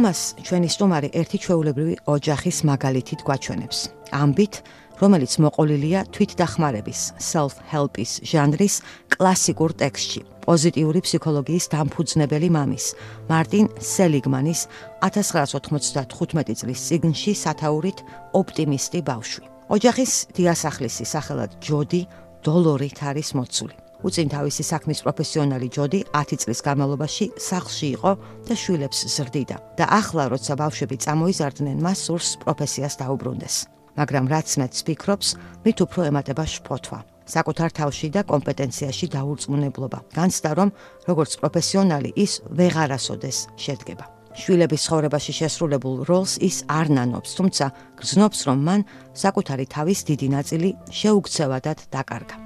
ამას 0.00 0.20
ჩვენი 0.46 0.68
სტუმარი 0.72 1.08
ერთი 1.12 1.38
ჩვეულებრივი 1.44 1.94
ოჯახის 2.08 2.58
მაგალითით 2.70 3.20
გვაჩვენებს. 3.26 3.78
ამბით, 4.16 4.54
რომელიც 5.00 5.32
მოყოლილია 5.40 6.00
თვითდახმარების, 6.12 7.00
self-help-ის 7.16 8.20
ჟანრის 8.20 8.74
კლასიკურ 9.16 9.72
ტექსტში. 9.80 10.20
პოზიტიური 10.44 11.00
ფსიქოლოგიის 11.04 11.66
დამფუძნებელი 11.72 12.48
მამის, 12.52 12.86
მარტინ 13.32 13.64
სელიგმანის 13.80 14.60
1995 15.00 16.54
წლის 16.60 16.80
წიგნში 16.88 17.32
სათაურით 17.32 17.98
ოპტიმისტი 18.36 19.00
ბავშვი. 19.08 19.44
ოჯახის 19.70 20.12
დიასახლისი 20.36 21.04
სახელად 21.06 21.50
ჯოდი 21.64 22.02
დოლორით 22.44 22.98
არის 23.00 23.30
მოცული. 23.38 23.76
უწინ 24.00 24.28
თავისი 24.32 24.64
საქმის 24.64 25.02
პროფესიონალი 25.04 25.68
ჯოდი 25.76 26.00
10 26.16 26.40
წლის 26.40 26.60
განმავლობაში 26.64 27.24
სახლში 27.36 27.86
იყო 27.96 28.12
და 28.48 28.54
შვილებს 28.56 28.98
ზრდიდა 29.14 29.56
და 29.76 29.84
ახლა 30.00 30.24
როცა 30.32 30.56
ბავშვები 30.56 30.96
წამოიზარდნენ 31.04 31.76
მას 31.84 31.98
სურს 32.08 32.28
პროფესიას 32.40 32.96
დაუბრუნდეს. 32.96 33.79
მაგრამ 33.98 34.24
რაც 34.30 34.48
მეც 34.60 34.74
ფიქრობს, 34.86 35.28
მით 35.64 35.78
უფრო 35.86 36.00
ემატება 36.10 36.44
შფოთვა. 36.46 36.98
საკუთარ 37.30 37.70
თავში 37.78 38.08
და 38.10 38.22
კომპეტენციაში 38.26 39.06
დაურწმუნებლობა. 39.14 39.98
განცდა 40.18 40.50
რომ 40.58 40.70
როგორც 41.10 41.32
პროფესიონალი 41.40 42.10
ის 42.18 42.32
ვეღარასოდეს 42.58 43.38
შედგება. 43.54 44.04
შვილების 44.40 44.84
ცხოვრებაში 44.86 45.32
შესრულებულ 45.40 45.96
როლს 46.10 46.38
ის 46.38 46.56
არ 46.70 46.86
ნანობს, 46.96 47.30
თუმცა 47.38 47.66
გრძნობს, 47.98 48.38
რომ 48.46 48.58
მან 48.66 48.80
საკუთარი 49.14 49.66
თავის 49.74 50.00
დიდი 50.10 50.28
ნაწილი 50.36 50.68
შეუქცევადად 50.90 51.78
დაკარგა. 51.90 52.39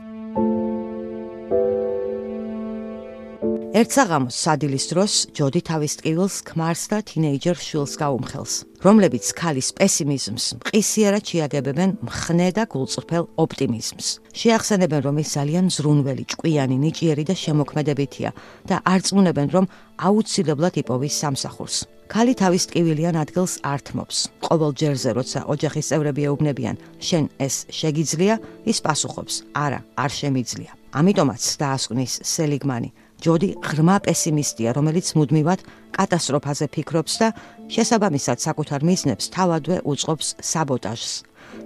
ერთსაღამოს 3.84 4.36
სადილის 4.40 4.84
დროს 4.88 5.14
ჯოდი 5.36 5.60
თავის 5.68 5.94
ტკივილს 6.00 6.36
ქმარს 6.48 6.84
და 6.88 6.98
თინეიჯერ 7.04 7.58
შვილს 7.60 7.94
გაუმხელს, 8.00 8.52
რომლებიც 8.80 9.24
ქალის 9.36 9.68
პესიმიზმს 9.76 10.44
მყისიერად 10.56 11.24
შეაგებებენ 11.28 11.90
მხნე 12.08 12.48
და 12.56 12.64
გულწრფელ 12.72 13.24
ოპტიმიზმს. 13.44 14.06
შეახსენებენ, 14.40 15.00
რომ 15.04 15.16
ის 15.20 15.28
ძალიან 15.36 15.66
ზრუნველი, 15.76 16.24
ჭკვიანი, 16.32 16.76
ნიჭიერი 16.80 17.24
და 17.28 17.34
შემოქმედებითია 17.44 18.30
და 18.64 18.76
არწმუნებენ, 18.88 19.48
რომ 19.52 19.64
აუცილებლად 20.00 20.74
იპოვის 20.80 21.14
სამსახურს. 21.20 21.76
ქალი 22.08 22.32
თავის 22.40 22.64
ტკივილიან 22.72 23.16
ადგილს 23.20 23.60
ართმობს. 23.68 24.16
ყოველ 24.48 24.72
ჯერზე, 24.80 25.10
როცა 25.18 25.40
ოჯახის 25.44 25.88
წევრები 25.92 26.22
ეუბნებიან, 26.28 26.76
შენ 27.04 27.24
ეს 27.36 27.68
შეგიძლია, 27.68 28.34
ის 28.64 28.78
პასუხობს: 28.80 29.34
არა, 29.52 29.80
არ 29.96 30.10
შემიძლია. 30.20 30.72
ამიტომაც 30.94 31.42
დაასკვნის 31.58 32.12
სელიგმანი 32.22 32.90
ჯოდი 33.24 33.48
ღრმა 33.64 33.96
პესიმისტია, 34.04 34.76
რომელიც 34.76 35.06
მუდმივად 35.16 35.60
კატასტროფაზე 35.96 36.66
ფიქრობს 36.74 37.14
და 37.22 37.28
შესაბამისად 37.72 38.38
საკუთარ 38.44 38.84
მიზნებს 38.84 39.30
თავადვე 39.32 39.76
უწყობს 39.88 40.28
საბოტაჟს. 40.44 41.12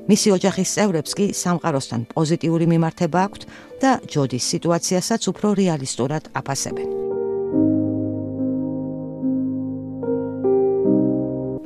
მისი 0.09 0.28
ოჯახის 0.36 0.70
წევრებს 0.76 1.12
კი 1.18 1.26
სამყაროსთან 1.34 2.00
პოზიტიური 2.14 2.66
მიმართება 2.72 3.18
აქვთ 3.26 3.42
და 3.82 3.90
ჯოდის 4.06 4.44
სიტუაციასაც 4.52 5.22
უფრო 5.32 5.48
რეალისტურად 5.59 6.30
აფასებენ. 6.38 6.88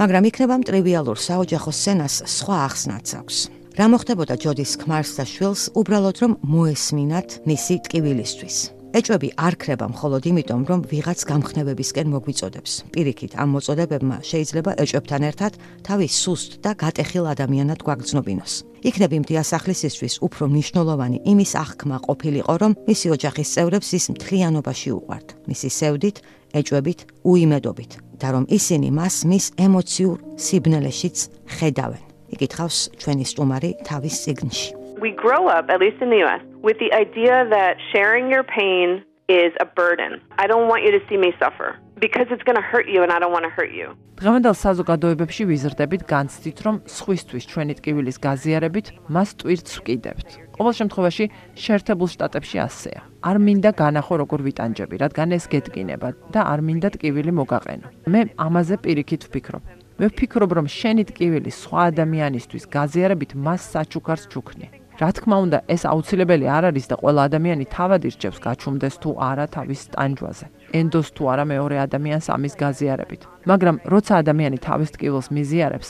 მაგრამ 0.00 0.24
იქნება 0.30 0.54
მტრივიალურ 0.62 1.18
საოჯახო 1.28 1.72
სცენას 1.78 2.14
სხვა 2.26 2.56
ახსნაც 2.66 3.06
აქვს. 3.20 3.36
რა 3.78 3.86
მოხდებოდა 3.92 4.34
ჯოდის 4.42 4.72
ქმარს 4.82 5.12
და 5.16 5.24
შვილს 5.24 5.62
უბრალოდ 5.78 6.16
რომ 6.22 6.32
მოესმინათ 6.42 7.28
მისი 7.46 7.74
ტკივილისთვის? 7.86 8.81
ეჭვები 8.92 9.28
არ 9.40 9.54
ხრება 9.56 9.86
მხოლოდ 9.88 10.22
იმიტომ, 10.28 10.62
რომ 10.68 10.80
ვიღაც 10.92 11.20
გამხნევებისკენ 11.24 12.06
მოგვიწოდებს. 12.12 12.72
პირიქით, 12.92 13.32
ამ 13.40 13.48
მოწოდებებმა 13.56 14.16
შეიძლება 14.20 14.72
ეჭვებთან 14.84 15.22
ერთად 15.32 15.52
თავის 15.80 16.12
სუსტ 16.12 16.50
და 16.60 16.70
გატეხილ 16.76 17.24
ადამიანად 17.32 17.80
გვაგრძნობინოს. 17.86 18.52
იქნები 18.84 19.16
მდიასახლისისთვის 19.24 20.14
უფრო 20.26 20.44
მნიშვნელოვანი 20.52 21.18
იმის 21.32 21.52
აღქმა 21.64 21.96
ყოფილიყო, 22.04 22.54
რომ 22.62 22.72
მისი 22.84 23.06
ოჯახის 23.16 23.48
წევრებს 23.54 23.88
ის 23.96 24.04
მთლიანობაში 24.12 24.88
უყვართ, 24.98 25.26
მისი 25.48 25.68
სევდით, 25.78 26.16
ეჭვებით, 26.52 27.00
უიმედობით 27.24 27.92
და 28.20 28.28
რომ 28.36 28.44
ისინი 28.52 28.88
მას 28.92 29.16
მის 29.24 29.46
ემოციურ 29.56 30.16
სიბნელეშიც 30.36 31.16
ხედავენ. 31.56 32.04
იკითხავს 32.34 32.76
ჩვენი 33.00 33.24
სტუმარი 33.24 33.70
თავის 33.88 34.14
ციგნში. 34.20 34.68
we 35.02 35.10
grow 35.10 35.48
up, 35.48 35.68
at 35.68 35.80
least 35.80 35.98
in 36.00 36.10
the 36.10 36.20
US, 36.26 36.42
with 36.62 36.78
the 36.78 36.90
idea 37.04 37.44
that 37.50 37.72
sharing 37.92 38.30
your 38.30 38.44
pain 38.44 39.02
is 39.28 39.52
a 39.60 39.66
burden. 39.80 40.20
I 40.42 40.46
don't 40.46 40.66
want 40.68 40.82
you 40.86 40.92
to 40.96 41.02
see 41.08 41.18
me 41.24 41.30
suffer 41.42 41.78
because 41.98 42.26
it's 42.30 42.42
going 42.48 42.56
to 42.56 42.66
hurt 42.72 42.86
you 42.88 43.02
and 43.02 43.10
I 43.12 43.18
don't 43.18 43.34
want 43.36 43.44
to 43.44 43.54
hurt 43.58 43.72
you. 43.80 43.88
დღევანდელ 44.22 44.54
საზოგადოებებში 44.54 45.42
ვიზრდებით 45.50 46.02
განცდით, 46.06 46.58
რომ 46.66 46.76
სხვისთვის 46.86 47.44
ჩვენი 47.50 47.74
ტკივილის 47.78 48.18
გაზიარებით 48.22 48.86
მას 49.14 49.28
ტვირთს 49.40 49.72
ვკიდებთ. 49.82 50.28
ყოველ 50.58 50.74
შემთხვევაში 50.78 51.24
შეერთებულ 51.58 52.08
შტატებში 52.14 52.56
ასეა. 52.66 53.00
არ 53.26 53.36
მინდა 53.46 53.70
განახო 53.82 54.14
როგორ 54.22 54.40
ვიტანჯები, 54.46 54.94
რადგან 55.02 55.28
ეს 55.38 55.44
გეტკინება 55.50 56.08
და 56.30 56.40
არ 56.52 56.60
მინდა 56.62 56.88
ტკივილი 56.94 57.32
მოგაყენო. 57.40 57.86
მე 58.12 58.20
ამაზე 58.46 58.74
პირიქით 58.84 59.22
ვფიქრობ. 59.26 59.62
მე 59.98 60.06
ვფიქრობ, 60.12 60.50
რომ 60.58 60.66
შენი 60.78 61.02
ტკივილი 61.10 61.50
სხვა 61.50 61.80
ადამიანისთვის 61.90 62.64
გაზიარებით 62.76 63.30
მას 63.34 63.60
საჩუქარს 63.74 64.30
ჩუქნი. 64.30 64.81
რა 65.00 65.08
თქმა 65.16 65.36
უნდა, 65.44 65.58
ეს 65.72 65.82
აუცილებელი 65.88 66.46
არ 66.52 66.64
არის 66.70 66.86
და 66.92 66.96
ყველა 67.00 67.20
ადამიანი 67.28 67.64
თავად 67.72 68.00
ირჩევს 68.08 68.38
გაჩუმდეს 68.44 68.94
თუ 69.02 69.10
არა 69.16 69.46
თავის 69.48 69.80
ტანჯვაზე. 69.94 70.46
ენდოს 70.76 71.08
თუ 71.16 71.22
არა 71.32 71.44
მეორე 71.52 71.76
ადამიანს 71.86 72.26
ამის 72.36 72.54
გაზიარებით. 72.62 73.22
მაგრამ 73.48 73.76
როცა 73.88 74.12
ადამიანი 74.22 74.58
თავის 74.60 74.90
ტკივილს 74.94 75.28
მიზიარებს, 75.36 75.88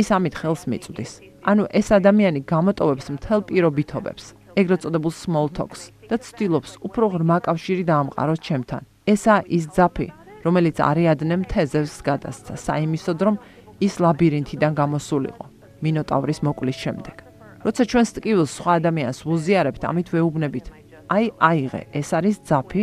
ის 0.00 0.08
ამით 0.16 0.34
ხელს 0.40 0.62
მიწვდის. 0.70 1.12
ანუ 1.44 1.62
ეს 1.80 1.88
ადამიანი 1.98 2.40
გამოტოვებს 2.48 3.06
მთელ 3.14 3.40
პირობითობებს, 3.48 4.24
ეგრეთ 4.60 4.80
წოდებულ 4.84 5.12
small 5.12 5.48
talks 5.52 5.92
და 6.08 6.16
ცდილობს 6.16 6.72
უფრო 6.86 7.04
ღრმა 7.12 7.36
კავშირი 7.44 7.84
დაამყაროს 7.84 8.40
ჩემთან. 8.46 8.82
ესა 9.12 9.36
ის 9.44 9.64
ძაფი, 9.76 10.08
რომელიც 10.44 10.76
არიადნემ 10.80 11.44
თეზევს 11.52 11.96
გადასცა, 12.08 12.54
საიმისოდ 12.56 13.18
რომ 13.26 13.36
ის 13.80 13.94
ლაბირინთიდან 14.02 14.72
გამოსულიყო 14.80 15.44
მინოტავრის 15.84 16.38
მოკვლის 16.42 16.78
შემდეგ. 16.84 17.27
როცა 17.64 17.82
ჩვენს 17.90 18.10
ტკივილს 18.16 18.52
სხვა 18.58 18.72
ადამიანს 18.78 19.18
ვუზიარებთ, 19.26 19.82
ამით 19.90 20.08
ვეუბნებით. 20.14 20.66
აი, 21.08 21.24
აიღე, 21.40 21.82
ეს 21.94 22.08
არის 22.14 22.36
ძაფი, 22.48 22.82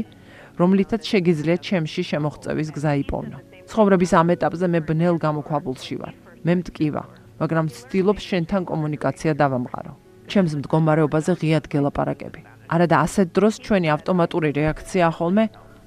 რომლითაც 0.59 1.01
შეგიძლია 1.05 1.57
ჩემში 1.67 2.01
შემოღწევის 2.11 2.69
გზა 2.75 2.91
იპოვნო. 3.03 3.37
ცხოვრების 3.69 4.11
ამ 4.19 4.27
ეტაპზე 4.35 4.65
მე 4.73 4.79
ბნელ 4.87 5.15
გამოქვაბულში 5.25 5.95
ვარ. 6.01 6.13
მე 6.45 6.53
მტკივა, 6.59 7.03
მაგრამ 7.41 7.65
ვცდილობ 7.69 8.17
შენთან 8.27 8.61
კომუნიკაცია 8.69 9.31
დავამყარო. 9.41 9.93
ჩემს 10.31 10.53
მდგომარეობაზე 10.59 11.31
ღიად 11.39 11.65
გელაპარაკები. 11.69 12.41
არა 12.73 12.85
და 12.89 12.97
ასეთ 13.05 13.27
დროს 13.37 13.55
ჩვენი 13.65 13.87
ავტომატური 13.95 14.49
რეაქცია 14.57 15.07
ხოლმე 15.17 15.45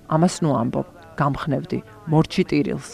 ამას 0.08 0.34
ნუ 0.42 0.50
ამბობ, 0.62 0.86
გამხნევდი, 1.20 1.78
მორჩი 2.08 2.42
ტირილს. 2.50 2.90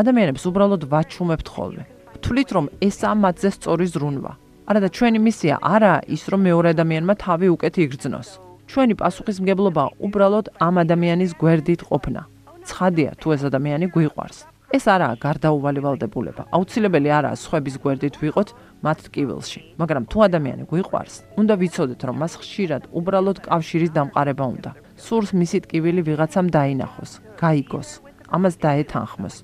ადამიანებს 0.00 0.42
უბრალოდ 0.50 0.82
ვაჩუმებთ 0.92 1.46
ხოლმე. 1.54 1.84
ვთვლით 2.20 2.48
რომ 2.52 2.66
ესა 2.84 3.10
მათზე 3.16 3.50
სწორი 3.56 3.86
ზრუნვა. 3.92 4.32
არა 4.70 4.80
და 4.86 4.88
ჩვენი 4.94 5.18
მისია 5.18 5.56
არა 5.66 5.94
ის 6.14 6.22
რომ 6.30 6.40
მეორე 6.46 6.68
ადამიანმა 6.74 7.14
თავი 7.18 7.46
უკეთ 7.58 7.74
იგრძნოს. 7.84 8.28
ჩვენი 8.70 8.94
პასუხისმგებლობა 9.02 9.84
უბრალოდ 10.06 10.46
ამ 10.62 10.74
ადამიანის 10.84 11.32
გვერდით 11.42 11.80
ყოფნა. 11.90 12.22
ცხადია 12.70 13.10
თუ 13.18 13.26
ეს 13.34 13.42
ადამიანი 13.50 13.86
გვიყვარს. 13.90 14.38
ეს 14.70 14.84
არაა 14.94 15.14
გარდაუვალი 15.26 15.80
ვალდებულება. 15.82 16.42
აუცილებელი 16.54 17.08
არაა 17.18 17.36
სხვების 17.42 17.76
გვერდით 17.82 18.14
ვიყოთ 18.22 18.48
მათ 18.86 18.98
ტკივილში, 19.10 19.60
მაგრამ 19.82 20.04
თუ 20.06 20.18
ადამიანი 20.30 20.64
გვიყვარს, 20.70 21.14
უნდა 21.40 21.54
ვიცოდეთ, 21.58 22.00
რომ 22.06 22.16
მას 22.22 22.32
ხშირად 22.38 22.82
უბრალოდ 22.94 23.38
კავშირის 23.50 23.90
დამყარება 23.90 24.44
უნდა. 24.54 24.70
სურს 24.94 25.30
მისი 25.34 25.58
ტკივილი 25.66 26.00
ვიღაცამ 26.06 26.46
დაინახოს, 26.54 27.10
გაიგოს, 27.42 27.90
ამას 28.30 28.54
დაეთანხმოს. 28.62 29.36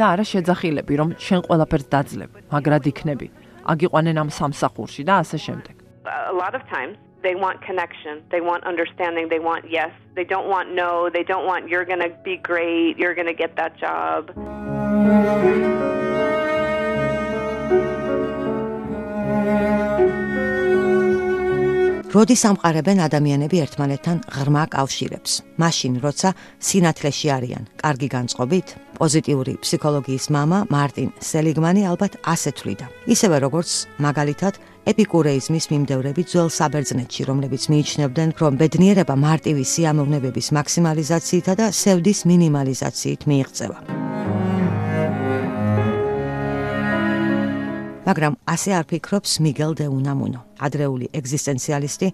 და 0.00 0.16
არა 0.16 0.24
შეძახილები, 0.24 0.94
რომ 0.96 1.08
შენ 1.20 1.40
ყველაფერს 1.44 1.86
დაძლებ, 1.92 2.30
მაგრად 2.48 2.84
იქნები. 2.88 3.26
აგიყვანენ 3.72 4.16
ამ 4.22 4.28
სამსახურში 4.38 5.02
და 5.04 5.14
ასე 5.22 5.38
შემდეგ. 5.46 5.74
A 6.06 6.32
lot 6.32 6.54
of 6.54 6.62
times 6.68 6.96
they 7.22 7.34
want 7.34 7.60
connection, 7.60 8.22
they 8.30 8.40
want 8.40 8.64
understanding, 8.64 9.28
they 9.28 9.38
want 9.38 9.68
yes, 9.68 9.92
they 10.14 10.24
don't 10.24 10.48
want 10.48 10.72
no, 10.74 11.10
they 11.10 11.24
don't 11.24 11.46
want 11.46 11.68
you're 11.68 11.84
going 11.84 12.00
to 12.00 12.12
be 12.24 12.36
great, 12.36 12.96
you're 12.98 13.14
going 13.14 13.26
to 13.26 13.34
get 13.34 13.56
that 13.56 13.76
job. 13.76 14.32
როდის 22.10 22.42
ამყარებენ 22.48 22.98
ადამიანები 23.06 23.60
ერთმანეთთან 23.64 24.16
ღრმა 24.34 24.64
კავშირებს? 24.74 25.32
მაშინ, 25.62 25.92
როცა 26.02 26.28
სინათლეში 26.58 27.28
არიან, 27.36 27.68
კარგი 27.82 28.08
განწყობით, 28.16 28.66
პოზიტიური 29.00 29.54
ფსიქოლოგიის 29.64 30.26
მამა 30.36 30.58
მარტინ 30.68 31.08
სელიგმანი 31.24 31.82
ალბათ 31.88 32.20
ასე 32.20 32.50
თვლიდა. 32.52 32.86
ისევე 33.08 33.36
როგორც 33.46 33.70
მაგალითად 33.96 34.54
ეპიკურეიზმის 34.92 35.64
მიმდევრები 35.72 36.22
ძველ 36.24 36.48
საბერძნეთში, 36.52 37.22
რომლებიც 37.30 37.62
მიიჩნევდნენ, 37.72 38.30
რომ 38.40 38.52
ბედნიერება 38.60 39.14
მარტივი 39.16 39.64
სიამოვნებების 39.72 40.48
მაქსიმალიზაციითა 40.56 41.54
და 41.60 41.66
სევდის 41.72 42.20
მინიმალიზაციით 42.28 43.20
მიიღწევა. 43.28 43.78
მაგრამ 48.10 48.34
ასე 48.54 48.70
არ 48.74 48.84
ფიქრობს 48.90 49.32
მიგელ 49.44 49.72
დე 49.78 49.86
უნამუნო, 49.86 50.40
ადრეული 50.66 51.06
ეგზისტენციალისტი, 51.14 52.08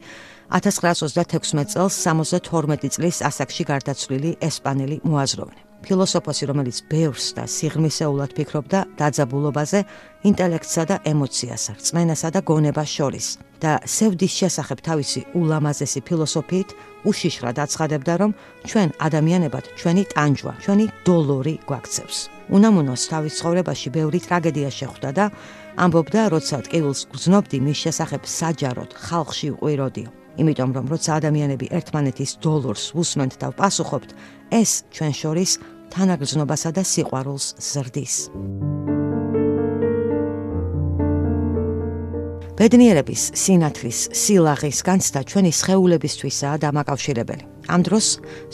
1936 0.53 1.73
წელს 1.73 1.95
72 2.05 2.91
წლის 2.95 3.23
ასაკში 3.25 3.65
გარდაცვლილი 3.71 4.31
ესპანელი 4.45 5.01
მოაზროვნე. 5.09 5.66
ფილოსოფოსი, 5.87 6.45
რომელიც 6.51 6.79
ბევრს 6.91 7.27
და 7.39 7.45
სიღრმისეულად 7.47 8.31
ფიქრობდა 8.37 8.81
დაძაბულობაზე, 8.99 9.81
ინტელექტსა 10.27 10.83
და 10.91 10.97
ემოციასა, 11.07 11.73
რწმენასა 11.79 12.29
და 12.35 12.41
გონებას 12.43 12.91
შორის 12.91 13.27
და 13.63 13.73
სევდის 13.87 14.33
შესახებ 14.41 14.79
თავისი 14.85 15.21
ულამაზესი 15.39 16.01
ფილოსოფიით 16.05 16.75
უშიშრად 17.07 17.57
აცხადებდა, 17.65 18.13
რომ 18.21 18.31
ჩვენ 18.69 18.89
ადამიანებად 19.07 19.65
ჩვენი 19.79 20.03
ტანჯვა, 20.13 20.53
ჩვენი 20.65 20.87
დოლორი 21.07 21.55
გვაქცევს. 21.69 22.19
უნამუნოს 22.51 23.03
თავის 23.11 23.37
ცხოვრებაში 23.39 23.89
ბევრი 23.97 24.19
ტრაგედია 24.27 24.71
შეხვდა 24.71 25.11
და 25.19 25.25
ამბობდა, 25.77 26.21
როცა 26.35 26.57
ტკივილს 26.67 27.01
გძნობდი 27.15 27.59
მის 27.63 27.79
შესახებ 27.85 28.23
საჯაროდ 28.27 28.91
ხალხში 29.07 29.49
უყიროდიო. 29.57 30.11
იმიტომ 30.37 30.71
რომ 30.77 30.87
როცა 30.93 31.11
ადამიანები 31.17 31.67
ერთმანეთის 31.73 32.31
დოლორს 32.45 32.85
უსმენთ 32.93 33.33
და 33.41 33.49
პასუხობთ, 33.57 34.11
ეს 34.53 34.71
ჩვენ 34.93 35.13
შორის 35.17 35.51
თანაგრძნობასა 35.95 36.71
და 36.77 36.83
სიყვარულს 36.83 37.47
ზრდის. 37.61 38.15
ბედნიერების, 42.57 43.23
სინათლის, 43.37 43.99
სილაღის 44.17 44.79
განცდა 44.81 45.21
ჩვენი 45.29 45.53
სხეულებისთვისაა 45.61 46.57
დამაკავშირებელი. 46.65 47.45
ამ 47.69 47.81
დროს 47.85 48.07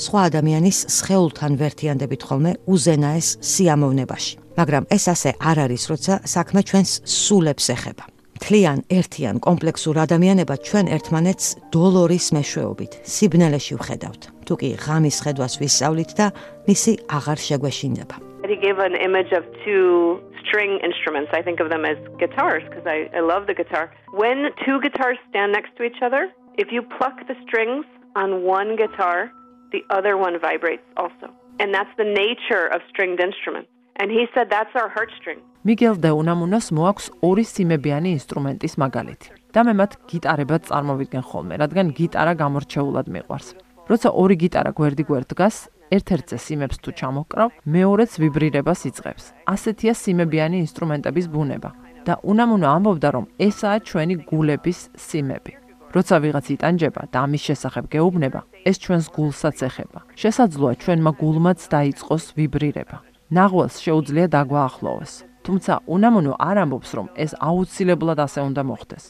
სხვა 0.05 0.20
ადამიანის 0.28 0.78
სხეულთან 0.97 1.53
ვერთიანდებით 1.62 2.22
ხოლმე 2.26 2.53
უზენაეს 2.66 3.28
სიამოვნებაში. 3.39 4.35
მაგრამ 4.59 4.85
ეს 4.91 5.05
ასე 5.14 5.30
არ 5.39 5.59
არის, 5.64 5.83
როცა 5.93 6.14
საქმე 6.26 6.61
ჩვენს 6.68 6.91
სულებს 7.07 7.66
ეხება. 7.76 8.11
თლიან 8.43 8.80
ერთიან 8.90 9.36
კომპლექსურ 9.47 9.97
ადამიანებად 10.03 10.61
ჩვენ 10.66 10.86
ერთმანეთს 10.97 11.47
დოლორის 11.74 12.26
მეშვეობით 12.34 12.93
სიბნელეში 13.14 13.74
ვხედავთ. 13.78 14.22
თუ 14.47 14.55
კი 14.61 14.68
ღამის 14.82 15.16
ხედვას 15.24 15.55
ვისწავლით 15.62 16.11
და 16.18 16.26
მისი 16.66 16.93
აღარ 17.18 17.38
შეგვეშინდება. 17.47 18.16
He 18.53 18.59
gave 18.59 18.78
an 18.82 18.97
image 18.99 19.30
of 19.38 19.47
two 19.64 20.18
string 20.43 20.82
instruments. 20.82 21.30
I 21.32 21.43
think 21.47 21.59
of 21.64 21.70
them 21.70 21.84
as 21.86 21.97
guitars 22.18 22.64
because 22.68 22.86
I, 22.86 23.09
I 23.14 23.20
love 23.32 23.47
the 23.47 23.55
guitar. 23.55 23.84
When 24.12 24.51
two 24.66 24.80
guitars 24.82 25.18
stand 25.30 25.53
next 25.53 25.72
to 25.78 25.84
each 25.88 26.03
other, 26.03 26.28
if 26.59 26.68
you 26.74 26.82
pluck 26.82 27.16
the 27.30 27.36
strings 27.47 27.86
on 28.16 28.43
one 28.43 28.76
guitar, 28.76 29.30
the 29.70 29.82
other 29.88 30.18
one 30.18 30.34
vibrates 30.38 30.84
also. 30.97 31.30
And 31.61 31.72
that's 31.72 31.95
the 31.97 32.05
nature 32.05 32.66
of 32.74 32.82
stringed 32.90 33.20
instruments. 33.20 33.70
And 34.01 34.09
he 34.11 34.24
said 34.34 34.47
that's 34.49 34.74
our 34.80 34.90
heartstring. 34.97 35.40
მიგელ 35.62 35.97
დე 36.03 36.11
უნამუნოს 36.11 36.66
მოაქვს 36.74 37.07
ორი 37.22 37.45
სიმებიანი 37.47 38.09
ინსტრუმენტის 38.18 38.74
მაგალითი. 38.82 39.28
და 39.53 39.61
მე 39.68 39.72
მათ 39.80 39.93
გიტარებად 40.11 40.62
წარმოვიდგენ 40.68 41.22
ხოლმე, 41.28 41.55
რადგან 41.62 41.86
გიტარა 41.99 42.32
გამორჩეულად 42.43 43.07
მიყვარს. 43.14 43.49
როცა 43.90 44.09
ორი 44.22 44.36
გიტარა 44.43 44.70
გვერდი 44.78 45.05
გვერდ 45.09 45.28
დგას, 45.32 45.57
ერთ-ერთზე 45.97 46.36
სიმებს 46.47 46.76
თუ 46.82 46.90
ჩამოკრავ, 46.99 47.49
მეორეც 47.68 48.12
ვიბრირებას 48.22 48.80
იწყებს. 48.88 49.24
ასეთია 49.55 49.93
სიმებიანი 50.03 50.57
ინსტრუმენტების 50.64 51.26
ბუნება. 51.34 51.70
და 52.07 52.18
უნამუნო 52.26 52.66
ამბობდა, 52.76 53.09
რომ 53.14 53.24
ესაა 53.38 53.78
ჩვენი 53.86 54.14
გულების 54.26 54.78
სიმები. 54.99 55.53
როცა 55.95 56.14
ვიღაც 56.24 56.47
იტანჯება 56.57 57.03
და 57.12 57.18
ამის 57.28 57.43
შესახებ 57.49 57.84
გეუბნება, 57.95 58.40
ეს 58.66 58.76
ჩვენს 58.82 59.07
გულსაც 59.16 59.59
ეხება. 59.68 60.01
შესაძლოა 60.22 60.72
ჩვენმა 60.82 61.11
გულმაც 61.22 61.61
დაიწყოს 61.74 62.24
ვიბრირება. 62.36 63.11
ნაღვალს 63.33 63.80
შეუძლია 63.80 64.26
დაგვაახლოვოს. 64.28 65.12
თუმცა 65.47 65.72
უნამონო 65.89 66.33
არ 66.37 66.57
ამბობს, 66.64 66.91
რომ 66.97 67.07
ეს 67.16 67.33
აუცილებლად 67.41 68.18
ასე 68.20 68.41
უნდა 68.49 68.62
მოხდეს. 68.68 69.05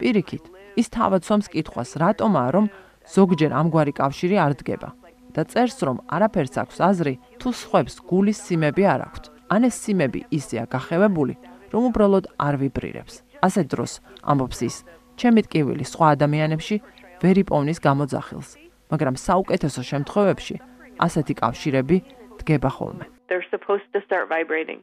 პირიქით, 0.00 0.44
ის 0.80 0.86
თავად 0.96 1.22
სვამს 1.28 1.46
კითხვას, 1.52 1.90
რატომაა, 2.00 2.50
რომ 2.56 2.66
ზოგჯერ 3.14 3.52
ამგვარი 3.60 3.92
კავშირი 4.00 4.36
არ 4.44 4.52
დგება 4.60 4.90
და 5.36 5.42
წერს, 5.44 5.78
რომ 5.84 5.96
არაფერს 6.08 6.54
აქვს 6.62 6.78
აზრი, 6.88 7.14
თუ 7.40 7.48
სხვებს 7.52 7.94
გულის 8.08 8.38
სიმები 8.46 8.84
არ 8.88 9.00
აქვთ. 9.06 9.24
ან 9.54 9.60
ეს 9.68 9.76
სიმები 9.84 10.20
ისეა 10.32 10.64
გახევებული, 10.72 11.34
რომ 11.72 11.82
უბრალოდ 11.92 12.24
არ 12.40 12.54
ვიბრირებს. 12.60 13.14
ასე 13.46 13.62
დროს 13.70 13.92
ამბობს 14.24 14.58
ის, 14.68 14.76
ჩემი 15.20 15.40
ტკივილი 15.46 15.84
სხვა 15.84 16.06
ადამიანებში 16.16 16.76
ვერ 17.22 17.36
იპოვნის 17.44 17.78
გამოძახილს, 17.86 18.48
მაგრამ 18.90 19.16
საუკეთესო 19.26 19.82
შემთხვევებში 19.90 20.56
ასეთი 20.98 21.34
კავშირები 21.42 21.96
დგება 22.40 22.70
ხოლმე. 22.72 23.15
They're 23.28 23.50
supposed 23.50 23.88
to 23.94 24.00
start 24.06 24.28
vibrating. 24.30 24.80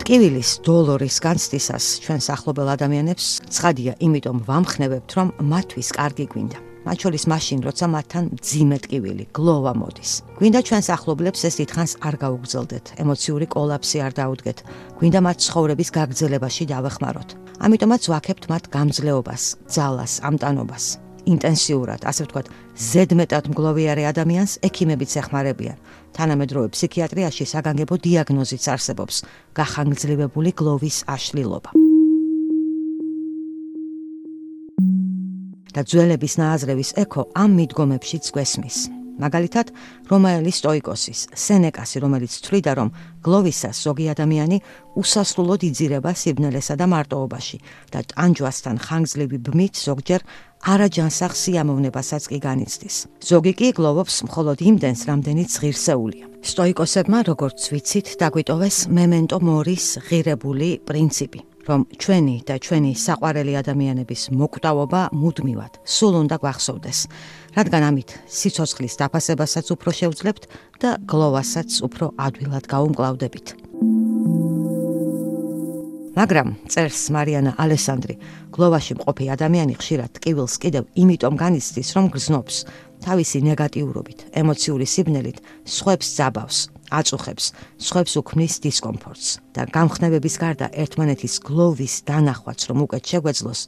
ტკივილის 0.00 0.50
დოლორის 0.62 1.16
განცდისას 1.24 1.86
ჩვენ 2.04 2.20
სახლობელ 2.22 2.68
ადამიანებს 2.76 3.26
ცხადია, 3.52 3.92
იმიტომ 4.06 4.38
ვამხნევებთ, 4.48 5.10
რომ 5.18 5.28
მათთვის 5.52 5.88
კარგი 5.98 6.26
გვინდა. 6.32 6.58
მათ 6.86 6.96
შორის 7.02 7.24
მაშინ, 7.32 7.58
როცა 7.66 7.86
მათთან 7.90 8.24
ძიმე 8.48 8.78
ტკივილი, 8.86 9.24
გლოვა 9.36 9.72
მოდის. 9.82 10.10
გვინდა 10.38 10.60
ჩვენ 10.68 10.82
სახლობლებს 10.90 11.40
ეს 11.48 11.54
დიდხანს 11.60 11.92
არ 12.06 12.14
გაუგზელდეთ, 12.22 12.84
ემოციური 13.02 13.46
კოლაფსი 13.50 13.98
არ 14.06 14.12
დაუდგეთ. 14.20 14.58
გვინდა 14.98 15.20
მათ 15.26 15.36
ცხოვრების 15.46 15.90
გაგრძელებაში 15.98 16.64
დავეხმაროთ. 16.72 17.28
ამიტომაც 17.66 18.02
ვაკებთ 18.12 18.44
მათ 18.52 18.64
გამძლეობას, 18.76 19.42
ძალას, 19.74 20.12
ამტანობას. 20.22 21.05
ინტენსიურად, 21.26 22.06
ასე 22.06 22.22
ვთქვათ, 22.26 22.46
ზედმეტად 22.90 23.44
მგლოვიარე 23.52 24.02
ადამიანს 24.12 24.52
ექიმებიც 24.66 25.12
ეხმარებიან. 25.20 25.76
თანამედროვე 26.16 26.68
ფსიქიატრიაში 26.72 27.44
საგანგებო 27.52 27.94
დიაგნოზიც 28.06 28.64
არსებობს: 28.74 29.16
გახანგრძლივებული 29.58 30.50
გლოვის 30.56 30.98
აშლილობა. 31.10 31.70
და 35.76 35.84
ძველების 35.84 36.34
ნააზრევის 36.40 36.90
ეკო 37.04 37.22
ამ 37.36 37.50
მიდგომებშიც 37.60 38.24
გვესმის. 38.32 38.95
მაგალითად, 39.16 39.72
რომაელი 40.10 40.52
სტოიკოსის, 40.52 41.20
სენეკასი, 41.32 41.96
რომელიც 42.04 42.32
თვლიდა, 42.44 42.72
რომ 42.76 42.88
გლოვისას 43.24 43.76
ზოგი 43.86 44.06
ადამიანი 44.12 44.58
უსასრულოდ 45.00 45.60
იძირება 45.70 46.12
სიბნელესა 46.12 46.74
და 46.76 46.86
მარტოობაში 46.92 47.58
და 47.92 48.00
ტანჯვასთან 48.12 48.76
ხანგრძლივი 48.86 49.38
ბმით 49.46 49.74
ზოგჯერ 49.86 50.20
არაჯანსაღ 50.66 51.32
სიამოვნებასაც 51.42 52.22
კი 52.30 52.38
განიცდის. 52.44 52.96
ზოგი 53.22 53.52
კი 53.58 53.68
გლოვობს 53.78 54.16
მხოლოდ 54.28 54.58
იმდენს, 54.70 55.00
რამდენიც 55.10 55.50
ღირსეულია. 55.62 56.26
სტოიკოსებმა, 56.46 57.18
როგორც 57.26 57.60
ვიცით, 57.72 58.06
დაგვიტოვეს 58.22 58.76
მემენტო 58.92 59.38
მორის 59.42 59.86
ღირებული 60.06 60.68
პრინციპი. 60.86 61.55
რომ 61.66 61.80
ჩვენი 61.98 62.36
და 62.46 62.54
ჩვენი 62.62 62.92
საყვარელი 62.94 63.54
ადამიანების 63.60 64.22
მოკვდავობა 64.38 65.00
მუდმივად 65.12 65.72
სულ 65.82 66.14
უნდა 66.22 66.36
გვახსოვდეს, 66.42 66.98
რადგან 67.58 67.82
ამით 67.90 68.10
სიცოცხლის 68.30 68.94
დაფასებასაც 69.02 69.66
უფრო 69.74 69.90
შევძლებთ 69.98 70.42
და 70.82 70.90
გლოვასაც 71.10 71.70
უფრო 71.86 72.14
ადვილად 72.16 72.64
გაუმკლავდებით. 72.70 73.46
მაგრამ 76.16 76.48
წერს 76.72 77.12
მარიანა 77.12 77.52
ალესანდრი, 77.60 78.14
გლოვაში 78.56 78.96
მყოფი 78.96 79.24
ადამიანი 79.36 79.74
ხშირად 79.76 80.16
ტკივილს 80.16 80.54
კიდევ 80.64 80.88
იმიტომ 80.96 81.34
განიცდის, 81.36 81.88
რომ 81.92 82.08
გრძნობს. 82.14 82.56
თავისი 83.04 83.44
ნეგატიურობით, 83.44 84.32
ემოციური 84.40 84.86
სიბნელით, 84.88 85.38
სხვებს 85.68 86.08
ძაბავს, 86.16 86.58
აწუხებს, 86.90 87.44
სხვებს 87.78 88.12
უქმნის 88.20 88.54
დისკომფორტს 88.64 89.28
და 89.56 89.62
გამხნევების 89.76 90.34
გარდა 90.42 90.66
ერთმანეთის 90.82 91.34
გლოვის 91.46 91.94
დანახვაც 92.08 92.60
რომ 92.70 92.78
უკეთ 92.86 93.04
შეგვეძლოს, 93.10 93.60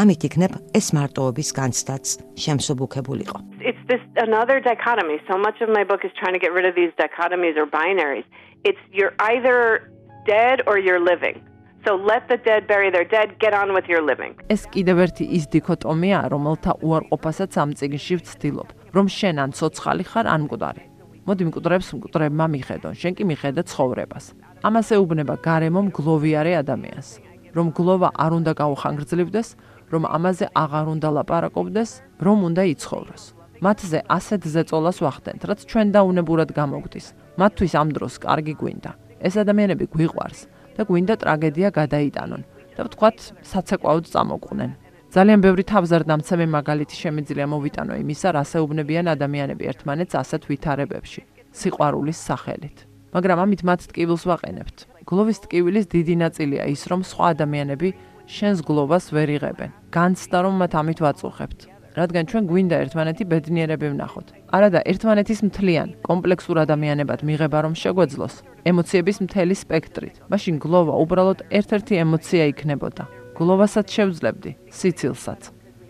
ამით 0.00 0.20
იქნებ 0.28 0.52
ეს 0.78 0.86
მარტოობის 0.96 1.48
განცდაც 1.56 2.04
შემსუბუქებულიყო. 2.44 3.38
It's 3.64 3.82
this 3.90 4.02
another 4.16 4.60
dichotomy. 4.60 5.18
So 5.30 5.34
much 5.38 5.58
of 5.64 5.68
my 5.68 5.84
book 5.84 6.04
is 6.04 6.12
trying 6.20 6.34
to 6.38 6.42
get 6.42 6.52
rid 6.52 6.66
of 6.70 6.74
these 6.74 6.92
dichotomies 7.00 7.56
or 7.56 7.66
binaries. 7.66 8.26
It's 8.68 8.82
you're 8.92 9.14
either 9.30 9.90
dead 10.26 10.62
or 10.66 10.78
you're 10.78 11.00
living. 11.00 11.38
So 11.86 11.94
let 11.94 12.26
the 12.26 12.36
dead 12.36 12.66
bury 12.66 12.90
their 12.90 13.04
dead, 13.04 13.38
get 13.38 13.54
on 13.54 13.72
with 13.76 13.86
your 13.86 14.02
living. 14.02 14.34
ეს 14.50 14.66
კიდევ 14.74 14.96
ერთი 15.06 15.24
ის 15.38 15.44
დიქოტომია, 15.54 16.18
რომელთა 16.34 16.72
უარყოფასაც 16.82 17.52
ამ 17.62 17.70
წიგნში 17.78 18.14
ვცდილობ, 18.20 18.68
რომ 18.96 19.06
შენ 19.06 19.36
ან 19.44 19.50
ცოცხალი 19.54 20.04
ხარ, 20.10 20.26
ან 20.26 20.40
მკვდარი. 20.50 20.82
მოდი 21.26 21.42
მკვდრებს 21.50 21.88
მკვდრებმა 21.98 22.46
მიხედონ, 22.54 22.94
შენ 22.94 23.12
კი 23.18 23.24
მიხედა 23.26 23.62
ცხოვრებას. 23.66 24.24
ამას 24.62 24.88
ეუბნება 24.94 25.34
გარემომ 25.42 25.86
გლოვიარე 25.90 26.52
ადამიანს, 26.62 27.08
რომ 27.56 27.66
გლოვა 27.74 28.08
არ 28.14 28.32
უნდა 28.38 28.52
გაუხანგრძლივდეს, 28.60 29.48
რომ 29.90 30.02
ამაზე 30.06 30.46
აღარ 30.54 30.86
უნდა 30.94 31.08
ლაპარაკობდეს, 31.16 31.90
რომ 32.22 32.38
უნდა 32.48 32.62
იცხოვროს. 32.72 33.24
მათზე 33.64 33.98
ასეთ 34.06 34.42
ზეწოლას 34.54 34.98
ვახდენთ, 35.02 35.40
რაც 35.50 35.60
ჩვენ 35.66 35.86
დაუნებურად 35.96 36.50
გამოგვდის. 36.54 37.06
მათთვის 37.40 37.72
ამ 37.74 37.88
დროს 37.96 38.14
კარგი 38.22 38.54
გვინდა. 38.60 38.90
ეს 39.26 39.34
ადამიანები 39.42 39.84
გვიყვარს. 39.90 40.40
და 40.76 40.84
გვინდა 40.84 41.14
ტრაგედია 41.22 41.68
გადაიტანონ 41.72 42.42
და 42.76 42.84
ვთქვათ 42.84 43.18
საცეკვაოდ 43.50 44.04
წამოყვნენ. 44.12 44.70
ძალიან 45.14 45.40
ბევრი 45.40 45.62
თავზარდამცემი 45.70 46.46
მაგალითი 46.50 46.96
შემიძლია 46.98 47.46
მოვიტანო 47.46 47.94
იმისა, 48.02 48.28
რა 48.36 48.42
საუბნებიან 48.42 49.06
ადამიანები 49.14 49.64
ერთმანეთს 49.70 50.14
ასეთ 50.22 50.42
ვითარებებში, 50.50 51.22
სიყვარულის 51.54 52.18
სახელით. 52.26 52.76
მაგრამ 53.14 53.38
ამით 53.46 53.62
მათ 53.68 53.80
ტკივილს 53.90 54.24
ვაყენებთ. 54.26 54.76
გლოვის 55.06 55.38
ტკივილის 55.46 55.86
დიდი 55.94 56.14
ნაწილია 56.26 56.64
ის, 56.74 56.82
რომ 56.90 57.00
სხვა 57.06 57.26
ადამიანები 57.32 57.88
შენს 58.26 58.58
გლოვას 58.66 59.04
ვერ 59.14 59.28
იღებენ. 59.38 59.70
განცდა 59.94 60.38
რომ 60.42 60.54
მათ 60.60 60.72
ამით 60.74 60.98
ვაწუხებთ. 61.06 61.60
რადგან 61.96 62.24
ჩვენ 62.28 62.44
გვინდა 62.50 62.76
ერთმანეთი 62.84 63.24
ბედნიერები 63.24 63.86
ვნახოთ. 63.94 64.26
არადა 64.52 64.80
ერთმანეთის 64.90 65.40
მთლიან, 65.48 65.88
კომპლექსურ 66.04 66.56
ადამიანებად 66.66 67.20
მიღება 67.24 67.58
რომ 67.64 67.74
შეგვეძლოს, 67.82 68.34
ემოციების 68.68 69.16
მთელი 69.24 69.54
სპექტრით. 69.56 70.16
მაშინ 70.28 70.54
გლოვა 70.60 70.92
უბრალოდ 70.92 71.38
ერთ-ერთი 71.48 71.94
ემოცია 72.04 72.44
იქნებოდა. 72.52 73.15
გლოვასაც 73.36 73.86
შევძლებდი, 73.92 74.50
სიცილსაც. 74.72 75.42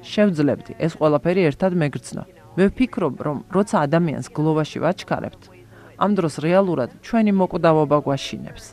შევძლებდი 0.03 0.73
ეს 0.83 0.93
ყველაფერი 0.99 1.43
ერთად 1.51 1.73
მეგრძნო. 1.79 2.23
მე 2.57 2.65
ვფიქრობ, 2.71 3.15
რომ 3.27 3.39
როცა 3.55 3.77
ადამიანს 3.87 4.27
გლოვაში 4.35 4.79
ვაჩქარებთ, 4.83 5.43
ამ 6.03 6.11
დროს 6.19 6.35
რეალურად 6.43 6.91
ჩვენი 7.07 7.33
მოკვდავობა 7.41 7.99
გვაშინებს. 8.07 8.65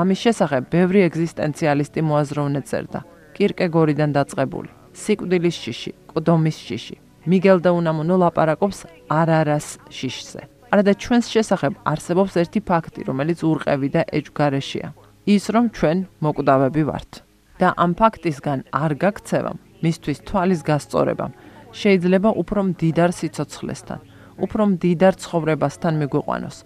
ამის 0.00 0.18
შესახებ 0.24 0.62
ბევრი 0.72 1.00
ეგზისტენციალისტი 1.08 2.00
მოაზროვნე 2.08 2.60
წერდა, 2.64 3.00
კირკეგორიდან 3.36 4.10
დაწყებული. 4.16 4.70
სიკვდილის 4.96 5.56
შიში, 5.62 5.92
ყდომის 6.12 6.56
შიში. 6.66 6.96
მიგელ 7.28 7.58
და 7.60 7.70
უნამუნო 7.76 8.16
ლაპარაკობს 8.22 8.78
არარას 9.12 9.66
შიშზე. 9.92 10.40
არადა 10.72 10.92
ჩვენს 11.02 11.26
შესახებ 11.34 11.72
არსებობს 11.84 12.34
ერთი 12.42 12.60
ფაქტი, 12.64 13.00
რომელიც 13.08 13.38
ურყევი 13.44 13.88
და 13.92 14.02
ეჯგარეშია. 14.08 14.88
ის 15.26 15.44
რომ 15.54 15.64
ჩვენ 15.76 15.98
მოკვდავები 16.24 16.82
ვართ. 16.88 17.31
და 17.62 17.68
ამ 17.78 17.92
ფაქტისგან 17.94 18.58
არ 18.74 18.92
გაქცევამ, 19.02 19.58
მისთვის 19.86 20.18
თვალის 20.28 20.60
გასწორებამ, 20.66 21.32
შეიძლება 21.80 22.30
უფრო 22.42 22.60
მდიდარ 22.68 23.10
სიცოცხლესთან, 23.18 24.00
უფრო 24.44 24.62
მდიდარ 24.72 25.14
ცხოვრებასთან 25.22 25.94
მიგვიყვანოს, 26.02 26.56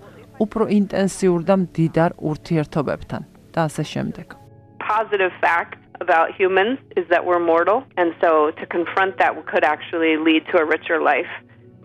უფრო 0.45 0.63
ინტენსიურ 0.79 1.41
და 1.49 1.55
მდიდარ 1.63 2.11
ურთიერთობებთან 2.31 3.23
და 3.53 3.61
ასე 3.69 3.85
შემდეგ. 3.93 4.27
Positive 4.87 5.33
fact 5.41 5.79
about 6.01 6.29
humans 6.41 6.79
is 7.01 7.07
that 7.13 7.23
we're 7.27 7.45
mortal, 7.53 7.79
and 7.97 8.15
so 8.23 8.51
to 8.61 8.65
confront 8.77 9.19
that 9.19 9.33
could 9.51 9.65
actually 9.65 10.15
lead 10.17 10.43
to 10.51 10.59
a 10.63 10.65
richer 10.65 10.99
life 11.01 11.33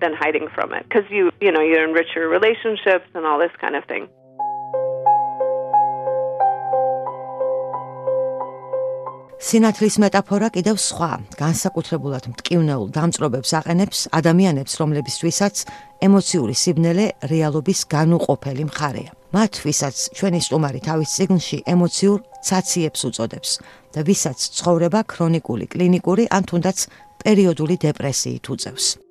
than 0.01 0.13
hiding 0.23 0.47
from 0.55 0.73
it, 0.77 0.83
because 0.87 1.07
you 1.09 1.31
you 1.45 1.51
know 1.51 1.63
you 1.69 1.77
enrich 1.89 2.11
your 2.15 2.27
relationships 2.37 3.07
and 3.15 3.23
all 3.25 3.39
this 3.39 3.55
kind 3.63 3.75
of 3.75 3.83
thing. 3.91 4.03
სინათლის 9.41 9.95
მეტაფორა 9.97 10.51
კიდევ 10.53 10.77
სხვა, 10.77 11.11
განსაკუთრებულად 11.33 12.27
მტკივნეულ 12.29 12.91
დამწრობებს 12.93 13.51
აყენებს 13.57 13.99
ადამიანებს, 14.13 14.73
რომლებისთვისაც 14.81 15.55
ემოციური 16.05 16.55
სიბნელე 16.61 17.05
რეალობის 17.25 17.79
განუყოფელი 17.89 18.63
მხარეა. 18.69 19.11
მათ, 19.33 19.53
ვისაც 19.65 19.95
ჩვენი 20.13 20.39
სტუმარი 20.45 20.79
თავის 20.85 21.09
ციგნში 21.17 21.57
ემოციურ 21.73 22.19
ცაციებს 22.45 23.01
უწოდებს 23.09 23.51
და 23.97 23.99
ვისაც 24.05 24.39
ცხოვრება 24.61 25.01
ქრონიკული, 25.09 25.65
კლინიკური 25.73 26.29
ან 26.29 26.43
თუნდაც 26.45 26.77
პერიოდული 27.25 27.75
დეპრესიით 27.81 28.45
უწევს. 28.45 29.10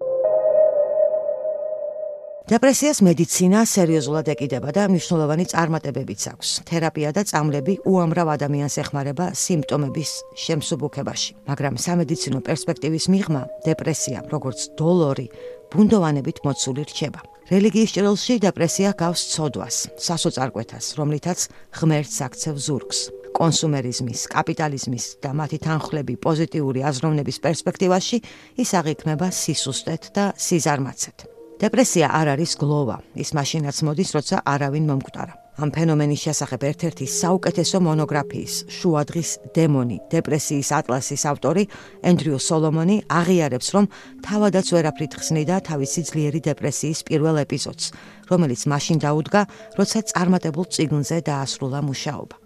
დეპრესიას 2.51 2.99
მედიცინა 3.07 3.61
სერიოზულად 3.63 4.29
ეკიდება 4.33 4.73
და 4.75 4.89
მნიშვნელოვანი 4.91 5.45
წარმატებებიც 5.53 6.23
აქვს. 6.35 6.49
თერაპია 6.67 7.13
და 7.15 7.23
წამლები 7.23 7.77
უამრავ 7.87 8.27
ადამიანს 8.35 8.75
ეხმარება 8.83 9.27
სიმპტომების 9.39 10.11
შემსუბუქებაში, 10.35 11.31
მაგრამ 11.47 11.79
სამედიცინო 11.79 12.43
პერსპექტივის 12.51 13.07
მიღმა, 13.15 13.43
დეპრესია, 13.71 14.19
როგორც 14.35 14.59
დოლორი, 14.75 15.27
ბუნდოვანებით 15.71 16.43
მოცული 16.43 16.83
რჩება. 16.91 17.21
რელიგიის 17.55 17.91
ჭრილში 17.95 18.35
დეპრესია 18.43 18.91
გავს 18.99 19.23
ცოდვას, 19.31 19.77
სასოწარკვეთას, 20.03 20.85
რომლითაც 20.99 21.39
ღმერთს 21.79 22.19
აქცევ 22.27 22.55
ზურგს. 22.67 22.99
კონსუმერიზმის, 23.31 24.27
კაპიტალიზმის 24.27 25.23
და 25.23 25.31
მათი 25.39 25.59
თანხლები 25.71 26.19
პოზიტიური 26.19 26.83
აზროვნების 26.83 27.39
პერსპექტივაში 27.47 28.19
ის 28.59 28.71
აღიქმება 28.75 29.31
სისუსტეთ 29.31 30.03
და 30.19 30.25
სიზარმაცეთ. 30.35 31.40
დეპრესია 31.61 32.09
არ 32.17 32.35
არის 32.37 32.57
გლოვა, 32.57 32.97
ის 33.21 33.31
მაშინაც 33.37 33.77
მოდის, 33.85 34.11
როცა 34.17 34.37
არავინ 34.49 34.85
მომკვდარა. 34.89 35.35
ამ 35.61 35.69
ფენომენის 35.77 36.23
შესახებ 36.25 36.63
ერთ-ერთი 36.71 37.07
საუკეთესო 37.21 37.79
მონოგრაფიის 37.85 38.55
შუადღის 38.77 39.31
დემონი 39.57 39.99
დეპრესიის 40.15 40.71
ატლასის 40.79 41.23
ავტორი 41.33 41.65
ენდრიუ 42.11 42.39
სოლომონი 42.41 42.97
აღიარებს 43.21 43.69
რომ 43.77 43.91
თავადაც 44.25 44.67
ვერაფრით 44.73 45.13
ხსნიდა 45.21 45.57
თავისი 45.69 46.01
ძლიერი 46.09 46.41
დეპრესიის 46.49 47.05
პირველ 47.13 47.45
ეპიზოდს 47.45 47.93
რომელიც 48.33 48.61
მაშინ 48.73 49.05
დაუდგა 49.05 49.43
როცა 49.77 49.99
წარმატებულ 50.17 50.67
ციგნზე 50.73 51.19
დაასრულა 51.29 51.81
მუშაობა 51.85 52.37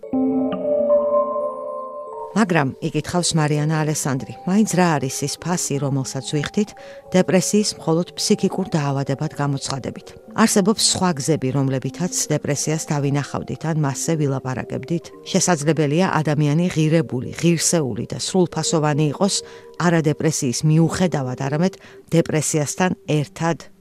მაგრამ 2.35 2.69
იკითხავს 2.83 3.31
მარიანა 3.39 3.77
ალესანდრი, 3.85 4.33
მაინც 4.43 4.71
რა 4.75 4.87
არის 4.99 5.17
ის 5.23 5.35
ფასი, 5.39 5.79
რომელსაც 5.79 6.27
ვიხდით 6.35 6.71
დეპრესიის 7.15 7.71
მხოლოდ 7.79 8.09
ფსიქიკურ 8.19 8.67
დაავადებად 8.75 9.33
გამოცხადებით? 9.39 10.07
არსებობს 10.35 10.83
სხვა 10.95 11.11
გზები, 11.15 11.49
რომლებითაც 11.55 12.15
დეპრესიას 12.35 12.91
დავინახავდით 12.91 13.63
ან 13.71 13.77
მასზე 13.87 14.13
ვილაპარაკებდით. 14.19 15.05
შესაძლებელია 15.31 16.07
ადამიანი 16.11 16.67
ღირებული, 16.75 17.31
ღირსეული 17.39 18.05
და 18.11 18.19
სრულფასოვანი 18.19 19.05
იყოს 19.15 19.35
არა 19.79 20.01
დეპრესიის 20.11 20.59
მიუხედავად, 20.67 21.39
არამედ 21.39 21.75
დეპრესიასთან 22.11 22.91
ერთად 23.15 23.74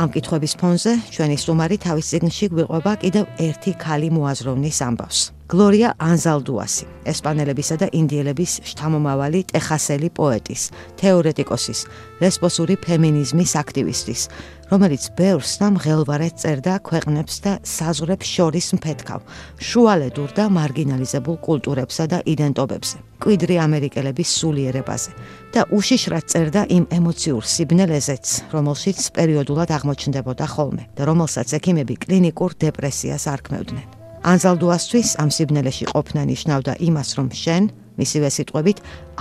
ამ 0.00 0.08
კითხების 0.14 0.54
ფონზე 0.60 0.92
ჩვენი 1.12 1.36
სტუმარი 1.42 1.76
თავის 1.84 2.08
ციგნში 2.08 2.46
გვიყვება 2.54 2.92
კიდევ 3.02 3.24
ერთი 3.46 3.72
ქალი 3.76 4.08
მოაზროვნის 4.16 4.78
ამბავს. 4.88 5.20
გლორია 5.50 5.96
ანზალდუასი, 5.98 6.86
ესპანელებისა 7.10 7.76
და 7.82 7.86
ინდიელების 7.90 8.52
შთამომავალი 8.70 9.40
ტეხასელი 9.50 10.10
პოეტის, 10.14 10.62
თეორეტიკოსის, 11.00 11.80
ლესბოსური 12.22 12.76
ფემინიზმის 12.78 13.56
აქტივისტის, 13.58 14.22
რომელიც 14.70 15.08
ბევრს 15.18 15.52
და 15.58 15.72
მღელვარეთ 15.74 16.38
წერდა 16.38 16.74
ქვეყნებს 16.86 17.42
და 17.42 17.56
საზღვრებს 17.66 18.30
შორის 18.30 18.70
მფეთქავ, 18.78 19.20
შუალედურ 19.58 20.30
და 20.38 20.46
მარგინალიზებულ 20.54 21.36
კულტურებსა 21.42 22.04
და 22.14 22.22
იდენტობებზე, 22.30 22.96
კვიდრი 23.18 23.56
ამერიკელების 23.66 24.30
სულიერებაზე 24.38 25.10
და 25.50 25.66
უშიშრად 25.74 26.24
წერდა 26.30 26.62
იმ 26.70 26.84
ემოციურ 26.94 27.42
სიბნელეზეც, 27.42 28.54
რომელშიც 28.54 28.98
პერიოდულად 29.18 29.74
აღმოჩნდებოდა 29.74 30.46
ხოლმე 30.54 30.84
და 30.94 31.02
რომელსაც 31.10 31.58
ექიმები 31.58 31.98
კლინიკურ 32.06 32.54
დეპრესიას 32.54 33.26
არქმევდნენ. 33.34 33.99
ანზალდუასთვის 34.20 35.16
ამ 35.22 35.30
სიბნელეში 35.32 35.84
ყოფნა 35.92 36.22
ნიშნავდა 36.28 36.72
იმას, 36.88 37.08
რომ 37.18 37.28
შენ, 37.42 37.64
მისივე 37.96 38.28
სიტყვებით, 38.36 38.78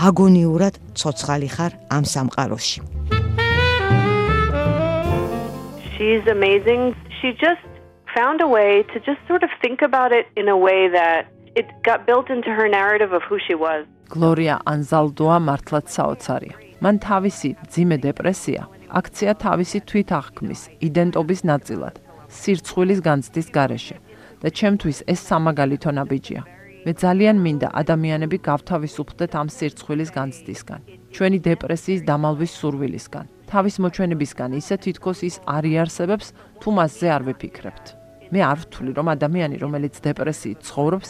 აგონიურად 0.08 0.74
ცოცხალი 1.00 1.50
ხარ 1.56 1.72
ამ 1.96 2.04
სამყაროში. 2.14 2.80
She's 5.96 6.24
amazing. 6.28 6.96
she 7.22 7.30
just 7.34 7.66
found 8.16 8.42
a 8.42 8.48
way 8.48 8.84
to 8.94 8.98
just 9.00 9.20
sort 9.28 9.44
of 9.44 9.52
think 9.62 9.82
about 9.82 10.12
it 10.12 10.26
in 10.36 10.48
a 10.48 10.58
way 10.58 10.88
that 10.88 11.28
it 11.56 11.68
got 11.84 12.06
built 12.10 12.30
into 12.30 12.50
her 12.58 12.68
narrative 12.68 13.12
of 13.14 13.24
who 13.30 13.38
she 13.48 13.56
was. 13.66 13.86
გლორია 14.10 14.56
ანზალდოა 14.74 15.38
მართლაც 15.50 15.86
საოცარია. 15.96 16.56
მან 16.84 16.96
თავისი 17.10 17.50
ძიმე 17.74 17.98
დეპრესია 18.08 18.62
აქცია 19.00 19.32
თავისი 19.46 19.80
თვითაღქმის 19.90 20.62
იდენტობის 20.88 21.42
ნაწილად, 21.52 21.96
სირცხვილის 22.40 23.00
განცდის 23.08 23.48
გარეშე 23.58 23.96
და 24.42 24.48
ჩემთვის 24.50 24.98
ეს 25.12 25.20
სამაგალითო 25.30 25.92
ნაბიჯია. 26.00 26.42
მე 26.86 26.92
ძალიან 26.96 27.38
მინდა 27.44 27.68
ადამიანები 27.76 28.38
გავთავისუფლდეთ 28.40 29.32
ამ 29.36 29.48
სირცხვილის 29.52 30.10
განცდისგან, 30.16 30.82
ჩვენი 31.12 31.38
დეპრესიის 31.44 32.02
დამალვის 32.08 32.52
სურვილისგან, 32.60 33.26
თავის 33.52 33.76
მოჩვენებისგან, 33.84 34.50
ისე 34.62 34.76
თითქოს 34.84 35.20
ის 35.28 35.36
არ 35.44 35.64
იარსებებს, 35.72 36.28
თუ 36.64 36.70
მასზე 36.80 37.08
არ 37.16 37.22
ვიფიქრებთ. 37.28 37.86
მე 38.32 38.40
არ 38.52 38.58
ვთვლი, 38.64 38.92
რომ 38.96 39.08
ადამიანი, 39.16 39.56
რომელიც 39.60 39.96
დეპრესიით 40.08 40.60
ცხოვრობს, 40.64 41.10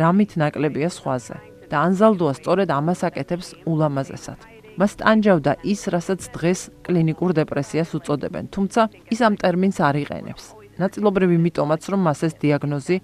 რამით 0.00 0.30
ნაკლებია 0.40 0.88
სხვაზე 0.88 1.36
და 1.70 1.76
ანზალდოა 1.86 2.32
სწორედ 2.40 2.68
ამას 2.70 3.00
აკეთებს 3.08 3.48
ულამაზესად. 3.68 4.40
მას 4.80 4.92
ტანჯავდა 5.02 5.52
ის, 5.66 5.80
რასაც 5.92 6.20
დღეს 6.32 6.60
კლინიკურ 6.86 7.30
დეპრესიას 7.36 7.90
უწოდებენ, 7.98 8.44
თუმცა 8.54 8.82
ის 9.12 9.20
ამ 9.20 9.34
ტერმინს 9.36 9.78
არ 9.82 9.96
იყენებს. 10.06 10.59
ნაწილობრივ 10.82 11.30
იმიტომაც, 11.36 11.82
რომ 11.92 12.00
მას 12.08 12.20
ეს 12.26 12.34
დიაგნოზი 12.42 12.96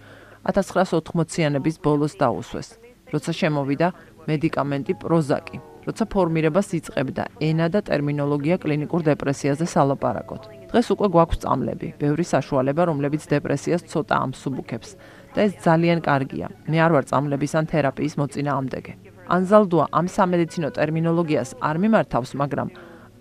1980-იანების 0.47 1.77
ბოლოს 1.85 2.15
დაუსვეს, 2.21 2.69
როცა 3.13 3.31
შემოვიდა 3.41 3.89
მედიკამენტი 4.27 4.95
პროზაკი, 5.03 5.59
როცა 5.87 6.05
ფორმირებას 6.11 6.69
იწყებდა 6.79 7.25
ენა 7.49 7.67
და 7.75 7.81
ტერმინოლოგია 7.87 8.57
კლინიკურ 8.63 9.01
დეპრესიაზე 9.07 9.67
სალაპარაკოდ. 9.75 10.43
დღეს 10.71 10.87
უკვე 10.95 11.07
გვაქვს 11.15 11.43
წამლები, 11.47 11.89
ბევრი 12.03 12.25
საშუალება, 12.27 12.83
რომლებიც 12.91 13.23
დეპრესიას 13.31 13.87
ცოტა 13.91 14.15
ამსუბუქებს 14.27 14.91
და 15.35 15.39
ეს 15.47 15.53
ძალიან 15.63 15.99
კარგია. 16.03 16.47
მე 16.71 16.79
არ 16.87 16.91
ვარ 16.95 17.05
წამლების 17.11 17.53
ან 17.59 17.65
თერაპიის 17.71 18.15
მოწინააღმდეგე. 18.19 18.93
ანზალდუა 19.27 19.85
ამ 19.99 20.07
სამედიცინო 20.17 20.69
ტერმინოლოგიას 20.75 21.51
არ 21.63 21.77
მიმართავს, 21.83 22.31
მაგრამ 22.41 22.69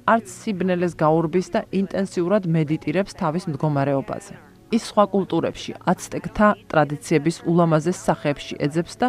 არც 0.06 0.26
სიბნელეს 0.30 0.94
გაურბის 1.02 1.48
და 1.54 1.62
ინტენსიურად 1.74 2.44
მედიტირებს 2.46 3.18
თავის 3.18 3.50
მდგომარეობაზე. 3.50 4.34
ის 4.72 4.84
სხვა 4.90 5.06
კულტურებში, 5.14 5.72
აცტეკთა 5.86 6.48
ტრადიციების 6.72 7.38
ულამაზეს 7.46 8.00
სახეებში 8.08 8.56
ეძებს 8.66 8.96
და 9.02 9.08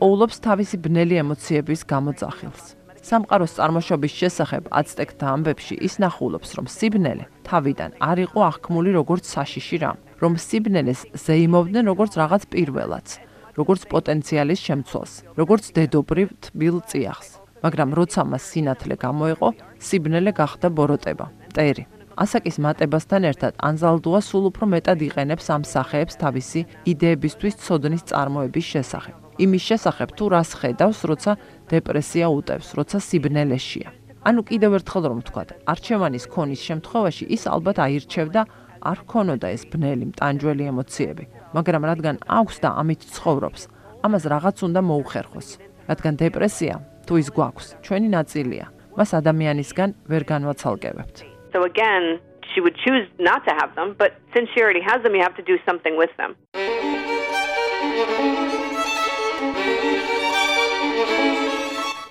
პოულობს 0.00 0.36
თავისი 0.44 0.76
ბნელი 0.84 1.20
ემოციების 1.24 1.80
გამოძახილს. 1.88 2.64
სამყაროს 3.06 3.52
წარმოშობის 3.56 4.12
შესახებ 4.20 4.68
აცტეკთა 4.80 5.26
ამბებში 5.36 5.74
ის 5.86 5.94
ნახულობს, 6.02 6.50
რომ 6.58 6.66
სიბნელე 6.66 7.24
თავიდან 7.46 7.90
არ 8.02 8.18
იყო 8.26 8.40
აღქმული 8.50 8.90
როგორც 8.98 9.24
საშიში 9.30 9.76
რამ, 9.84 9.98
რომ 10.22 10.32
სიბნელეს 10.42 11.00
ზეიმობდნენ 11.14 11.84
როგორც 11.92 12.12
რაღაც 12.18 12.42
პირველაც, 12.50 13.08
როგორც 13.56 13.82
პოტენციალის 13.92 14.60
შემცველს, 14.66 15.12
როგორც 15.38 15.64
დედობრივ 15.76 16.28
თბილ 16.44 16.76
წიაღს. 16.90 17.28
მაგრამ 17.64 17.90
როცა 17.98 18.22
მას 18.30 18.42
სინათლე 18.52 18.94
გამოეყო, 19.00 19.48
სიბნელე 19.80 20.30
გახდა 20.36 20.68
ბოროტება, 20.76 21.26
მტერი. 21.50 21.84
ასაკის 22.16 22.56
მატებასთან 22.64 23.22
ერთად 23.30 23.52
ანზალდუა 23.68 24.20
სულ 24.24 24.44
უფრო 24.50 24.64
მეტად 24.72 24.98
იყენებს 25.08 25.46
ამ 25.52 25.62
სახეებს 25.68 26.16
თავისი 26.22 26.60
იდეებისთვის 26.92 27.54
ცოდნის 27.64 28.02
წარმოების 28.08 28.66
შესახებ. 28.72 29.14
იმის 29.44 29.62
შესახებ 29.68 30.08
თუ 30.16 30.24
რას 30.32 30.50
ხედავს, 30.56 31.00
როცა 31.10 31.32
დეპრესია 31.68 32.26
უტევს, 32.32 32.68
როცა 32.78 32.98
სიბნელეშია. 33.08 33.88
ანუ 34.24 34.40
კიდევ 34.48 34.70
ერთხელ 34.80 35.04
რომ 35.12 35.18
ვთქვათ, 35.22 35.48
არჩევანის 35.70 36.24
ქონის 36.32 36.60
შემთხვევაში 36.68 37.24
ის 37.36 37.42
ალბათ 37.46 37.76
აირჩევდა 37.84 38.42
არ 38.90 38.98
ქონოდა 39.10 39.48
ეს 39.52 39.62
ბნელი 39.70 40.04
მტანჯველი 40.10 40.64
ემოციები, 40.72 41.24
მაგრამ 41.56 41.82
რადგან 41.90 42.16
აქვს 42.26 42.56
და 42.64 42.68
ამით 42.80 43.00
ცხოვრობს, 43.12 43.62
ამას 44.06 44.22
რაღაც 44.32 44.56
უნდა 44.66 44.80
მოუხერხოს. 44.88 45.48
რადგან 45.86 46.14
დეპრესია 46.16 46.74
თუ 47.06 47.12
ის 47.22 47.28
გვაქვს, 47.36 47.66
ჩვენი 47.84 48.08
ნაწილია. 48.18 48.66
მას 48.96 49.10
ადამიანისგან 49.20 49.90
ვერ 50.08 50.22
განვაცალკევებთ. 50.24 51.35
So 51.52 51.62
again, 51.64 52.20
she 52.54 52.60
would 52.60 52.76
choose 52.84 53.06
not 53.18 53.44
to 53.48 53.52
have 53.60 53.74
them, 53.74 53.94
but 53.98 54.10
since 54.34 54.48
she 54.52 54.60
already 54.62 54.82
has 54.90 55.02
them, 55.02 55.14
you 55.14 55.22
have 55.22 55.36
to 55.36 55.42
do 55.42 55.56
something 55.68 55.94
with 55.96 56.12
them. 56.20 56.34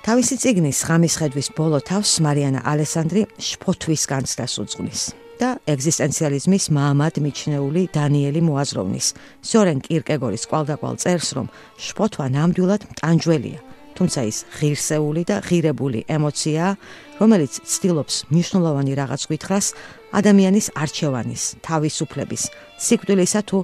თავისი 0.05 0.35
ციგნის 0.37 0.79
ღამის 0.85 1.15
ხედვის 1.17 1.47
ბოლო 1.57 1.79
თავს 1.81 2.11
მარიანა 2.21 2.61
ალესანდრი 2.61 3.25
შფოთვის 3.41 4.01
განცდას 4.11 4.53
უძღვნის. 4.61 5.03
და 5.39 5.49
ეგზისტენციალიზმის 5.67 6.65
მამად 6.77 7.19
მიჩნეული 7.25 7.81
დანიელი 7.95 8.41
მოაზროვნის 8.47 9.07
სორენ 9.49 9.79
კირკეგორის 9.83 10.47
კვალდაკვალ 10.47 10.95
წერს 11.03 11.29
რომ 11.35 11.47
შფოთვა 11.75 12.27
ნამდვილად 12.37 12.87
ტანჯველია 13.01 13.59
თუმცა 13.97 14.21
ის 14.29 14.37
ღირსეული 14.59 15.23
და 15.29 15.39
ღირებული 15.47 16.05
ემოციაა 16.17 16.71
რომელიც 17.21 17.53
ცდილობს 17.63 18.15
მნიშვნელოვანი 18.31 18.93
რაღაც 19.01 19.21
გითხრას 19.31 19.67
ადამიანის 20.19 20.67
არჩევანის 20.83 21.43
თავისუფლების 21.67 22.43
სიკვდილისა 22.85 23.41
თუ 23.49 23.57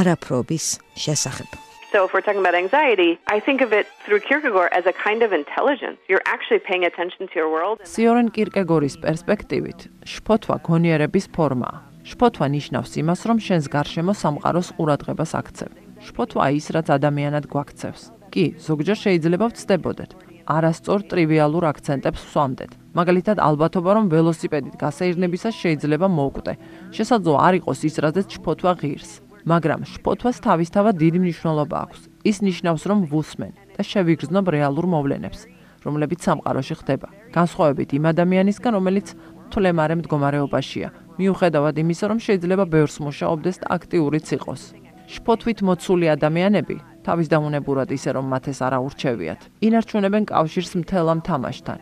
არაფრობის 0.00 0.66
შესახებ 1.04 1.50
So 1.92 2.04
if 2.04 2.12
we're 2.12 2.20
talking 2.20 2.44
about 2.44 2.54
anxiety, 2.54 3.16
I 3.26 3.38
think 3.40 3.60
of 3.62 3.72
it 3.72 3.86
through 4.04 4.20
Kierkegaard 4.20 4.70
as 4.78 4.84
a 4.84 4.92
kind 4.92 5.22
of 5.22 5.32
intelligence. 5.32 5.98
You're 6.10 6.26
actually 6.26 6.58
paying 6.58 6.84
attention 6.84 7.22
to 7.30 7.34
your 7.40 7.48
world. 7.48 7.80
Sioren 7.86 8.28
Kierkegaardis 8.36 8.98
პერსპექტივით, 9.00 9.86
შფოთვა 10.04 10.56
გონიერების 10.66 11.26
ფორმაა. 11.36 11.78
შფოთვა 12.10 12.46
ნიშნავს 12.56 12.92
იმას, 13.00 13.20
რომ 13.30 13.38
შენს 13.46 13.66
გარშემო 13.76 14.12
სამყაროს 14.22 14.68
ყურადღებას 14.76 15.32
აქცევ. 15.40 15.70
შფოთვა 16.06 16.44
ის, 16.58 16.66
რაც 16.74 16.86
ადამიანად 16.98 17.44
გვაქცევს. 17.54 18.15
კი, 18.36 18.52
ზოგჯერ 18.60 18.98
შეიძლება 19.00 19.46
ვწდებოდეთ. 19.48 20.10
არასწორ 20.44 21.00
ტრივიალურ 21.08 21.64
აქცენტებს 21.72 22.20
ვსვამდეთ. 22.20 22.70
მაგალითად, 22.92 23.36
ალბათობა, 23.40 23.90
რომ 23.96 24.04
ველოსიპედით 24.12 24.74
გასაირნებისას 24.76 25.54
შეიძლება 25.56 26.06
მოვკვდე. 26.06 26.52
შესაძლოა 26.92 27.38
არ 27.48 27.54
იყოს 27.64 27.80
ის, 27.88 27.94
რაზეც 28.04 28.28
შფოთვა 28.36 28.72
ღირს. 28.80 29.10
მაგრამ 29.48 29.80
შფოთვას 29.88 30.36
თავისთავად 30.44 30.94
დიდი 31.00 31.18
მნიშვნელობა 31.24 31.76
აქვს. 31.84 32.00
ის 32.30 32.36
ნიშნავს, 32.44 32.82
რომ 32.90 32.98
ვუსმენ 33.08 33.52
და 33.72 33.82
შევიგრძნობ 33.90 34.44
რეალურ 34.52 34.86
მოვლენებს, 34.94 35.40
რომლებიც 35.86 36.20
სამყაროში 36.28 36.74
ხდება. 36.76 37.08
განსხვავებით 37.32 37.90
იმ 37.96 38.04
ადამიანისგან, 38.12 38.72
რომელიც 38.76 39.06
თლემარე 39.48 39.94
მდგომარეობაშია, 39.96 40.88
მიუხედავად 41.16 41.74
იმისა, 41.82 42.04
რომ 42.10 42.18
შეიძლება 42.26 42.64
ბევრს 42.68 42.96
მუშაობდეს 43.00 43.56
და 43.62 43.66
აქტიურიც 43.76 44.26
იყოს. 44.36 44.62
შფოთვით 45.06 45.62
მოცული 45.62 46.06
ადამიანები 46.10 46.76
თავის 47.06 47.30
დამონებურად 47.30 47.88
ისე 47.94 48.10
რომ 48.18 48.26
მათ 48.32 48.44
ეს 48.50 48.58
არა 48.66 48.78
ურჩევიათ. 48.86 49.40
ინარჩუნებენ 49.66 50.24
კავშირს 50.26 50.72
მთელ 50.82 51.06
ამ 51.14 51.20
თამაშთან. 51.28 51.78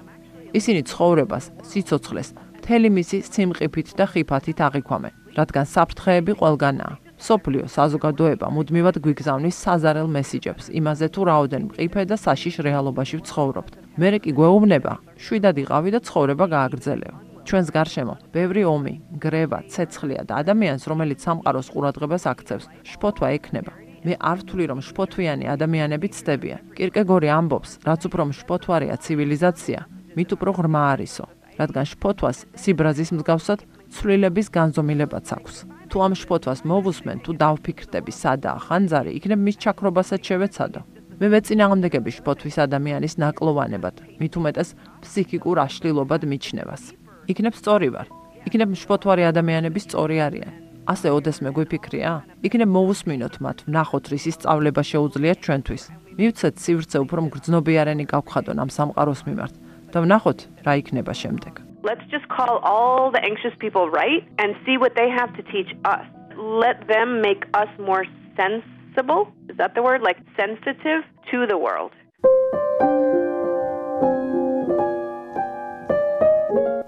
ისინი 0.55 0.81
ცხოვრებას, 0.91 1.45
სიცოცხლეს, 1.70 2.29
მთელი 2.61 2.89
მისი 2.99 3.18
სიმყიფით 3.33 3.89
და 3.99 4.05
ხიფათით 4.12 4.59
აღიქვამენ, 4.66 5.12
რადგან 5.39 5.66
საფრთხეები 5.75 6.33
ყველგანაა. 6.41 6.95
სოფლიო 7.25 7.66
საზოგადოება 7.70 8.47
მუდმივად 8.53 8.97
გვიგზავნის 9.05 9.57
საზარელ 9.64 10.09
მესიჯებს 10.16 10.64
იმაზე 10.79 11.07
თუ 11.14 11.20
რაოდენ 11.31 11.62
მყიფე 11.70 12.03
და 12.11 12.16
საშიშ 12.20 12.57
რეალობაში 12.66 13.16
ვცხოვრობთ. 13.22 13.72
მე 14.01 14.09
კი 14.25 14.31
გვეუბნება, 14.39 14.93
შვიდად 15.25 15.57
იყავი 15.62 15.91
და 15.95 16.01
ცხოვრება 16.07 16.45
გააგრძელეო. 16.55 17.14
ჩვენს 17.45 17.68
გარშემო 17.77 18.14
ბევრი 18.35 18.62
ომი, 18.64 18.95
გრევა, 19.20 19.59
ცეცხლია 19.72 20.22
და 20.29 20.41
ადამიანს, 20.43 20.83
რომელიც 20.91 21.18
სამყაროს 21.27 21.68
ყურადღებას 21.72 22.25
აქცევს, 22.33 22.66
შფოთვა 22.89 23.29
ექნება. 23.37 23.84
მე 24.05 24.15
არ 24.21 24.39
ვთვლი, 24.45 24.65
რომ 24.71 24.81
შფოთვიანი 24.85 25.45
ადამიანები 25.49 26.09
ცდებიან. 26.13 26.61
კირკეგორი 26.77 27.29
ამბობს, 27.33 27.71
რაც 27.89 28.01
უფრო 28.09 28.23
შფოთვარია 28.39 28.95
ცივილიზაცია, 29.01 29.81
მით 30.17 30.31
უფრო 30.37 30.51
ღრმა 30.61 30.83
არისო, 30.93 31.25
რადგან 31.59 31.85
შფოთვას 31.89 32.39
სიბრაზის 32.61 33.11
მსგავსად 33.17 33.61
ცვლილების 33.95 34.49
განზომილებაც 34.53 35.27
აქვს. 35.37 35.55
თუ 35.89 35.97
ამ 36.05 36.13
შფოთვას 36.21 36.61
მოვუსმენ, 36.69 37.19
თუ 37.25 37.31
დავფიქრდები 37.39 38.13
სადაა 38.13 38.59
ხანძარი, 38.67 39.11
იქნებ 39.19 39.41
მის 39.47 39.57
ჩაქრობასაც 39.63 40.21
შევეცადო. 40.21 40.81
მე 41.21 41.27
მეწინააღმდეგები 41.31 42.11
შფოთვის 42.19 42.57
ადამიანის 42.67 43.15
ნაკლოვანებად, 43.23 43.97
მით 44.19 44.33
უმეტეს 44.35 44.69
ფსიქიკურ 45.03 45.57
აშლილობად 45.63 46.23
მიჩნევას. 46.27 46.83
იქნებ 47.31 47.55
სწორი 47.55 47.89
ვარ. 47.95 48.07
იქნებ 48.51 48.69
შფოთვარი 48.75 49.23
ადამიანები 49.31 49.81
სწორი 49.81 50.17
არიან. 50.27 50.64
ასე 50.93 51.09
ოდესმე 51.16 51.51
გვიფიქრია? 51.57 52.12
იქნებ 52.47 52.70
მოვუსმინოთ 52.76 53.35
მათ, 53.45 53.59
ვნახოთ 53.68 54.05
რის 54.12 54.24
ისწავლება 54.30 54.82
შეუძლიათ 54.91 55.39
ჩვენთვის. 55.45 55.85
მივცეთ 56.18 56.55
სივრცე 56.64 56.99
უფრო 57.05 57.20
მგრძნობიარენი 57.26 58.05
გავხადონ 58.12 58.57
ამ 58.62 58.70
სამყაროს 58.76 59.20
მიმართ 59.28 59.55
და 59.93 59.99
ვნახოთ 60.05 60.41
რა 60.66 60.72
იქნება 60.80 61.12
შემდეგ. 61.22 61.55
let's 61.85 62.07
just 62.11 62.26
call 62.28 62.59
all 62.64 63.11
the 63.12 63.22
anxious 63.22 63.55
people 63.59 63.91
right 63.91 64.22
and 64.39 64.57
see 64.64 64.76
what 64.78 64.93
they 64.97 65.09
have 65.11 65.30
to 65.37 65.43
teach 65.55 65.70
us. 65.85 66.05
Let 66.37 66.89
them 66.89 67.20
make 67.20 67.45
us 67.55 67.68
more 67.78 68.05
sensible. 68.37 69.28
Is 69.51 69.57
that 69.59 69.74
the 69.74 69.82
word? 69.82 70.01
Like 70.03 70.18
sensitive 70.37 71.03
to 71.30 71.47
the 71.47 71.59
world. 71.59 71.93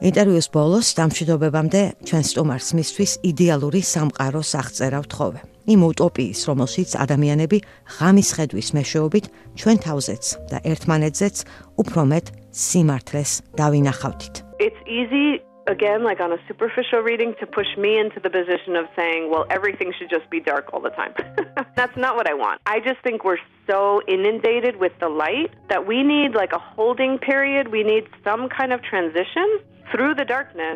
ინტერვიუს 0.05 0.49
ბოლოს 0.53 0.89
დამშვიდობებამდე 0.99 1.81
ჩვენ 2.05 2.25
სტუმარს 2.29 2.69
მისთვის 2.77 3.13
იდეალური 3.33 3.81
სამყაროს 3.81 4.51
აღწერა 4.61 4.99
ვთხოვე. 5.07 5.41
იმ 5.73 5.81
უტოპიის, 5.89 6.41
რომელშიც 6.53 6.91
ადამიანები 7.01 7.59
ღამის 7.97 8.29
ხედვის 8.37 8.69
მეშვეობით 8.77 9.25
ჩვენ 9.57 9.77
თავზეც 9.87 10.25
და 10.53 10.59
ერთმანეთზეც 10.69 11.37
უფრო 11.81 12.03
მეტ 12.13 12.27
სიმართლეს 12.53 13.33
დავინახავთ. 13.57 14.33
It's 14.61 14.83
easy 14.85 15.41
again 15.65 16.05
like 16.05 16.21
on 16.21 16.31
a 16.31 16.41
superficial 16.47 17.01
reading 17.01 17.33
to 17.41 17.47
push 17.49 17.71
me 17.81 17.97
into 17.97 18.21
the 18.21 18.29
position 18.29 18.77
of 18.77 18.85
saying 18.93 19.33
well 19.33 19.49
everything 19.49 19.97
should 19.97 20.13
just 20.13 20.29
be 20.29 20.41
dark 20.45 20.65
all 20.77 20.83
the 20.85 20.93
time. 20.93 21.17
That's 21.81 21.97
not 21.97 22.17
what 22.21 22.29
I 22.29 22.35
want. 22.37 22.61
I 22.69 22.85
just 22.85 23.01
think 23.01 23.25
we're 23.25 23.41
so 23.65 24.05
inundated 24.07 24.77
with 24.77 24.93
the 25.01 25.09
light 25.09 25.57
that 25.73 25.89
we 25.89 26.05
need 26.05 26.37
like 26.37 26.53
a 26.53 26.61
holding 26.61 27.17
period, 27.17 27.73
we 27.73 27.83
need 27.83 28.05
some 28.23 28.53
kind 28.53 28.77
of 28.77 28.85
transition. 28.85 29.49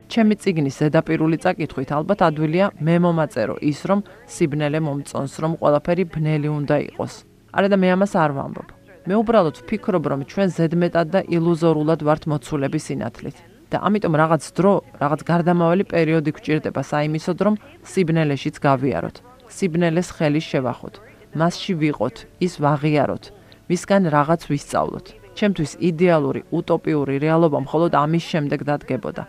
ჩემი 0.07 0.35
ციგნის 0.39 0.77
ზედაპირული 0.81 1.37
წაკითხვით 1.43 1.91
ალბათ 1.99 2.21
ადვილია 2.31 2.67
მე 2.79 2.95
მომაწერო 3.05 3.57
ის 3.71 3.81
რომ 3.91 4.05
სიბნელე 4.35 4.81
მომწონს 4.87 5.35
რომ 5.43 5.53
ყველაფერი 5.59 6.05
ბნელი 6.15 6.49
უნდა 6.51 6.77
იყოს. 6.95 7.15
არა 7.51 7.69
და 7.73 7.77
მე 7.83 7.89
ამას 7.95 8.13
არ 8.15 8.31
ვამბობ. 8.39 8.69
მე 9.11 9.15
უბრალოდ 9.23 9.57
ვფიქრობ 9.67 10.05
რომ 10.15 10.21
ჩვენ 10.31 10.49
ზედმეტად 10.55 11.07
და 11.11 11.21
ილუზორულად 11.27 12.01
ვართ 12.07 12.23
მოცულები 12.31 12.79
სინათლით. 12.87 13.39
და 13.71 13.79
ამიტომ 13.87 14.15
რაღაც 14.19 14.43
დრო, 14.59 14.73
რაღაც 15.03 15.21
გარდამავალი 15.31 15.85
პერიოდი 15.95 16.31
გვჭირდება 16.35 16.83
საიმისოდ 16.91 17.39
რომ 17.47 17.55
სიბნელეშიც 17.87 18.57
გავიაროთ. 18.67 19.17
სიბნელეს 19.47 20.09
ხელი 20.11 20.43
შევახოთ. 20.43 20.95
მასში 21.39 21.73
ვიყოთ, 21.83 22.17
ის 22.47 22.53
ვაღიაროთ. 22.63 23.25
მისგან 23.71 24.03
რაღაც 24.11 24.43
ვისწავლოთ. 24.51 25.20
ჩემთვის 25.41 25.73
იდეალური 25.81 26.41
უტოპიური 26.53 27.17
რეალობა 27.25 27.59
მხოლოდ 27.65 27.93
ამის 27.97 28.25
შემდეგ 28.33 28.61
დადგებოდა, 28.71 29.23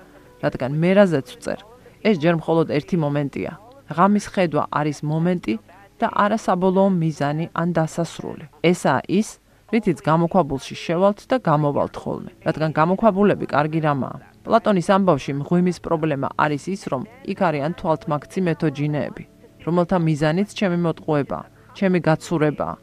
რადგან 0.43 0.72
მე 0.82 0.91
რაზეც 0.99 1.28
ვწერ, 1.32 1.59
ეს 2.03 2.16
ჯერ 2.20 2.36
მხოლოდ 2.41 2.68
ერთი 2.78 2.97
მომენტია. 2.99 3.51
ღამის 3.95 4.26
ხედვა 4.34 4.64
არის 4.72 4.99
მომენტი 5.07 5.55
და 5.99 6.07
არა 6.24 6.38
საბოლოო 6.45 6.89
მიზანი 7.01 7.45
ან 7.62 7.68
დასასრული. 7.78 8.45
ესაა 8.72 9.01
ის, 9.07 9.39
რითიც 9.72 9.99
გამოქვაბულში 10.03 10.76
შევალთ 10.76 11.20
და 11.32 11.38
გამოვალთ 11.47 11.95
ხოლმე, 12.01 12.32
რადგან 12.47 12.72
გამოქვაბულები 12.80 13.45
კარგი 13.55 13.80
რამაა. 13.88 14.18
პლატონის 14.43 14.88
ამბავში 14.95 15.32
მღვიმის 15.39 15.78
პრობლემა 15.86 16.28
არის 16.43 16.64
ის, 16.76 16.82
რომ 16.91 17.03
იქ 17.32 17.39
არიან 17.47 17.72
თვალთმაქცი 17.80 18.39
მეთოჯინეები, 18.47 19.24
რომელთა 19.66 19.97
მიზანიც 20.07 20.49
ჩემი 20.59 20.78
მოტყუება, 20.86 21.39
ჩემი 21.78 21.99
გაცურებაა. 22.07 22.76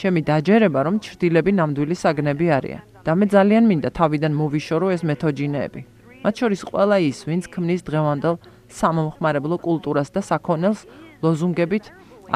ჩემი 0.00 0.20
დაჯერება 0.24 0.80
რომ 0.86 0.96
ჩრდილები 1.04 1.52
ნამდვილი 1.60 1.96
საგნები 2.02 2.46
არიან. 2.56 2.82
და 3.04 3.12
მე 3.16 3.26
ძალიან 3.34 3.64
მინდა 3.70 3.90
თავიდან 3.98 4.32
მოვიშორო 4.40 4.86
ეს 4.96 5.02
მეთოჯინეები. 5.08 5.80
მათ 6.24 6.34
შორის 6.40 6.60
ყველა 6.68 6.96
ის 7.10 7.18
ვინც 7.28 7.44
ქმნის 7.52 7.80
დღევანდელ 7.88 8.34
სამომხმარებლო 8.78 9.56
კულტურას 9.66 10.08
და 10.14 10.20
საქონელს 10.30 10.80
ლოზუნგებით 11.24 11.84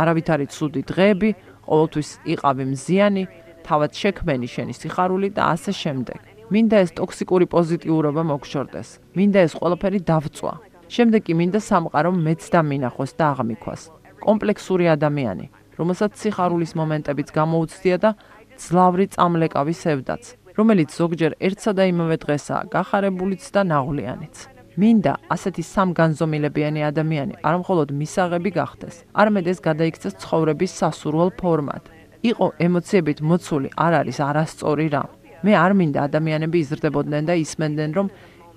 არავითარი 0.00 0.46
ცუდი 0.54 0.82
დღეები 0.90 1.30
ყოველთვის 1.68 2.08
იყავი 2.32 2.64
მზიანი 2.72 3.24
თავად 3.64 3.90
შექმენი 4.00 4.48
შენი 4.54 4.72
სიხარული 4.80 5.28
და 5.36 5.42
ასე 5.54 5.72
შემდეგ. 5.82 6.20
მინდა 6.52 6.76
ეს 6.84 6.90
ტოქსიკური 7.00 7.46
პოზიტიურობა 7.48 8.22
მოგშორდეს. 8.28 8.88
მინდა 9.16 9.38
ეს 9.46 9.52
ყველაფერი 9.56 10.00
დავწვა. 10.10 10.52
შემდეგ 10.94 11.20
კი 11.26 11.32
მინდა 11.40 11.60
სამყარო 11.64 12.10
მეც 12.12 12.42
დამინახოს 12.52 13.10
და 13.16 13.24
აღმიქვას. 13.32 13.82
კომპლექსური 14.24 14.84
ადამიანი 14.96 15.46
რომელსაც 15.78 16.12
სიხარულის 16.22 16.72
მომენტებიც 16.78 17.28
გამოუცდია 17.34 17.96
და 18.04 18.10
ძლავრი 18.54 19.06
წამლეკავის 19.14 19.78
სევდაც, 19.84 20.22
რომელიც 20.58 20.90
ზოგჯერ 20.94 21.32
ერთსა 21.46 21.72
და 21.78 21.84
იმავე 21.90 22.16
დღესაა 22.24 22.62
გახარებულიც 22.74 23.44
და 23.54 23.60
ნაღვლიანიც. 23.72 24.36
მინდა 24.74 25.12
ასეთი 25.34 25.62
სამგანზომილებიანი 25.62 26.80
ადამიანი 26.90 27.34
არ 27.46 27.54
მხოლოდ 27.62 27.88
მისაღები 27.94 28.50
გახდეს, 28.58 28.96
არამედ 29.14 29.46
ეს 29.52 29.58
გადაიქცეს 29.62 30.14
ცხოვრების 30.22 30.72
სასურველ 30.80 31.30
ფორმად. 31.38 31.82
იყო 32.30 32.46
ემოციებით 32.66 33.18
მოცული 33.20 33.68
არ 33.84 33.92
არის 34.00 34.18
არასწორი 34.28 34.86
რამ. 34.94 35.10
მე 35.44 35.52
არ 35.64 35.72
მინდა 35.78 36.00
ადამიანები 36.08 36.58
იზრდებოდნენ 36.64 37.24
და 37.28 37.34
ისმენდნენ, 37.44 37.90
რომ 37.98 38.06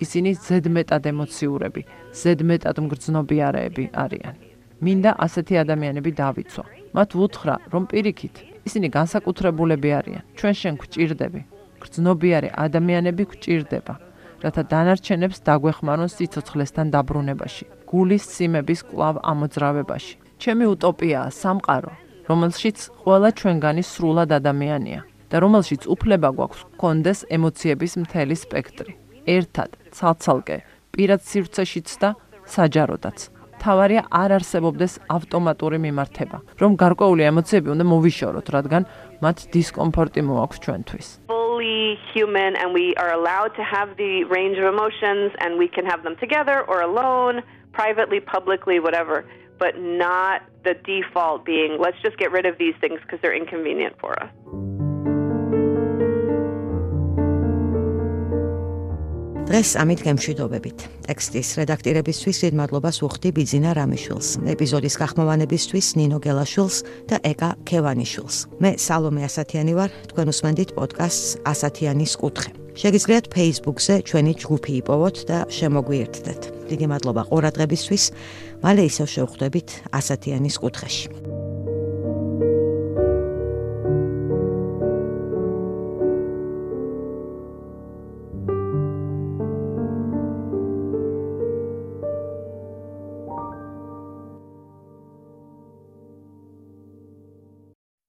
ისინი 0.06 0.32
ზედმეტად 0.48 1.04
ემოციურები, 1.12 1.82
ზედმეტად 2.22 2.78
მგრძნობიარეები 2.86 3.86
არიან. 4.04 4.36
მინდა 4.86 5.12
ასეთი 5.26 5.54
ადამიანები 5.64 6.12
დავიცვა. 6.22 6.66
მათ 6.98 7.10
ვუთხრა, 7.14 7.56
რომ 7.70 7.84
პირიქით, 7.94 8.36
ისინი 8.68 8.88
განსაკუთრებულები 8.98 9.90
არიან. 10.00 10.24
ჩვენ 10.38 10.54
შენ 10.62 10.74
გვჭირდები. 10.82 11.42
გრძნობიარე 11.78 12.50
ადამიანები 12.66 13.24
გვჭირდება, 13.32 13.94
რათა 14.44 14.64
დანარჩენებს 14.72 15.38
დაგვეხმარონ 15.48 16.10
სიცოცხლესთან 16.18 16.88
დაბრუნებაში, 16.96 17.66
გულის 17.90 18.24
ციმების 18.34 18.82
კლავ 18.90 19.16
ამოძრავებაში. 19.32 20.16
ჩემი 20.42 20.66
უტოპიაა 20.74 21.30
სამყარო, 21.42 21.94
რომელშიც 22.30 22.78
ყველა 23.02 23.30
ჩვენგანი 23.40 23.84
სრულად 23.92 24.30
ადამიანია 24.40 25.02
და 25.30 25.36
რომელშიც 25.44 25.82
უფლება 25.94 26.30
გვაქვს 26.38 26.62
გქონდეს 26.74 27.20
ემოციების 27.36 27.94
მთელი 28.04 28.36
სპექტრი. 28.44 28.94
ერთად, 29.28 29.70
ცალ-ცალკე, 29.92 30.58
პირად 30.96 31.22
სივრცეშიც 31.30 31.88
და 32.02 32.10
საჯაროდაც. 32.48 33.18
თავარია 33.64 34.02
არ 34.12 34.32
არსებობდეს 34.38 34.94
ავტომატური 35.16 35.78
მიმართება, 35.86 36.38
რომ 36.62 36.72
გარკვეული 36.84 37.24
ემოციები 37.32 37.74
უნდა 37.76 37.86
მოვიშოროთ, 37.92 38.48
რადგან 38.58 38.84
მათ 39.24 39.38
დისკომფორტი 39.54 40.22
მოაქვს 40.30 40.62
ჩვენთვის. 40.66 41.08
fully 41.58 41.98
human 42.14 42.56
and 42.56 42.74
we 42.74 42.94
are 43.02 43.12
allowed 43.12 43.52
to 43.56 43.64
have 43.64 43.98
the 43.98 44.24
range 44.26 44.58
of 44.62 44.66
emotions 44.66 45.32
and 45.40 45.58
we 45.58 45.68
can 45.68 45.86
have 45.86 46.04
them 46.04 46.16
together 46.18 46.62
or 46.70 46.82
alone, 46.82 47.42
privately, 47.74 48.20
publicly, 48.20 48.80
whatever, 48.80 49.26
but 49.58 49.74
not 49.80 50.44
the 50.64 50.76
default 50.86 51.46
being 51.46 51.78
let's 51.80 51.98
just 52.04 52.18
get 52.18 52.32
rid 52.32 52.46
of 52.46 52.58
these 52.60 52.76
things 52.80 53.00
because 53.02 53.20
they're 53.22 53.36
inconvenient 53.36 53.96
for 54.00 54.14
us. 54.22 54.87
დღეს 59.48 59.80
ამით 59.80 60.02
გემშვიდობებით. 60.04 60.80
ტექსტის 61.08 61.50
რედაქტირებისთვის 61.56 62.38
დიდ 62.44 62.54
მადლობას 62.60 62.98
ვუხდი 63.00 63.30
ბიძინა 63.32 63.72
რამიშვილს, 63.80 64.30
ეპიზოდის 64.44 64.96
გახმოვანებისთვის 65.00 65.88
ნინო 65.96 66.20
გელაშვილს 66.20 66.78
და 67.08 67.16
ეკა 67.24 67.56
ქევანიშვილს. 67.64 68.38
მე 68.60 68.72
სალომე 68.76 69.22
ასათიანი 69.24 69.74
ვარ, 69.80 69.90
თქვენ 70.12 70.28
უსმენთ 70.36 70.70
პოდკასტს 70.76 71.30
ასათიანის 71.48 72.14
კუთხე. 72.20 72.52
შეგიძლიათ 72.76 73.26
Facebook-ზე 73.32 73.96
ჩვენი 74.04 74.34
ჯგუფი 74.36 74.74
იპოვოთ 74.84 75.18
და 75.32 75.38
შემოგვიერთდეთ. 75.48 76.42
დიდი 76.68 76.86
მადლობა 76.92 77.22
ყურადღებისთვის. 77.32 78.04
მალე 78.68 78.84
ისევ 78.92 79.08
შევხვდებით 79.16 79.70
ასათიანის 79.96 80.56
კუთხეში. 80.60 81.27